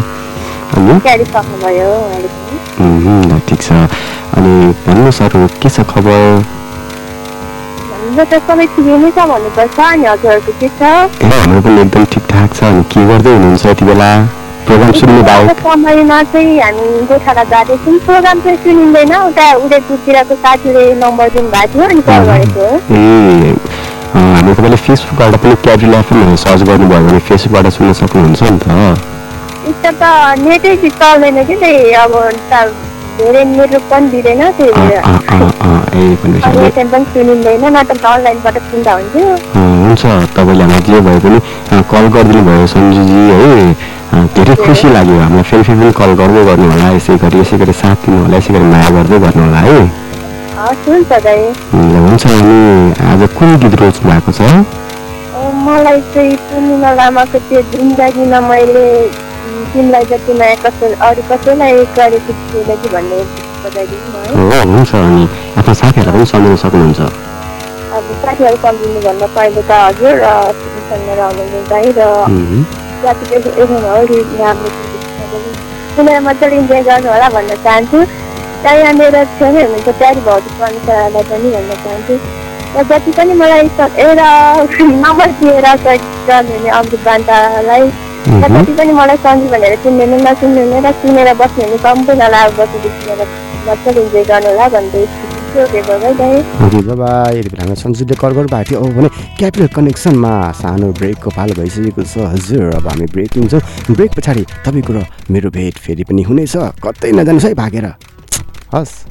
सक्नुभयो 1.36 1.92
ठिक 3.48 3.60
छ। 3.68 3.70
अनि 4.40 4.54
भन्नुहोस् 4.88 5.22
अरू 5.28 5.40
के 5.62 5.70
छ 5.76 5.84
खबर? 5.92 6.24
त 8.16 8.34
सबै 8.48 8.66
ठिकै 8.76 8.96
नै 9.04 9.12
छ 9.12 9.20
भन्नुपर्छ। 9.28 9.78
अनि 9.92 10.06
हजुरहरूको 10.08 10.52
के 10.62 10.70
छ? 10.80 10.82
ए 11.20 11.28
हाम्रो 11.36 11.60
पनि 11.68 11.82
एकदम 11.84 12.04
ठिकठाक 12.16 12.50
छ। 12.56 12.64
अनि 12.72 12.84
के 12.92 13.02
गर्दै 13.12 13.32
हुनुहुन्छ 13.36 13.66
यति 13.66 13.86
बेला? 13.92 14.12
प्रोग्राम 14.66 14.91
सुन्नु 14.99 15.18
यतिखेरको 15.20 15.72
समयमा 15.76 16.18
चाहिँ 16.34 16.59
हामी 16.62 16.86
गोठाला 17.09 17.43
जाँदैछौँ। 17.51 17.97
प्रोग्राम 18.05 18.38
चाहिँ 18.43 18.57
सुनिँदैन। 18.64 19.14
उता 19.30 19.45
उदयपुरतिरको 19.66 20.36
साथीले 20.43 20.84
नम्बर 21.03 21.28
दिनुभएको 21.36 21.74
थियो 21.74 21.84
अनि 21.88 22.01
कल 22.09 22.22
गरेको 22.30 22.66
ए 22.91 23.55
हाम्रो 24.14 24.53
तपाईँले 24.53 24.78
फेसबुकबाट 24.86 25.34
पनि 25.41 25.55
क्यापिटल 25.66 25.93
एफएम 26.01 26.36
सर्च 26.43 26.62
गर्नुभयो 26.70 27.01
भने 27.07 27.20
फेसबुकबाट 27.30 27.66
सुन्न 27.76 27.91
सक्नुहुन्छ 28.01 28.41
नि 28.43 28.57
त। 28.62 28.68
यस्तो 29.72 29.91
त 30.01 30.03
नेटै 30.45 30.74
चल्दैन 30.99 31.38
कि 31.47 31.55
त्यही 31.62 31.91
अब 32.03 32.14
धेरै 33.18 33.43
नेटवर्क 33.45 33.84
पनि 33.91 34.07
दिँदैन 34.12 34.41
त्यही 34.57 34.72
भएर। 34.72 34.99
सुनिँदैन 37.14 37.66
नत्र 37.78 37.95
त 37.95 38.05
अनलाइनबाट 38.05 38.55
सुन्दा 38.72 38.91
हुन्थ्यो। 38.97 39.26
हुन्छ। 39.55 40.03
तपाईँले 40.36 40.64
हामीलाई 40.64 40.82
जे 40.88 40.99
भए 41.05 41.20
पनि 41.24 41.39
कल 41.91 42.03
गरिदिनु 42.16 42.41
भयो 42.47 42.66
सन्जुजी 42.74 43.22
है। 43.32 43.41
धेरै 44.12 44.55
खुसी 44.66 44.88
लाग्यो 44.93 45.18
हामीलाई। 45.24 45.43
फेरि 45.49 45.64
फेरि 45.64 45.80
पनि 45.80 45.91
कल 45.99 46.12
गर्दै 46.20 46.43
गर्नु 46.49 46.68
होला 46.72 46.88
यसै 46.95 47.16
गरी 47.24 47.38
यसै 47.39 47.57
गरी 47.62 47.74
साथ 47.82 47.97
दिनु 48.05 48.18
होला 48.24 48.38
यसै 48.38 48.51
गरी 48.53 48.66
माया 48.74 48.89
गर्दै 48.97 49.18
गर्नु 49.24 49.41
होला 49.45 49.59
है। 49.66 49.80
हुन्छ 52.05 52.24
अनि 52.28 52.59
आज 53.12 53.22
कुन 53.38 53.49
गीत 53.62 53.74
रोज्नु 53.82 54.03
भएको 54.12 54.32
छ? 54.38 54.39
मलाई 55.66 55.99
चाहिँ 56.14 56.36
पूर्णिमा 56.49 56.91
लामाको 56.99 57.38
त्यो 57.47 57.62
जिन्दगीमा 57.72 58.39
मैले 58.49 58.86
तिमीलाई 59.74 60.05
जति 60.12 60.34
माया 60.39 60.55
कसै 60.66 60.88
अरू 61.07 61.22
कसैलाई 61.32 61.74
गरेको 61.97 62.32
थिएन 62.51 62.70
कि 62.82 62.88
भन्ने 62.93 63.20
हुन्छ 64.74 64.91
अनि 64.95 65.24
आफ्नो 65.57 65.74
साथीहरूलाई 65.82 66.14
पनि 66.14 66.26
सम्झाउन 66.32 66.57
सक्नुहुन्छ। 66.64 67.01
अब 67.95 68.05
साथीहरू 68.22 68.57
सम्झिनु 68.66 68.99
भन्दा 69.07 69.28
पहिले 69.36 69.62
त 69.70 69.72
हजुर 69.88 70.14
र 70.20 70.28
रहनु 71.20 71.43
दाइ 71.72 71.88
र 71.97 71.99
सुनेर 75.95 76.20
मजाले 76.26 76.56
इन्जोय 76.58 76.82
गर्नु 76.88 77.10
होला 77.12 77.30
भन्न 77.36 77.56
चाहन्छु 77.64 77.99
र 78.64 78.74
यहाँ 78.78 78.93
मेरो 78.93 79.24
छेउमै 79.38 79.64
हुनुहुन्छ 79.64 79.89
प्यारी 79.99 80.22
भाउजू 80.28 80.49
प्रनिसालाई 80.60 81.24
पनि 81.32 81.49
भन्न 81.56 81.72
चाहन्छु 81.84 82.16
र 82.76 82.84
जति 82.91 83.12
पनि 83.18 83.34
मलाई 83.41 83.68
सकेर 83.80 84.22
नम्बर 85.02 85.36
दिएर 85.41 85.68
गर्नुहुने 86.30 86.70
अमृत 86.80 87.04
बान्तालाई 87.08 87.86
र 88.38 88.54
जति 88.54 88.74
पनि 88.80 88.93
मलाई 88.99 89.18
सन्जु 89.26 89.52
भनेर 89.54 89.76
चिन्दैन 89.84 90.14
नचिन्नु 90.28 90.62
हुने 90.64 90.80
र 90.88 90.91
सुनेर 91.02 91.34
बस्नुहुने 91.41 91.78
सम्पूर्णलाई 91.86 92.47
अब 92.47 92.60
मेरो 93.10 93.26
मजाले 93.68 94.02
इन्जोय 94.02 94.24
गर्नु 94.32 94.49
होला 94.52 94.68
भन्दै 94.78 95.06
बाबा 95.52 97.12
यति 97.32 97.49
बेला 97.49 97.74
सन्जुले 97.76 98.16
कल 98.16 98.32
गर्नुभएको 98.32 98.64
थियो। 98.72 98.80
अब 98.80 98.95
भने 98.95 99.10
क्यापिटल 99.38 99.68
कनेक्सनमा 99.76 100.34
सानो 100.56 100.88
ब्रेकको 100.95 101.30
पालो 101.36 101.54
भइसकेको 101.60 102.04
छ। 102.04 102.32
हजुर 102.32 102.80
अब 102.80 102.88
हामी 102.88 103.06
ब्रेक 103.12 103.36
लिन्छौँ। 103.38 103.62
ब्रेक 103.91 104.12
पछाडि 104.16 104.43
तपाईँको 104.64 104.91
र 104.93 105.06
मेरो 105.28 105.49
भेट 105.52 105.76
फेरि 105.84 106.04
पनि 106.08 106.24
हुनेछ। 106.24 106.56
कतै 106.80 107.12
नजानुहोस् 107.12 107.45
है 107.45 107.54
भागेर। 107.54 107.86
हस्। 108.72 109.11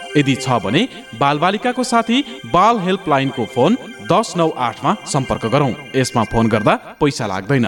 यदि 0.17 0.35
छ 0.35 0.59
भने 0.63 0.87
बालबालिकाको 1.19 1.83
साथी 1.83 2.23
बाल 2.53 2.79
हेल्पलाइनको 2.79 3.45
फोन 3.45 3.77
दस 4.11 4.33
नौ 4.37 4.47
आठमा 4.59 4.95
सम्पर्क 5.05 5.45
गरौँ। 5.45 5.73
यसमा 5.95 6.23
फोन 6.23 6.47
गर्दा 6.47 6.75
पैसा 6.99 7.25
लाग्दैन। 7.27 7.67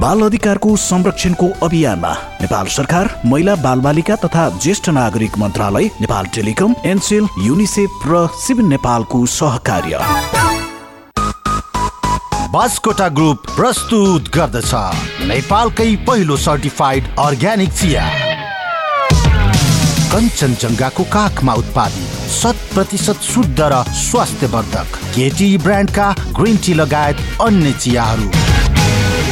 बाल 0.00 0.22
अधिकारको 0.22 0.76
संरक्षणको 0.76 1.48
अभियानमा 1.62 2.12
नेपाल 2.40 2.66
सरकार 2.68 3.10
महिला 3.26 3.54
बालबालिका 3.56 4.16
तथा 4.16 4.48
ज्येष्ठ 4.58 4.88
नागरिक 4.88 5.38
मन्त्रालय 5.38 5.90
नेपाल 6.00 6.26
टेलिकम 6.34 6.74
एनसेल 6.86 7.28
युनिसेफ 7.38 8.02
र 8.06 8.26
सिभिल 8.38 8.66
नेपालको 8.66 9.24
सहकार्य। 9.26 9.98
बास्कोटा 12.52 13.08
ग्रुप 13.08 13.46
प्रस्तुत 13.56 14.28
गर्दछ। 14.34 14.72
नेपालकै 15.26 15.94
पहिलो 16.06 16.36
सर्टिफाइड 16.36 17.14
अर्ग्यानिक 17.18 17.72
चिया। 17.72 18.29
कञ्चनजङ्घाको 20.12 21.04
काखमा 21.12 21.52
उत्पादित 21.54 22.14
शत 22.30 22.62
प्रतिशत 22.74 23.18
शुद्ध 23.24 23.60
र 23.62 23.82
स्वास्थ्यवर्धक 23.96 24.96
केटी 25.14 25.48
ब्रान्डका 25.58 26.06
ग्रिन 26.38 26.56
टी 26.64 26.74
लगायत 26.74 27.16
अन्य 27.40 27.72
चियाहरू। 27.82 28.26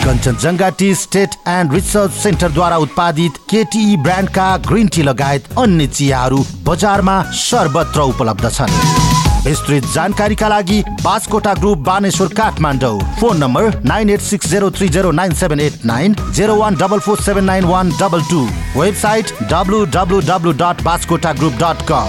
Kanchenjunga 0.05 0.69
tea 0.79 0.95
estate 0.95 1.35
and 1.49 1.75
research 1.75 2.13
सेन्टरद्वारा 2.23 2.77
उत्पादित 2.87 3.43
केटी 3.51 3.85
ब्रान्डका 4.07 4.47
ग्रिन 4.69 4.89
टी 4.95 5.03
लगायत 5.03 5.53
अन्य 5.59 5.87
चियाहरू 5.99 6.45
बजारमा 6.65 7.23
सर्वत्र 7.43 8.01
उपलब्ध 8.15 8.51
छन्। 8.51 8.98
विस्तृत 9.49 9.85
जानकारीका 9.95 10.49
लागि 10.49 10.83
Baskota 11.05 11.53
group 11.61 11.79
Baneshwar 11.85 12.29
Kathmandu 12.37 12.99
phone 13.21 13.37
number 13.43 13.81
nine 13.85 14.11
eight 14.11 14.21
six 14.21 14.49
zero 14.51 14.71
three 14.79 14.89
zero 14.97 15.11
nine 15.21 15.33
seven 15.41 15.61
eight 15.61 15.85
nine 15.93 16.15
zero 16.37 16.55
one 16.57 16.75
double 16.83 16.99
four 17.07 17.21
seven 17.21 17.45
nine 17.45 17.65
one 17.65 17.91
double 18.01 18.23
two 18.31 18.41
website 18.77 19.33
W 19.53 19.85
W 19.97 20.21
W 20.29 20.53
dot 20.63 20.83
Baskota 20.85 21.33
group 21.41 21.53
dot 21.63 21.79
com 21.91 22.07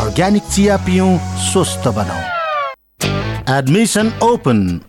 organic 0.00 0.42
चिया 0.54 0.76
पिउँ 0.86 1.12
स्वस्थ 1.50 1.88
बनाऊ 1.98 2.22
Admission 3.46 4.10
open. 4.22 4.82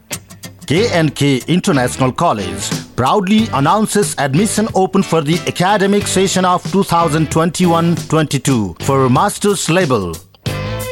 KNK 0.66 1.46
International 1.48 2.12
College 2.14 2.70
proudly 2.96 3.48
announces 3.54 4.16
admission 4.18 4.68
open 4.76 5.04
for 5.04 5.22
the 5.22 5.38
academic 5.46 6.08
session 6.08 6.46
of 6.46 6.64
2021-22 6.64 8.82
for 8.82 9.10
master's 9.10 9.70
level. 9.70 10.16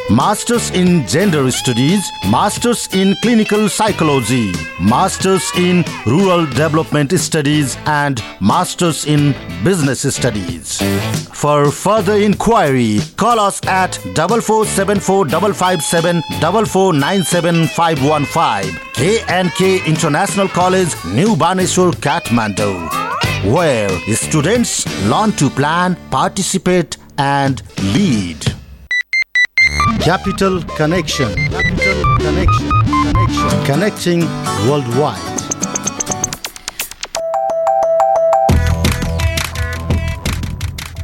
Masters 0.09 0.69
in 0.71 1.07
Gender 1.07 1.49
Studies, 1.49 2.05
Masters 2.29 2.89
in 2.93 3.15
Clinical 3.21 3.69
Psychology, 3.69 4.51
Masters 4.81 5.49
in 5.57 5.85
Rural 6.05 6.45
Development 6.45 7.09
Studies, 7.17 7.77
and 7.85 8.21
Masters 8.41 9.05
in 9.05 9.33
Business 9.63 10.01
Studies. 10.13 10.81
For 11.33 11.71
further 11.71 12.15
inquiry, 12.15 12.99
call 13.15 13.39
us 13.39 13.61
at 13.65 13.93
4474557 13.93 16.21
4497515 16.41 18.63
KNK 18.93 19.85
International 19.85 20.49
College, 20.49 20.93
New 21.13 21.37
Baneshwar, 21.37 21.93
Kathmandu, 21.93 22.89
where 23.53 23.89
students 24.13 24.85
learn 25.07 25.31
to 25.33 25.49
plan, 25.49 25.95
participate, 26.11 26.97
and 27.17 27.61
lead. 27.93 28.52
Capital 29.99 30.61
Connection. 30.77 31.29
Capital 31.49 32.17
Connection. 32.17 32.69
Connection. 32.99 33.65
Connecting 33.65 34.19
worldwide. 34.67 35.32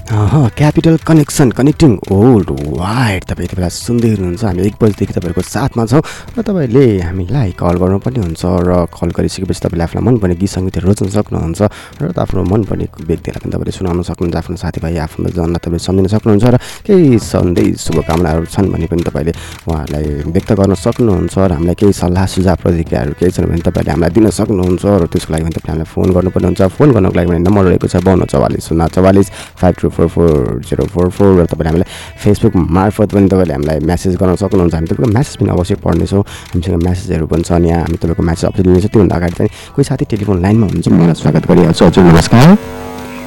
Capital 0.09 0.95
connection 1.05 1.49
connecting 1.53 1.91
worldwide 2.77 3.23
तपाईँ 3.29 3.45
यति 3.45 3.55
बेला 3.55 3.69
सुन्दै 3.69 4.09
हुनुहुन्छ। 4.09 4.43
हामी 4.43 4.61
एक 4.65 4.75
बजीदेखि 4.81 5.13
तपाईँहरूको 5.13 5.41
साथमा 5.45 5.85
छौँ 5.85 6.01
र 6.33 6.41
तपाईँले 6.41 6.85
हामीलाई 7.05 7.51
कल 7.53 7.77
गर्नु 7.77 7.97
पनि 8.01 8.17
हुन्छ 8.17 8.41
र 8.41 8.89
कल 8.89 9.09
गरिसकेपछि 9.13 9.61
तपाईँले 9.69 9.85
आफूलाई 9.85 10.03
मनपर्ने 10.09 10.35
गीत 10.41 10.49
सङ्गीतहरू 10.49 10.85
रोज्न 10.89 11.13
सक्नुहुन्छ 11.13 11.61
र 12.01 12.03
आफ्नो 12.09 12.41
मनपर्ने 12.41 12.85
व्यक्तिहरूलाई 13.05 13.37
पनि 13.37 13.53
तपाईँले 13.53 13.73
सुनाउन 13.77 14.01
सक्नुहुन्छ 14.09 14.37
आफ्नो 14.41 14.57
साथीभाइ 14.57 14.97
आफ्नो 14.97 15.29
जनलाई 15.29 15.61
तपाईँले 15.61 15.77
सम्झिन 15.77 16.07
सक्नुहुन्छ 16.09 16.45
र 16.49 16.57
केही 16.89 17.19
सन्देश 17.29 17.77
शुभकामनाहरू 17.77 18.45
छन् 18.49 18.71
भने 18.73 18.87
पनि 18.89 19.03
तपाईँले 19.05 19.33
उहाँहरूलाई 19.69 20.25
व्यक्त 20.33 20.51
गर्न 20.57 20.73
सक्नुहुन्छ 20.73 21.37
र 21.37 21.51
हामीलाई 21.53 21.77
केही 21.77 21.93
सल्लाह 21.93 22.25
सुझाव 22.33 22.57
प्रतिक्रियाहरू 22.65 23.13
केही 23.13 23.29
छन् 23.29 23.45
भने 23.45 23.61
तपाईँले 23.61 23.91
हामीलाई 23.93 24.11
दिन 24.17 24.25
सक्नुहुन्छ 24.33 24.83
र 24.89 25.05
त्यसको 25.05 25.29
लागि 25.37 25.43
पनि 25.45 25.53
तपाईँले 25.53 25.69
हामीलाई 25.69 25.89
फोन 25.93 26.07
गर्नुपर्ने 26.17 26.47
हुन्छ। 26.49 26.61
फोन 26.73 26.89
गर्नको 26.97 27.13
लागि 27.13 27.29
भने 27.29 27.41
नम्बर 27.45 27.63
रहेको 27.69 27.87
छ 27.93 28.01
बाउन्न 28.01 28.25
चौवालिस 28.25 28.63
शून्य 28.73 28.89
चौवालिस 28.97 29.27
five 29.61 29.75
two 29.77 29.87
four 29.99 30.07
four 30.07 30.61
zero 30.63 30.85
four 30.87 31.09
four 31.11 31.27
र 31.35 31.45
तपाईँले 31.51 31.67
हामीलाई 31.69 31.87
फेसबुक 32.23 32.55
मार्फत 32.55 33.09
पनि 33.11 33.27
तपाईँले 33.27 33.53
हामीलाई 33.53 33.79
म्यासेज 33.83 34.15
गर्न 34.15 34.35
सक्नुहुन्छ। 34.39 34.73
हामी 34.75 34.87
तपाईँको 34.87 35.11
म्यासेज 35.11 35.35
पनि 35.39 35.49
अवश्य 35.51 35.75
पढ्नेछौँ। 35.83 36.23
हामीसँग 36.55 36.75
म्यासेजहरू 36.87 37.25
पनि 37.27 37.43
छन्। 37.43 37.65
यहाँ 37.67 37.81
हामी 37.83 37.97
तपाईँको 37.99 38.23
म्यासेज 38.23 38.45
अवश्य 38.47 38.63
लिनेछ। 38.63 38.85
त्योभन्दा 38.87 39.15
अगाडि 39.19 39.35
चाहिँ 39.35 39.51
कोही 39.75 39.83
साथी 39.83 40.05
टेलिफोन 40.07 40.37
लाइनमा 40.41 40.67
हुन्छ 40.71 40.87
मलाई 40.87 41.15
स्वागत 41.19 41.43
गरिहाल्छु। 41.51 41.83
हजुर 41.85 42.03
नमस्कार। 42.03 42.47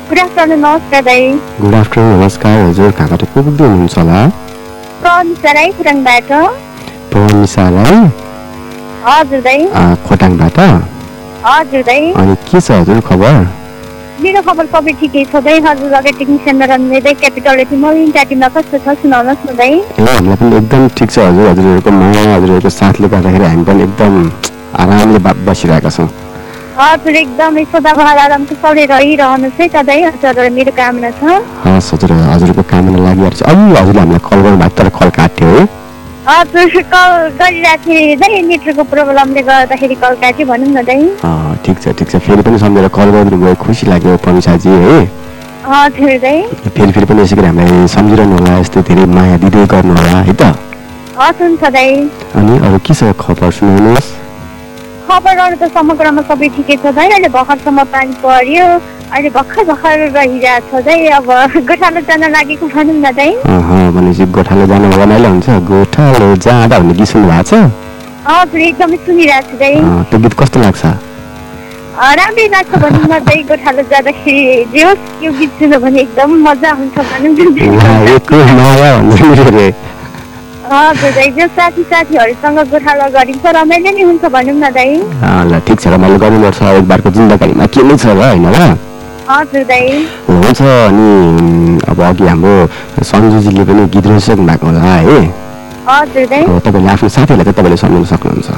गुड 0.08 0.18
आफ्टरनुन 0.18 0.58
नमस्कार 0.64 1.02
दाई। 1.04 1.22
गुड 1.60 1.74
आफ्टरनुन 1.74 2.20
नमस्कार। 2.20 2.54
हजुर 2.68 2.90
कहाँबाट 2.96 3.22
को 3.32 3.42
पुग्दै 3.42 3.66
हुनुहुन्छ 3.68 3.98
होला? 3.98 4.18
प्रनिसा 5.02 5.50
राई 5.52 5.68
खुराङबाट 5.76 6.30
पवनिसा 7.12 7.64
राई 7.76 7.96
हजुर 9.04 9.40
दाई। 9.44 9.60
खोटाङबाट? 10.08 10.58
हजुर 11.44 11.82
दाई। 11.82 12.12
अनि 12.12 12.34
के 12.48 12.60
छ 12.60 12.70
हजुर 12.70 13.00
खबर? 13.08 13.61
मेरो 14.20 14.40
खबर 14.46 14.66
सबै 14.72 14.92
ठिकै 15.00 15.22
छ 15.32 15.40
दाई 15.44 15.60
हजुर 15.64 15.92
अगाडि 15.98 16.18
टेक्निसियनमा 16.18 16.66
रहने 16.70 16.98
दाई 17.04 17.14
क्यापिटल 17.20 17.60
एटी 17.64 17.76
मरिन 17.84 18.10
ट्याटिममा 18.12 18.48
कस्तो 18.56 18.78
छ 18.84 18.94
सुनाउनुहोस् 19.02 19.46
न 19.48 19.56
दाई। 19.60 19.72
ए 19.72 20.04
हामीलाई 20.04 20.36
पनि 20.42 20.56
एकदम 20.56 20.88
ठिक 20.98 21.10
छ 21.10 21.18
हजुर 21.28 21.48
हजुरहरूको 21.52 21.90
माया 22.00 22.34
हजुरहरूको 22.34 22.70
साथले 22.76 23.08
गर्दाखेरि 23.14 23.44
हामी 23.48 23.64
पनि 23.70 23.82
एकदम 23.88 24.12
आरामले 24.84 25.20
बसिरहेका 25.48 25.90
छौँ। 25.96 26.08
हजुर 26.78 27.16
एकदमै 27.24 27.64
सदाबहार 27.72 28.18
आरामको 28.26 28.54
सबै 28.62 28.84
रहिरहनुहोस् 28.92 29.60
है 29.60 29.68
त 29.68 29.86
दाई 29.88 30.00
हजुर 30.08 30.50
मेरो 30.58 30.72
कामना 30.80 31.10
छ। 31.18 31.40
हस् 31.64 31.92
हजुर 31.94 32.12
हजुरको 32.32 32.62
लागिरहेको 33.06 33.36
छ। 33.38 33.42
अघि 33.50 33.64
हजुरले 33.80 34.00
हामीलाई 34.00 34.22
कल 34.28 34.38
गर्नुभएको 34.44 34.76
तर 34.78 34.88
कल 34.98 35.08
काट्यो 35.20 35.48
है। 35.56 35.64
कल 36.92 37.34
गरिरहेको 37.38 37.82
थिएँ 37.86 38.42
नेटवर्कको 38.46 38.82
प्रब्लमले 38.94 39.42
गर्दाखेरि 39.42 39.94
कल 40.02 40.14
काट्यो 40.22 40.46
भनौँ 40.46 40.68
न 40.70 40.82
अँ, 41.24 41.56
ठिक 41.66 41.76
छ 41.82 41.88
ठिक 41.98 42.08
छ। 42.10 42.16
फेरि 42.22 42.42
पनि 42.46 42.58
सम्झेर 42.62 42.88
कल 42.94 43.10
गरिदिनु 43.10 43.38
भयो 43.42 43.54
खुसी 43.58 43.86
लाग्यो 43.90 44.16
पनिसाजी 44.22 44.70
है। 44.70 44.98
फेरि 46.76 46.92
फेरि 46.94 47.06
पनि 47.10 47.22
यसै 47.22 47.36
गरी 47.36 47.46
हामीलाई 47.46 47.86
सम्झिरहनु 47.94 48.38
होला 48.38 48.58
यस्तो 48.58 48.80
धेरै 48.86 49.04
माया 49.10 49.36
दिँदै 49.42 49.66
गर्नु 49.74 49.94
होला 49.98 50.20
है 50.22 50.34
त? 50.38 50.42
अनि 52.38 52.54
अरू 52.70 52.78
के 52.86 52.94
छ 52.94 53.10
खबर 53.18 53.50
सुनाउनुहोस्? 53.58 54.08
खबरहरू 55.10 55.56
त 55.58 55.64
समग्रमा 55.74 56.22
सबै 56.30 56.48
ठिकै 56.56 56.76
छ 56.82 56.94
दाइ। 56.94 57.08
अहिले 57.10 57.28
भर्खरसम्म 57.34 57.82
पानी 57.90 58.14
पर्यो 58.22 58.66
अहिले 59.12 59.30
भर्खर 59.36 59.64
भर्खर 59.68 59.98
रहिरहेको 60.16 60.80
छ 60.80 60.84
दाइ 60.86 61.06
अब 61.20 61.28
गोठालो 61.68 62.00
जान 62.08 62.24
लागेको 62.32 62.66
भनौँ 62.74 62.96
न 62.96 63.12
अँ 63.52 63.92
भनेपछि 63.92 64.24
गोठालो 64.36 64.66
जानु 64.66 64.88
बनाइलो 64.96 65.28
हुन्छ। 65.28 65.48
गोठालो 65.70 66.26
जाँदा 66.44 66.78
भन्ने 66.78 66.94
गीत 66.98 67.08
सुन्नु 67.12 67.28
भएको 67.28 67.42
छ? 67.50 67.52
एकदमै 68.68 68.96
सुनिरहेको 69.06 69.50
छु 69.50 69.56
अँ, 69.80 70.04
त्यो 70.10 70.18
गीत 70.24 70.34
कस्तो 70.40 70.60
लाग्छ? 70.64 70.82
राम्रै 72.18 72.46
लाग्छ 72.54 72.72
भनौँ 72.82 73.06
न 73.12 73.18
दाइ 73.28 73.42
गोठालो 73.50 73.82
जाँदाखेरि। 73.92 74.64
जे 74.72 74.82
होस् 74.82 75.24
यो 75.24 75.30
गीत 75.38 75.50
सुन्यो 75.60 75.78
भने 75.84 76.00
एकदम 76.06 76.30
मजा 76.48 76.70
हुन्छ 76.80 76.96
भनौँ 77.10 77.32
न 77.36 77.48
साथी 81.56 81.82
साथीहरूसँग 81.90 82.58
गोठालो 82.72 83.06
गरिन्छ 83.16 83.44
रमाइलो 83.58 83.90
नै 83.92 84.02
हुन्छ 84.08 84.24
भनौँ 84.34 84.56
न 84.56 84.64
दाइ 84.72 84.90
ल 85.50 85.60
ठिक 85.66 85.78
छ 85.82 85.86
रमाइलो 85.94 86.16
गर्नुपर्छ 86.24 86.62
एक 86.80 86.88
बारको 86.88 87.10
जिन्दगारीमा 87.18 87.66
के 87.74 87.82
नै 87.82 87.96
छ 88.00 88.06
र 88.06 88.20
होइन 88.30 88.48
र 88.56 88.56
दाइ 88.56 88.91
हुन्छ 90.28 90.60
अनि 90.62 91.78
अब 91.88 92.00
अघि 92.02 92.26
हाम्रो 92.26 92.54
सन्जुजीले 93.10 93.64
पनि 93.64 93.82
गीत 93.94 94.06
रोइसक्नु 94.06 94.46
भएको 94.46 94.66
होला 94.66 94.80
है? 94.82 95.20
तपाईँले 96.66 96.88
आफ्नो 96.94 97.08
साथीहरूलाई 97.08 97.44
चाहिँ 97.44 97.56
तपाईँले 97.58 97.76
सम्झाउन 97.82 98.04
सक्नुहुन्छ। 98.12 98.50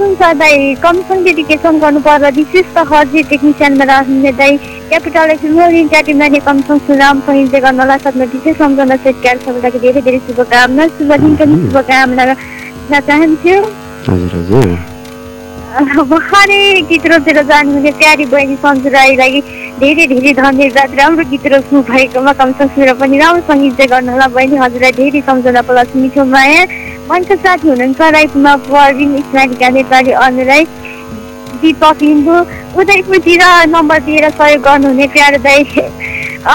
हुन्छ 0.00 0.20
दाइ 0.40 0.74
कमिसन 0.82 1.24
डेडिकेसन 1.24 1.78
गर्नु 1.78 2.00
पर्दा 2.00 2.28
विशेष 2.40 2.66
त 2.74 2.84
हर्जी 2.90 3.22
टेक्निसियनमा 3.30 3.84
रहने 3.84 4.32
दाइ 4.40 4.56
क्यापिटल 4.88 5.30
मोरिन 5.56 5.88
ट्याटिमाने 5.92 6.38
कमिसन 6.48 6.78
सुनाम 6.88 7.20
सहित 7.26 7.54
गर्नलाई 7.64 7.98
सक्ने 8.04 8.24
विशेष 8.34 8.56
सम्झना 8.58 8.96
सेटकार 9.04 9.36
सबैलाई 9.44 9.78
धेरै 9.84 10.00
धेरै 10.08 10.20
शुभकामना 10.26 10.86
शुभ 10.96 11.12
दिनको 11.12 11.44
पनि 11.44 11.56
शुभकामना 11.64 12.24
दिन 12.24 13.00
चाहन्छु। 13.08 13.56
हजुर 14.08 14.32
हजुर। 14.38 14.97
भर्खरै 15.78 16.82
गीत 16.90 17.04
रोजेर 17.06 17.38
जानुहुने 17.46 17.90
प्यारी 17.98 18.24
बहिनी 18.26 18.54
सन्जु 18.62 18.88
राईलाई 18.90 19.40
धेरै 19.78 20.06
धेरै 20.10 20.32
धन्यवाद। 20.34 20.94
राम्रो 20.98 21.24
गीत 21.30 21.46
रोज्नु 21.54 21.82
भएकोमा 21.86 22.32
कमसन 22.34 22.66
सुनेर 22.74 22.92
पनि 22.98 23.18
राम्रो 23.18 23.42
सङ्गीत 23.46 23.80
गर्नु 23.86 24.10
होला 24.12 24.26
बहिनी। 24.34 24.56
हजुरलाई 24.58 24.92
धेरै 24.98 25.20
सम्झना 25.22 25.62
प्लस 25.70 25.94
मिठो 25.94 26.24
माया। 26.34 26.62
मञ्च 27.10 27.30
साथी 27.46 27.68
हुनुहुन्छ 27.68 28.00
राईपुमा 28.10 28.54
परविन 28.66 29.16
स्नारिका 29.30 29.68
नेपाली 29.78 30.12
अनुराई 30.26 30.64
दिपक 31.62 32.02
लिम्बू। 32.02 32.36
उदयपुरतिर 32.74 33.42
नम्बर 33.70 33.98
दिएर 34.02 34.28
सहयोग 34.34 34.62
गर्नुहुने 34.66 35.06
प्यारो 35.14 35.38
दाई 35.46 35.62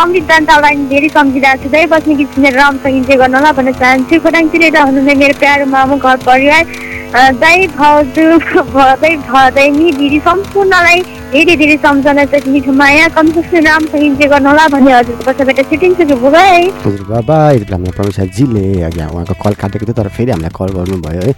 अमृत 0.03 0.23
दन्तालाई 0.27 0.75
धेरै 0.91 1.09
सम्झिरहेको 1.15 1.63
छु। 1.63 1.69
दाई 1.71 1.85
बस्ने 1.95 2.13
गीत 2.19 2.29
सुनेर 2.35 2.53
राम्रोसँग 2.59 2.95
इन्जोय 2.99 3.17
गर्न 3.23 3.35
होला 3.35 3.51
भन्न 3.55 3.71
चाहन्छु। 3.79 4.19
खोटाङतिर 4.19 4.63
रहनुहुने 4.75 5.13
मेरो 5.15 5.35
प्यारो 5.39 5.65
मामु 5.71 5.95
घर 6.03 6.17
परिवार। 6.27 6.91
दाई 7.13 7.67
भाउजू 7.73 8.37
भदै 8.69 9.15
भदैनी 9.25 9.91
दिदी 9.97 10.19
सम्पूर्णलाई 10.27 11.03
धेरै 11.33 11.55
धेरै 11.57 11.75
सम्झना 11.81 12.23
छ 12.29 12.45
मिठो 12.53 12.71
माया 12.77 13.05
कन्जुसले 13.17 13.59
रामसँग 13.65 14.03
इन्जोय 14.05 14.27
गर्नु 14.33 14.49
होला 14.53 14.65
भन्ने 14.73 14.91
हजुरको 14.93 15.23
पछाबाट 15.25 15.59
सिटिङ 15.65 15.91
है। 15.97 16.69
हजुर 16.85 17.01
बाबा 17.09 17.37
यति 17.57 17.65
बेला 17.65 17.77
हाम्रो 17.81 19.09
उहाँको 19.13 19.33
कल 19.41 19.53
काटेको 19.57 19.85
थियो 19.89 19.97
तर 19.97 20.07
फेरि 20.13 20.29
हामीलाई 20.29 20.53
कल 20.53 20.69
गर्नुभयो 20.77 21.21
है। 21.25 21.33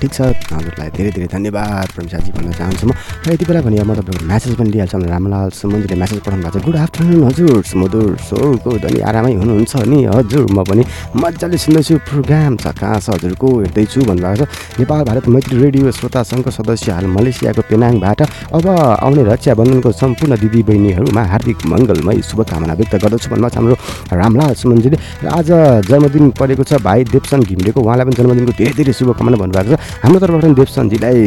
ठिक 0.00 0.10
छ। 0.12 0.20
हजुरलाई 0.52 0.88
धेरै 0.92 1.10
धेरै 1.16 1.28
धन्यवाद 1.32 1.86
प्रवेशजी 1.96 2.30
भन्न 2.36 2.52
चाहन्छु 2.60 2.84
म। 2.84 2.92
र 3.24 3.32
यति 3.32 3.44
बेला 3.48 3.60
भने 3.64 3.80
म 3.88 3.96
तपाईँको 3.96 4.24
म्यासेज 4.28 4.52
पनि 4.60 4.68
दिइहाल्छु 4.68 4.96
हाम्रो 5.00 5.10
रामलाल 5.16 5.48
सुमनजीले 5.56 5.96
म्यासेज 5.96 6.20
पठाउनु 6.28 6.44
भएको 6.44 6.60
छ। 6.60 6.64
गुड 6.68 6.76
आफ्टरनुन 6.84 7.22
हजुर। 7.24 7.62
सुमधुर 7.72 8.10
स्वरको 8.28 8.70
धनी 8.84 9.00
आरामै 9.00 9.32
हुनुहुन्छ 9.40 9.72
नि 9.88 9.98
हजुर। 10.12 10.44
म 10.52 10.60
पनि 10.68 10.82
मजाले 11.16 11.56
सुन्दैछु। 11.56 11.94
प्रोग्राम 12.04 12.52
छ 12.60 12.76
कहाँ 12.76 13.00
छ 13.00 13.16
हजुरको? 13.16 13.48
हेर्दैछु 13.64 13.98
भन्नुभएको 14.12 14.44
छ। 14.44 14.48
नेपाल 14.76 15.00
भारत 15.08 15.24
मैत्री 15.32 15.56
रेडियो 15.64 15.88
श्रोता 15.96 16.20
सङ्घको 16.36 16.50
सदस्य 16.52 16.92
हाल 16.92 17.06
मलेसियाको 17.16 17.62
पेनाङबाट 17.64 18.20
अब 18.52 18.66
आउने 19.08 19.22
रक्षाबन्धनको 19.38 19.90
सम्पूर्ण 19.94 20.34
दिदी 20.42 20.60
बहिनीहरूमा 20.66 21.22
हार्दिक 21.30 21.58
मङ्गलमय 21.70 22.18
शुभकामना 22.26 22.74
व्यक्त 22.74 22.94
गर्दछु। 22.98 23.30
भन्नुभएको 23.30 23.54
छ 23.54 23.56
हाम्रो 23.58 23.74
रामलाल 24.18 24.54
सुमनजीले। 24.58 24.98
र 25.22 25.26
आज 25.30 25.48
जन्मदिन 25.86 26.34
परेको 26.34 26.62
छ 26.66 26.82
भाइ 26.82 27.06
देवसन 27.14 27.46
घिम्रेको। 27.46 27.78
उहाँलाई 27.78 28.04
पनि 28.10 28.16
जन्मदिनको 28.18 28.52
धेरै 28.58 28.74
धेरै 28.74 28.92
शुभकामना 28.98 29.36
भन्नुभएको 29.38 29.78
छ। 29.78 29.80
हाम्रो 30.02 30.18
तर्फबाट 30.18 30.44
देवसनजीलाई 30.58 31.18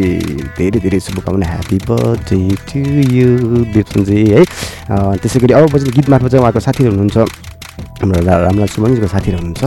धेरै 0.59 0.80
धेरै 0.84 0.99
शुभकामना। 1.07 1.45
ह्याप्पी 1.47 1.78
बर्थडे 1.88 2.39
टु 2.68 2.80
यु 3.16 3.28
देवसनजी 3.72 4.20
है। 4.36 4.41
त्यसै 5.24 5.39
गरी 5.39 5.53
अब 5.55 5.72
पछि 5.72 5.91
गीत 5.95 6.07
मार्फत 6.12 6.30
चाहिँ 6.36 6.43
उहाँको 6.43 6.59
साथीहरू 6.59 6.91
हुनुहुन्छ। 6.91 7.51
हाम्रो 8.01 8.21
रामलाल 8.25 8.67
सुमनजीको 8.67 9.07
साथीहरू 9.07 9.38
हुनुहुन्छ। 9.38 9.63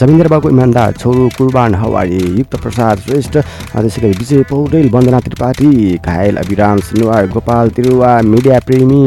जमिन्द्र 0.00 0.28
बाबुको 0.28 0.50
इमान्दार 0.50 0.92
छोरो 1.00 1.28
कुर्बान 1.36 1.74
हवारी 1.74 2.20
युक्त 2.38 2.56
प्रसाद 2.62 2.98
श्रेष्ठ 3.06 3.34
त्यसै 3.72 4.00
गरी 4.02 4.14
विजय 4.18 4.42
पौडेल 4.50 4.90
वन्दना 4.94 5.20
त्रिपाठी 5.20 5.70
घायल 5.98 6.36
अभिराम 6.42 6.78
सिनुवार 6.88 7.26
गोपाल 7.32 7.70
तिरुवा 7.76 8.10
मिडिया 8.24 8.58
प्रेमी 8.66 9.02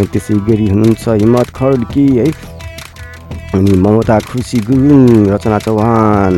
त्यसै 0.00 0.34
गरी 0.48 0.68
हुनुहुन्छ 0.68 1.08
हिम्मत 1.20 1.48
खड्की 1.56 2.06
है। 2.16 2.26
अनि 3.54 3.72
ममता 3.82 4.18
खुसी 4.30 4.58
गुरुङ 4.62 5.26
रचना 5.28 5.58
चौहान 5.58 6.34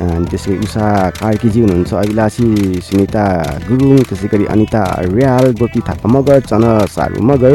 अनि 0.00 0.26
त्यसै 0.30 0.50
गरी 0.52 0.64
उषा 0.64 0.86
कार्कीजी 1.20 1.60
हुनुहुन्छ। 1.60 1.92
अभिलाषी 1.94 2.46
सुनिता 2.86 3.24
गुरुङ 3.68 3.96
त्यसै 4.08 4.28
गरी 4.32 4.44
अनिता 4.54 4.82
रियाल 5.12 5.44
गोपी 5.60 5.80
थापा 5.88 6.08
मगर 6.14 6.40
चन 6.50 6.64
सारू 6.94 7.18
मगर 7.30 7.52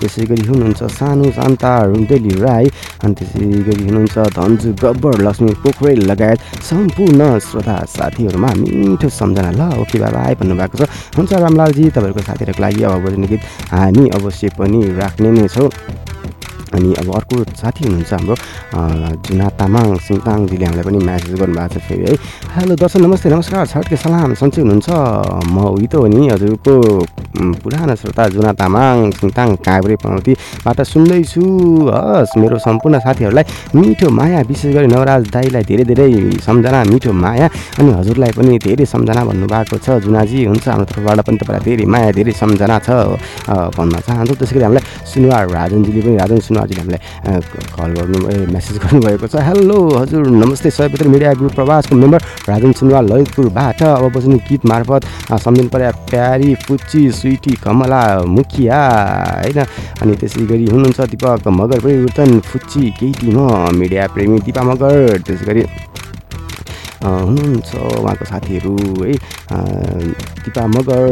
त्यसै 0.00 0.24
गरी 0.30 0.44
हुनुहुन्छ 0.50 0.80
सानो 0.98 1.30
शान्ता 1.38 1.72
रुन्डेली 1.90 2.32
राई 2.44 2.66
अनि 3.04 3.14
त्यसै 3.18 3.46
गरी 3.68 3.82
हुनुहुन्छ 3.88 4.16
धन्जु 4.38 4.68
गब्बर 4.82 5.14
लक्ष्मी 5.26 5.52
पोखरेल 5.62 6.00
लगायत 6.10 6.38
सम्पूर्ण 6.70 7.20
श्रोता 7.48 7.76
साथीहरूमा 7.96 8.50
मिठो 8.60 9.08
सम्झना। 9.08 9.50
ल 9.52 9.62
ओके 9.82 9.98
बाबाई 9.98 10.34
भन्नुभएको 10.40 10.76
छ। 10.78 10.82
हुन्छ 11.16 11.30
रामलालजी 11.44 11.84
तपाईँहरूको 11.90 12.22
साथीहरूको 12.28 12.62
लागि 12.62 12.82
अब 12.88 13.06
गीत 13.30 13.42
हामी 13.72 14.04
अवश्य 14.18 14.48
पनि 14.58 14.80
राख्ने 14.98 15.30
नै 15.30 15.48
छौँ। 15.48 15.70
अनि 16.74 16.90
अब 17.00 17.08
अर्को 17.14 17.34
साथी 17.60 17.80
हुनुहुन्छ 17.84 18.12
हाम्रो 18.12 18.34
जुना 19.26 19.46
तामाङ 19.60 19.86
सिङताङजीले 20.06 20.64
हामीलाई 20.66 20.84
पनि 20.88 20.98
म्यासेज 21.04 21.34
गर्नुभएको 21.40 21.68
छ 21.72 21.76
फेरि 21.86 22.04
है। 22.08 22.14
हेलो 22.56 22.74
दर्शन 22.80 23.00
नमस्ते 23.06 23.28
नमस्कार 23.30 23.66
छटके 23.72 23.96
सलाम 23.96 24.34
सन्चै 24.40 24.60
हुनुहुन्छ? 24.62 24.88
म 25.52 25.56
उही 25.76 25.86
त 25.86 25.94
हो 26.00 26.06
नि 26.08 26.28
हजुरको 26.32 26.72
पुरानो 27.62 27.94
श्रोता 28.00 28.22
जुना 28.34 28.52
तामाङ 28.60 28.96
सिङताङ 29.20 29.48
काभ्रे 29.66 29.96
पनौतीबाट 30.02 30.78
सुन्दैछु। 30.92 31.44
हस् 31.92 32.36
मेरो 32.40 32.56
सम्पूर्ण 32.66 32.98
साथीहरूलाई 33.04 33.44
मिठो 33.76 34.08
माया 34.10 34.40
विशेष 34.48 34.70
गरी 34.74 34.88
नवराज 34.94 35.22
दाईलाई 35.34 35.64
धेरै 35.68 35.84
धेरै 35.90 36.08
सम्झना 36.40 36.80
मिठो 36.92 37.12
माया 37.12 37.46
अनि 37.80 37.90
हजुरलाई 37.98 38.32
पनि 38.36 38.58
धेरै 38.64 38.84
सम्झना 38.94 39.20
भन्नुभएको 39.28 39.76
छ। 39.84 40.00
जुनाजी 40.04 40.38
हुन्छ 40.50 40.64
हाम्रो 40.68 40.86
तर्फबाट 40.92 41.20
पनि 41.26 41.36
तपाईँलाई 41.40 41.64
धेरै 41.68 41.84
माया 41.92 42.10
धेरै 42.16 42.32
सम्झना 42.32 42.76
छ। 42.86 42.88
भन्न 43.76 43.94
चाहन्छु। 44.06 44.34
त्यसै 44.40 44.54
गरी 44.56 44.64
हामीलाई 44.64 44.84
सुनवार 45.10 45.42
राजनजीले 45.56 46.00
पनि 46.04 46.16
राजन 46.22 46.38
सुनवारजीले 46.62 46.80
हामीलाई 46.80 47.40
कल 47.74 47.90
गर्नु 47.98 48.18
मेसेज 48.52 48.76
गर्नुभएको 48.78 49.26
छ। 49.26 49.34
हेलो 49.42 49.78
हजुर 49.98 50.26
नमस्ते 50.32 50.70
सयपत्र 50.70 51.08
मिडिया 51.08 51.32
ग्रुप 51.34 51.52
प्रवासको 51.54 51.96
मेम्बर 51.96 52.20
राजन 52.48 52.72
सुनवार 52.72 53.02
ललितपुरबाट। 53.02 53.82
अब 53.82 54.04
बस्नु 54.14 54.36
गीत 54.48 54.66
मार्फत 54.66 55.02
सम्झिनु 55.42 55.68
पर्या 55.68 55.90
प्यारी 56.10 56.54
पुच्ची 56.66 57.10
स्विटी 57.10 57.54
कमला 57.58 58.02
मुखिया 58.26 58.80
होइन? 59.42 59.58
अनि 60.02 60.14
त्यसै 60.16 60.46
गरी 60.46 60.66
हुनुहुन्छ 60.70 61.00
दिपक 61.10 61.48
मगर 61.50 61.80
परिवर्तन 61.80 62.38
फुच्ची 62.40 62.90
केटी 63.00 63.30
म 63.34 63.70
मिडिया 63.74 64.06
प्रेमी 64.14 64.38
दिपा 64.46 64.62
मगर। 64.62 65.18
त्यसै 65.26 65.44
गरी 65.46 65.62
हुनुहुन्छ 67.02 67.70
उहाँको 67.74 68.24
साथीहरू 68.24 68.74
है। 69.02 69.12
दिपा 70.44 70.62
मगर 70.66 71.02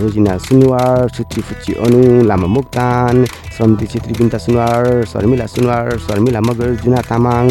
रोजिना 0.00 0.36
सुनवार 0.38 1.08
सुची 1.16 1.40
फुच्ची 1.40 1.72
अनु 1.84 2.22
लामा 2.28 2.46
मोक्तान 2.46 3.24
समृद्धि 3.58 3.86
छेत्री 3.86 4.12
बिन्ता 4.18 4.38
सुनवार 4.38 5.04
शर्मिला 5.12 5.46
सुनवार 5.46 5.98
शर्मिला 6.06 6.40
मगर 6.40 6.68
जुना 6.84 7.00
तामाङ 7.08 7.46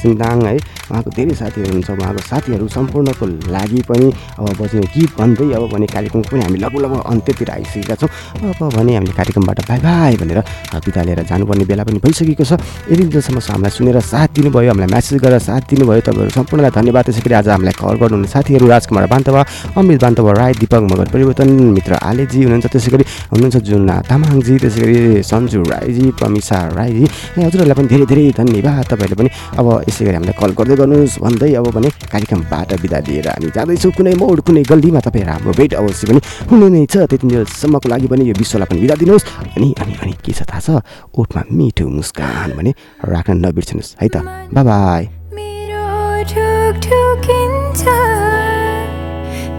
सिङदाङ 0.00 0.38
है। 0.46 0.56
उहाँको 0.88 1.10
धेरै 1.16 1.34
साथीहरू 1.34 1.68
हुनुहुन्छ। 1.68 1.90
उहाँको 1.90 2.22
साथीहरू 2.30 2.68
सम्पूर्णको 2.68 3.24
लागि 3.54 3.80
पनि 3.88 4.06
अब 4.38 4.56
बज्ने 4.60 4.86
गीत 4.94 5.10
भन्दै 5.18 5.46
अब 5.58 5.64
भने 5.72 5.86
कार्यक्रमको 5.86 6.30
पनि 6.32 6.42
हामी 6.42 6.58
लगभग 6.58 6.80
लगभग 6.82 7.02
अन्त्यतिर 7.12 7.50
आइसकेका 7.50 7.94
छौँ। 8.00 8.10
अब 8.50 8.72
भने 8.76 8.94
हामीले 8.96 9.12
कार्यक्रमबाट 9.18 9.58
बाई 9.68 9.78
बाई 9.84 10.16
भनेर 10.16 10.40
बिदा 10.86 11.02
लिएर 11.02 11.22
जानुपर्ने 11.28 11.64
बेला 11.70 11.84
पनि 11.84 11.98
भइसकेको 12.02 12.44
छ। 12.44 12.52
यदि 12.90 13.04
जसम्म 13.14 13.38
हामीलाई 13.38 13.72
सुनेर 13.74 14.00
साथ 14.00 14.28
दिनुभयो 14.38 14.70
हामीलाई 14.72 14.90
म्यासेज 14.90 15.18
गरेर 15.22 15.38
साथ 15.38 15.62
दिनुभयो। 15.70 16.00
तपाईँहरू 16.08 16.32
सम्पूर्णलाई 16.38 16.72
धन्यवाद। 16.78 17.06
त्यसै 17.08 17.24
गरी 17.24 17.34
आज 17.40 17.48
हामीलाई 17.48 17.74
कल 17.80 17.96
गर्नुहुने 17.96 18.28
साथीहरू 18.28 18.66
राजकुमार 18.68 19.06
बान्तवा 19.08 19.40
अमित 19.80 19.98
बान्तवा 20.04 20.32
राई 20.36 20.52
दिपक 20.60 20.82
मगर 20.92 21.08
परिवर्तन 21.08 21.48
मित्र 21.76 21.92
आलेजी 22.04 22.38
हुनुहुन्छ। 22.44 22.66
त्यसै 22.68 22.90
गरी 22.92 23.04
हुनुहुन्छ 23.32 23.56
जुना 23.64 23.96
तामाङजी 24.04 24.54
त्यसै 24.60 24.80
गरी 24.84 24.96
सन्जु 25.24 25.60
राईजी 25.72 26.04
प्रमिसा 26.20 26.58
राईजी। 26.76 27.04
हजुरहरूलाई 27.40 27.76
पनि 27.78 27.88
धेरै 27.88 28.06
धेरै 28.12 28.24
धन्यवाद। 28.36 28.84
तपाईँहरूले 28.92 29.16
पनि 29.20 29.30
अब 29.56 29.66
यसै 29.88 30.02
गरी 30.04 30.16
हामीलाई 30.20 30.36
कल 30.36 30.50
गर्दै 30.58 30.76
गर्नुहोस्। 30.80 31.14
भन्दै 31.24 31.50
अब 31.58 31.66
भने 31.76 31.88
कार्यक्रमबाट 32.12 32.70
बिदा 32.82 32.98
लिएर 33.08 33.28
हामी 33.32 33.48
जाँदैछौँ 33.56 33.92
कुनै 33.96 34.12
मोड 34.20 34.38
कुनै 34.46 34.62
गल्लीमा 34.68 35.00
तपाईँहरू 35.00 35.32
हाम्रो 35.32 35.52
भेट 35.58 35.72
अवश्य 35.80 36.04
पनि 36.12 36.20
हुने 36.50 36.68
नै 36.68 36.84
छ। 36.92 37.08
त्यति 37.08 37.24
बेलासम्मको 37.24 37.88
लागि 37.88 38.06
पनि 38.12 38.22
यो 38.28 38.34
विश्वलाई 38.36 38.68
पनि 38.68 38.80
बिदा 38.84 38.94
दिनुहोस्। 39.00 39.24
अनि 39.56 39.68
अनि 39.80 39.92
अनि 40.02 40.12
के 40.20 40.32
छ 40.36 40.44
थाहा 40.44 40.60
छ? 40.60 40.68
ओठमा 41.16 41.40
मिठो 41.56 41.88
मुस्कान 41.88 42.48
भने 42.58 42.70
राख्न 43.08 43.36
नबिर्सिनुहोस्। 43.44 43.96
है 43.96 44.08
त 44.12 44.16
बाई 44.52 45.17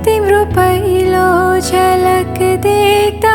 तिम्रो 0.06 0.44
पहिलो 0.56 1.60
झलक 1.60 2.38
देख्दाखेरि 2.66 3.29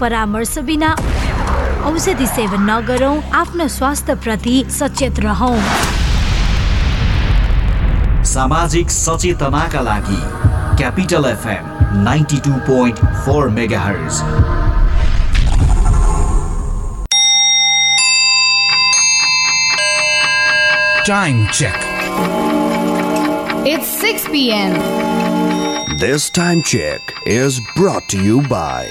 परामर्श 0.00 0.56
बिना 0.68 0.94
औषधि 1.90 2.26
सेवन 2.26 2.70
नगरौँ 2.70 3.16
आफ्नो 3.40 3.68
स्वास्थ्य 3.78 4.14
प्रति 4.24 4.64
सचेत 4.78 5.20
रहौँ 5.20 5.56
सामाजिक 8.32 8.90
सचेतनाका 8.90 9.80
लागि 9.80 10.20
capital 10.78 11.24
FM 11.30 12.02
ninety 12.04 12.38
two 12.46 12.52
point 12.66 13.04
four 13.24 13.48
megahertz 13.80 14.22
Time 21.04 21.38
check. 21.48 21.76
It's 23.66 23.88
6 24.02 24.28
p.m. 24.28 24.74
This 25.98 26.30
time 26.30 26.62
check 26.62 27.12
is 27.26 27.60
brought 27.74 28.06
to 28.10 28.22
you 28.22 28.42
by 28.42 28.90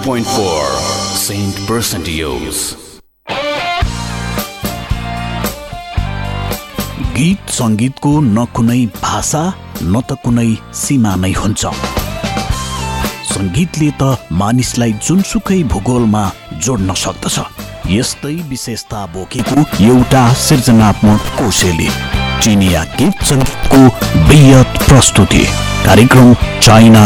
92.4 0.00 0.64
Saint 1.14 1.56
Percent 1.68 2.06
Use. 2.08 2.60
गीत 7.16 7.50
सङ्गीतको 7.56 8.12
न 8.20 8.44
कुनै 8.56 8.80
भाषा 9.02 9.42
न 9.82 10.00
त 10.00 10.16
कुनै 10.24 10.48
सीमा 10.82 11.12
नै 11.24 11.32
हुन्छ। 11.40 11.62
सङ्गीतले 13.32 13.88
त 14.00 14.02
मानिसलाई 14.40 14.92
जुनसुकै 15.06 15.60
भूगोलमा 15.72 16.24
जोड्न 16.64 16.90
सक्दछ। 17.04 17.36
यस्तै 17.96 18.34
विशेषता 18.50 19.00
बोकेको 19.12 19.58
एउटा 19.90 20.22
सृजनात्मक 20.46 21.20
कोशेली 21.38 21.90
चिनिया 22.42 22.82
गीत 22.98 23.16
सङ्गीतको 23.30 23.80
बृहत 24.28 24.70
प्रस्तुति। 24.88 25.44
कार्यक्रम 25.84 26.28
चाइना 26.64 26.98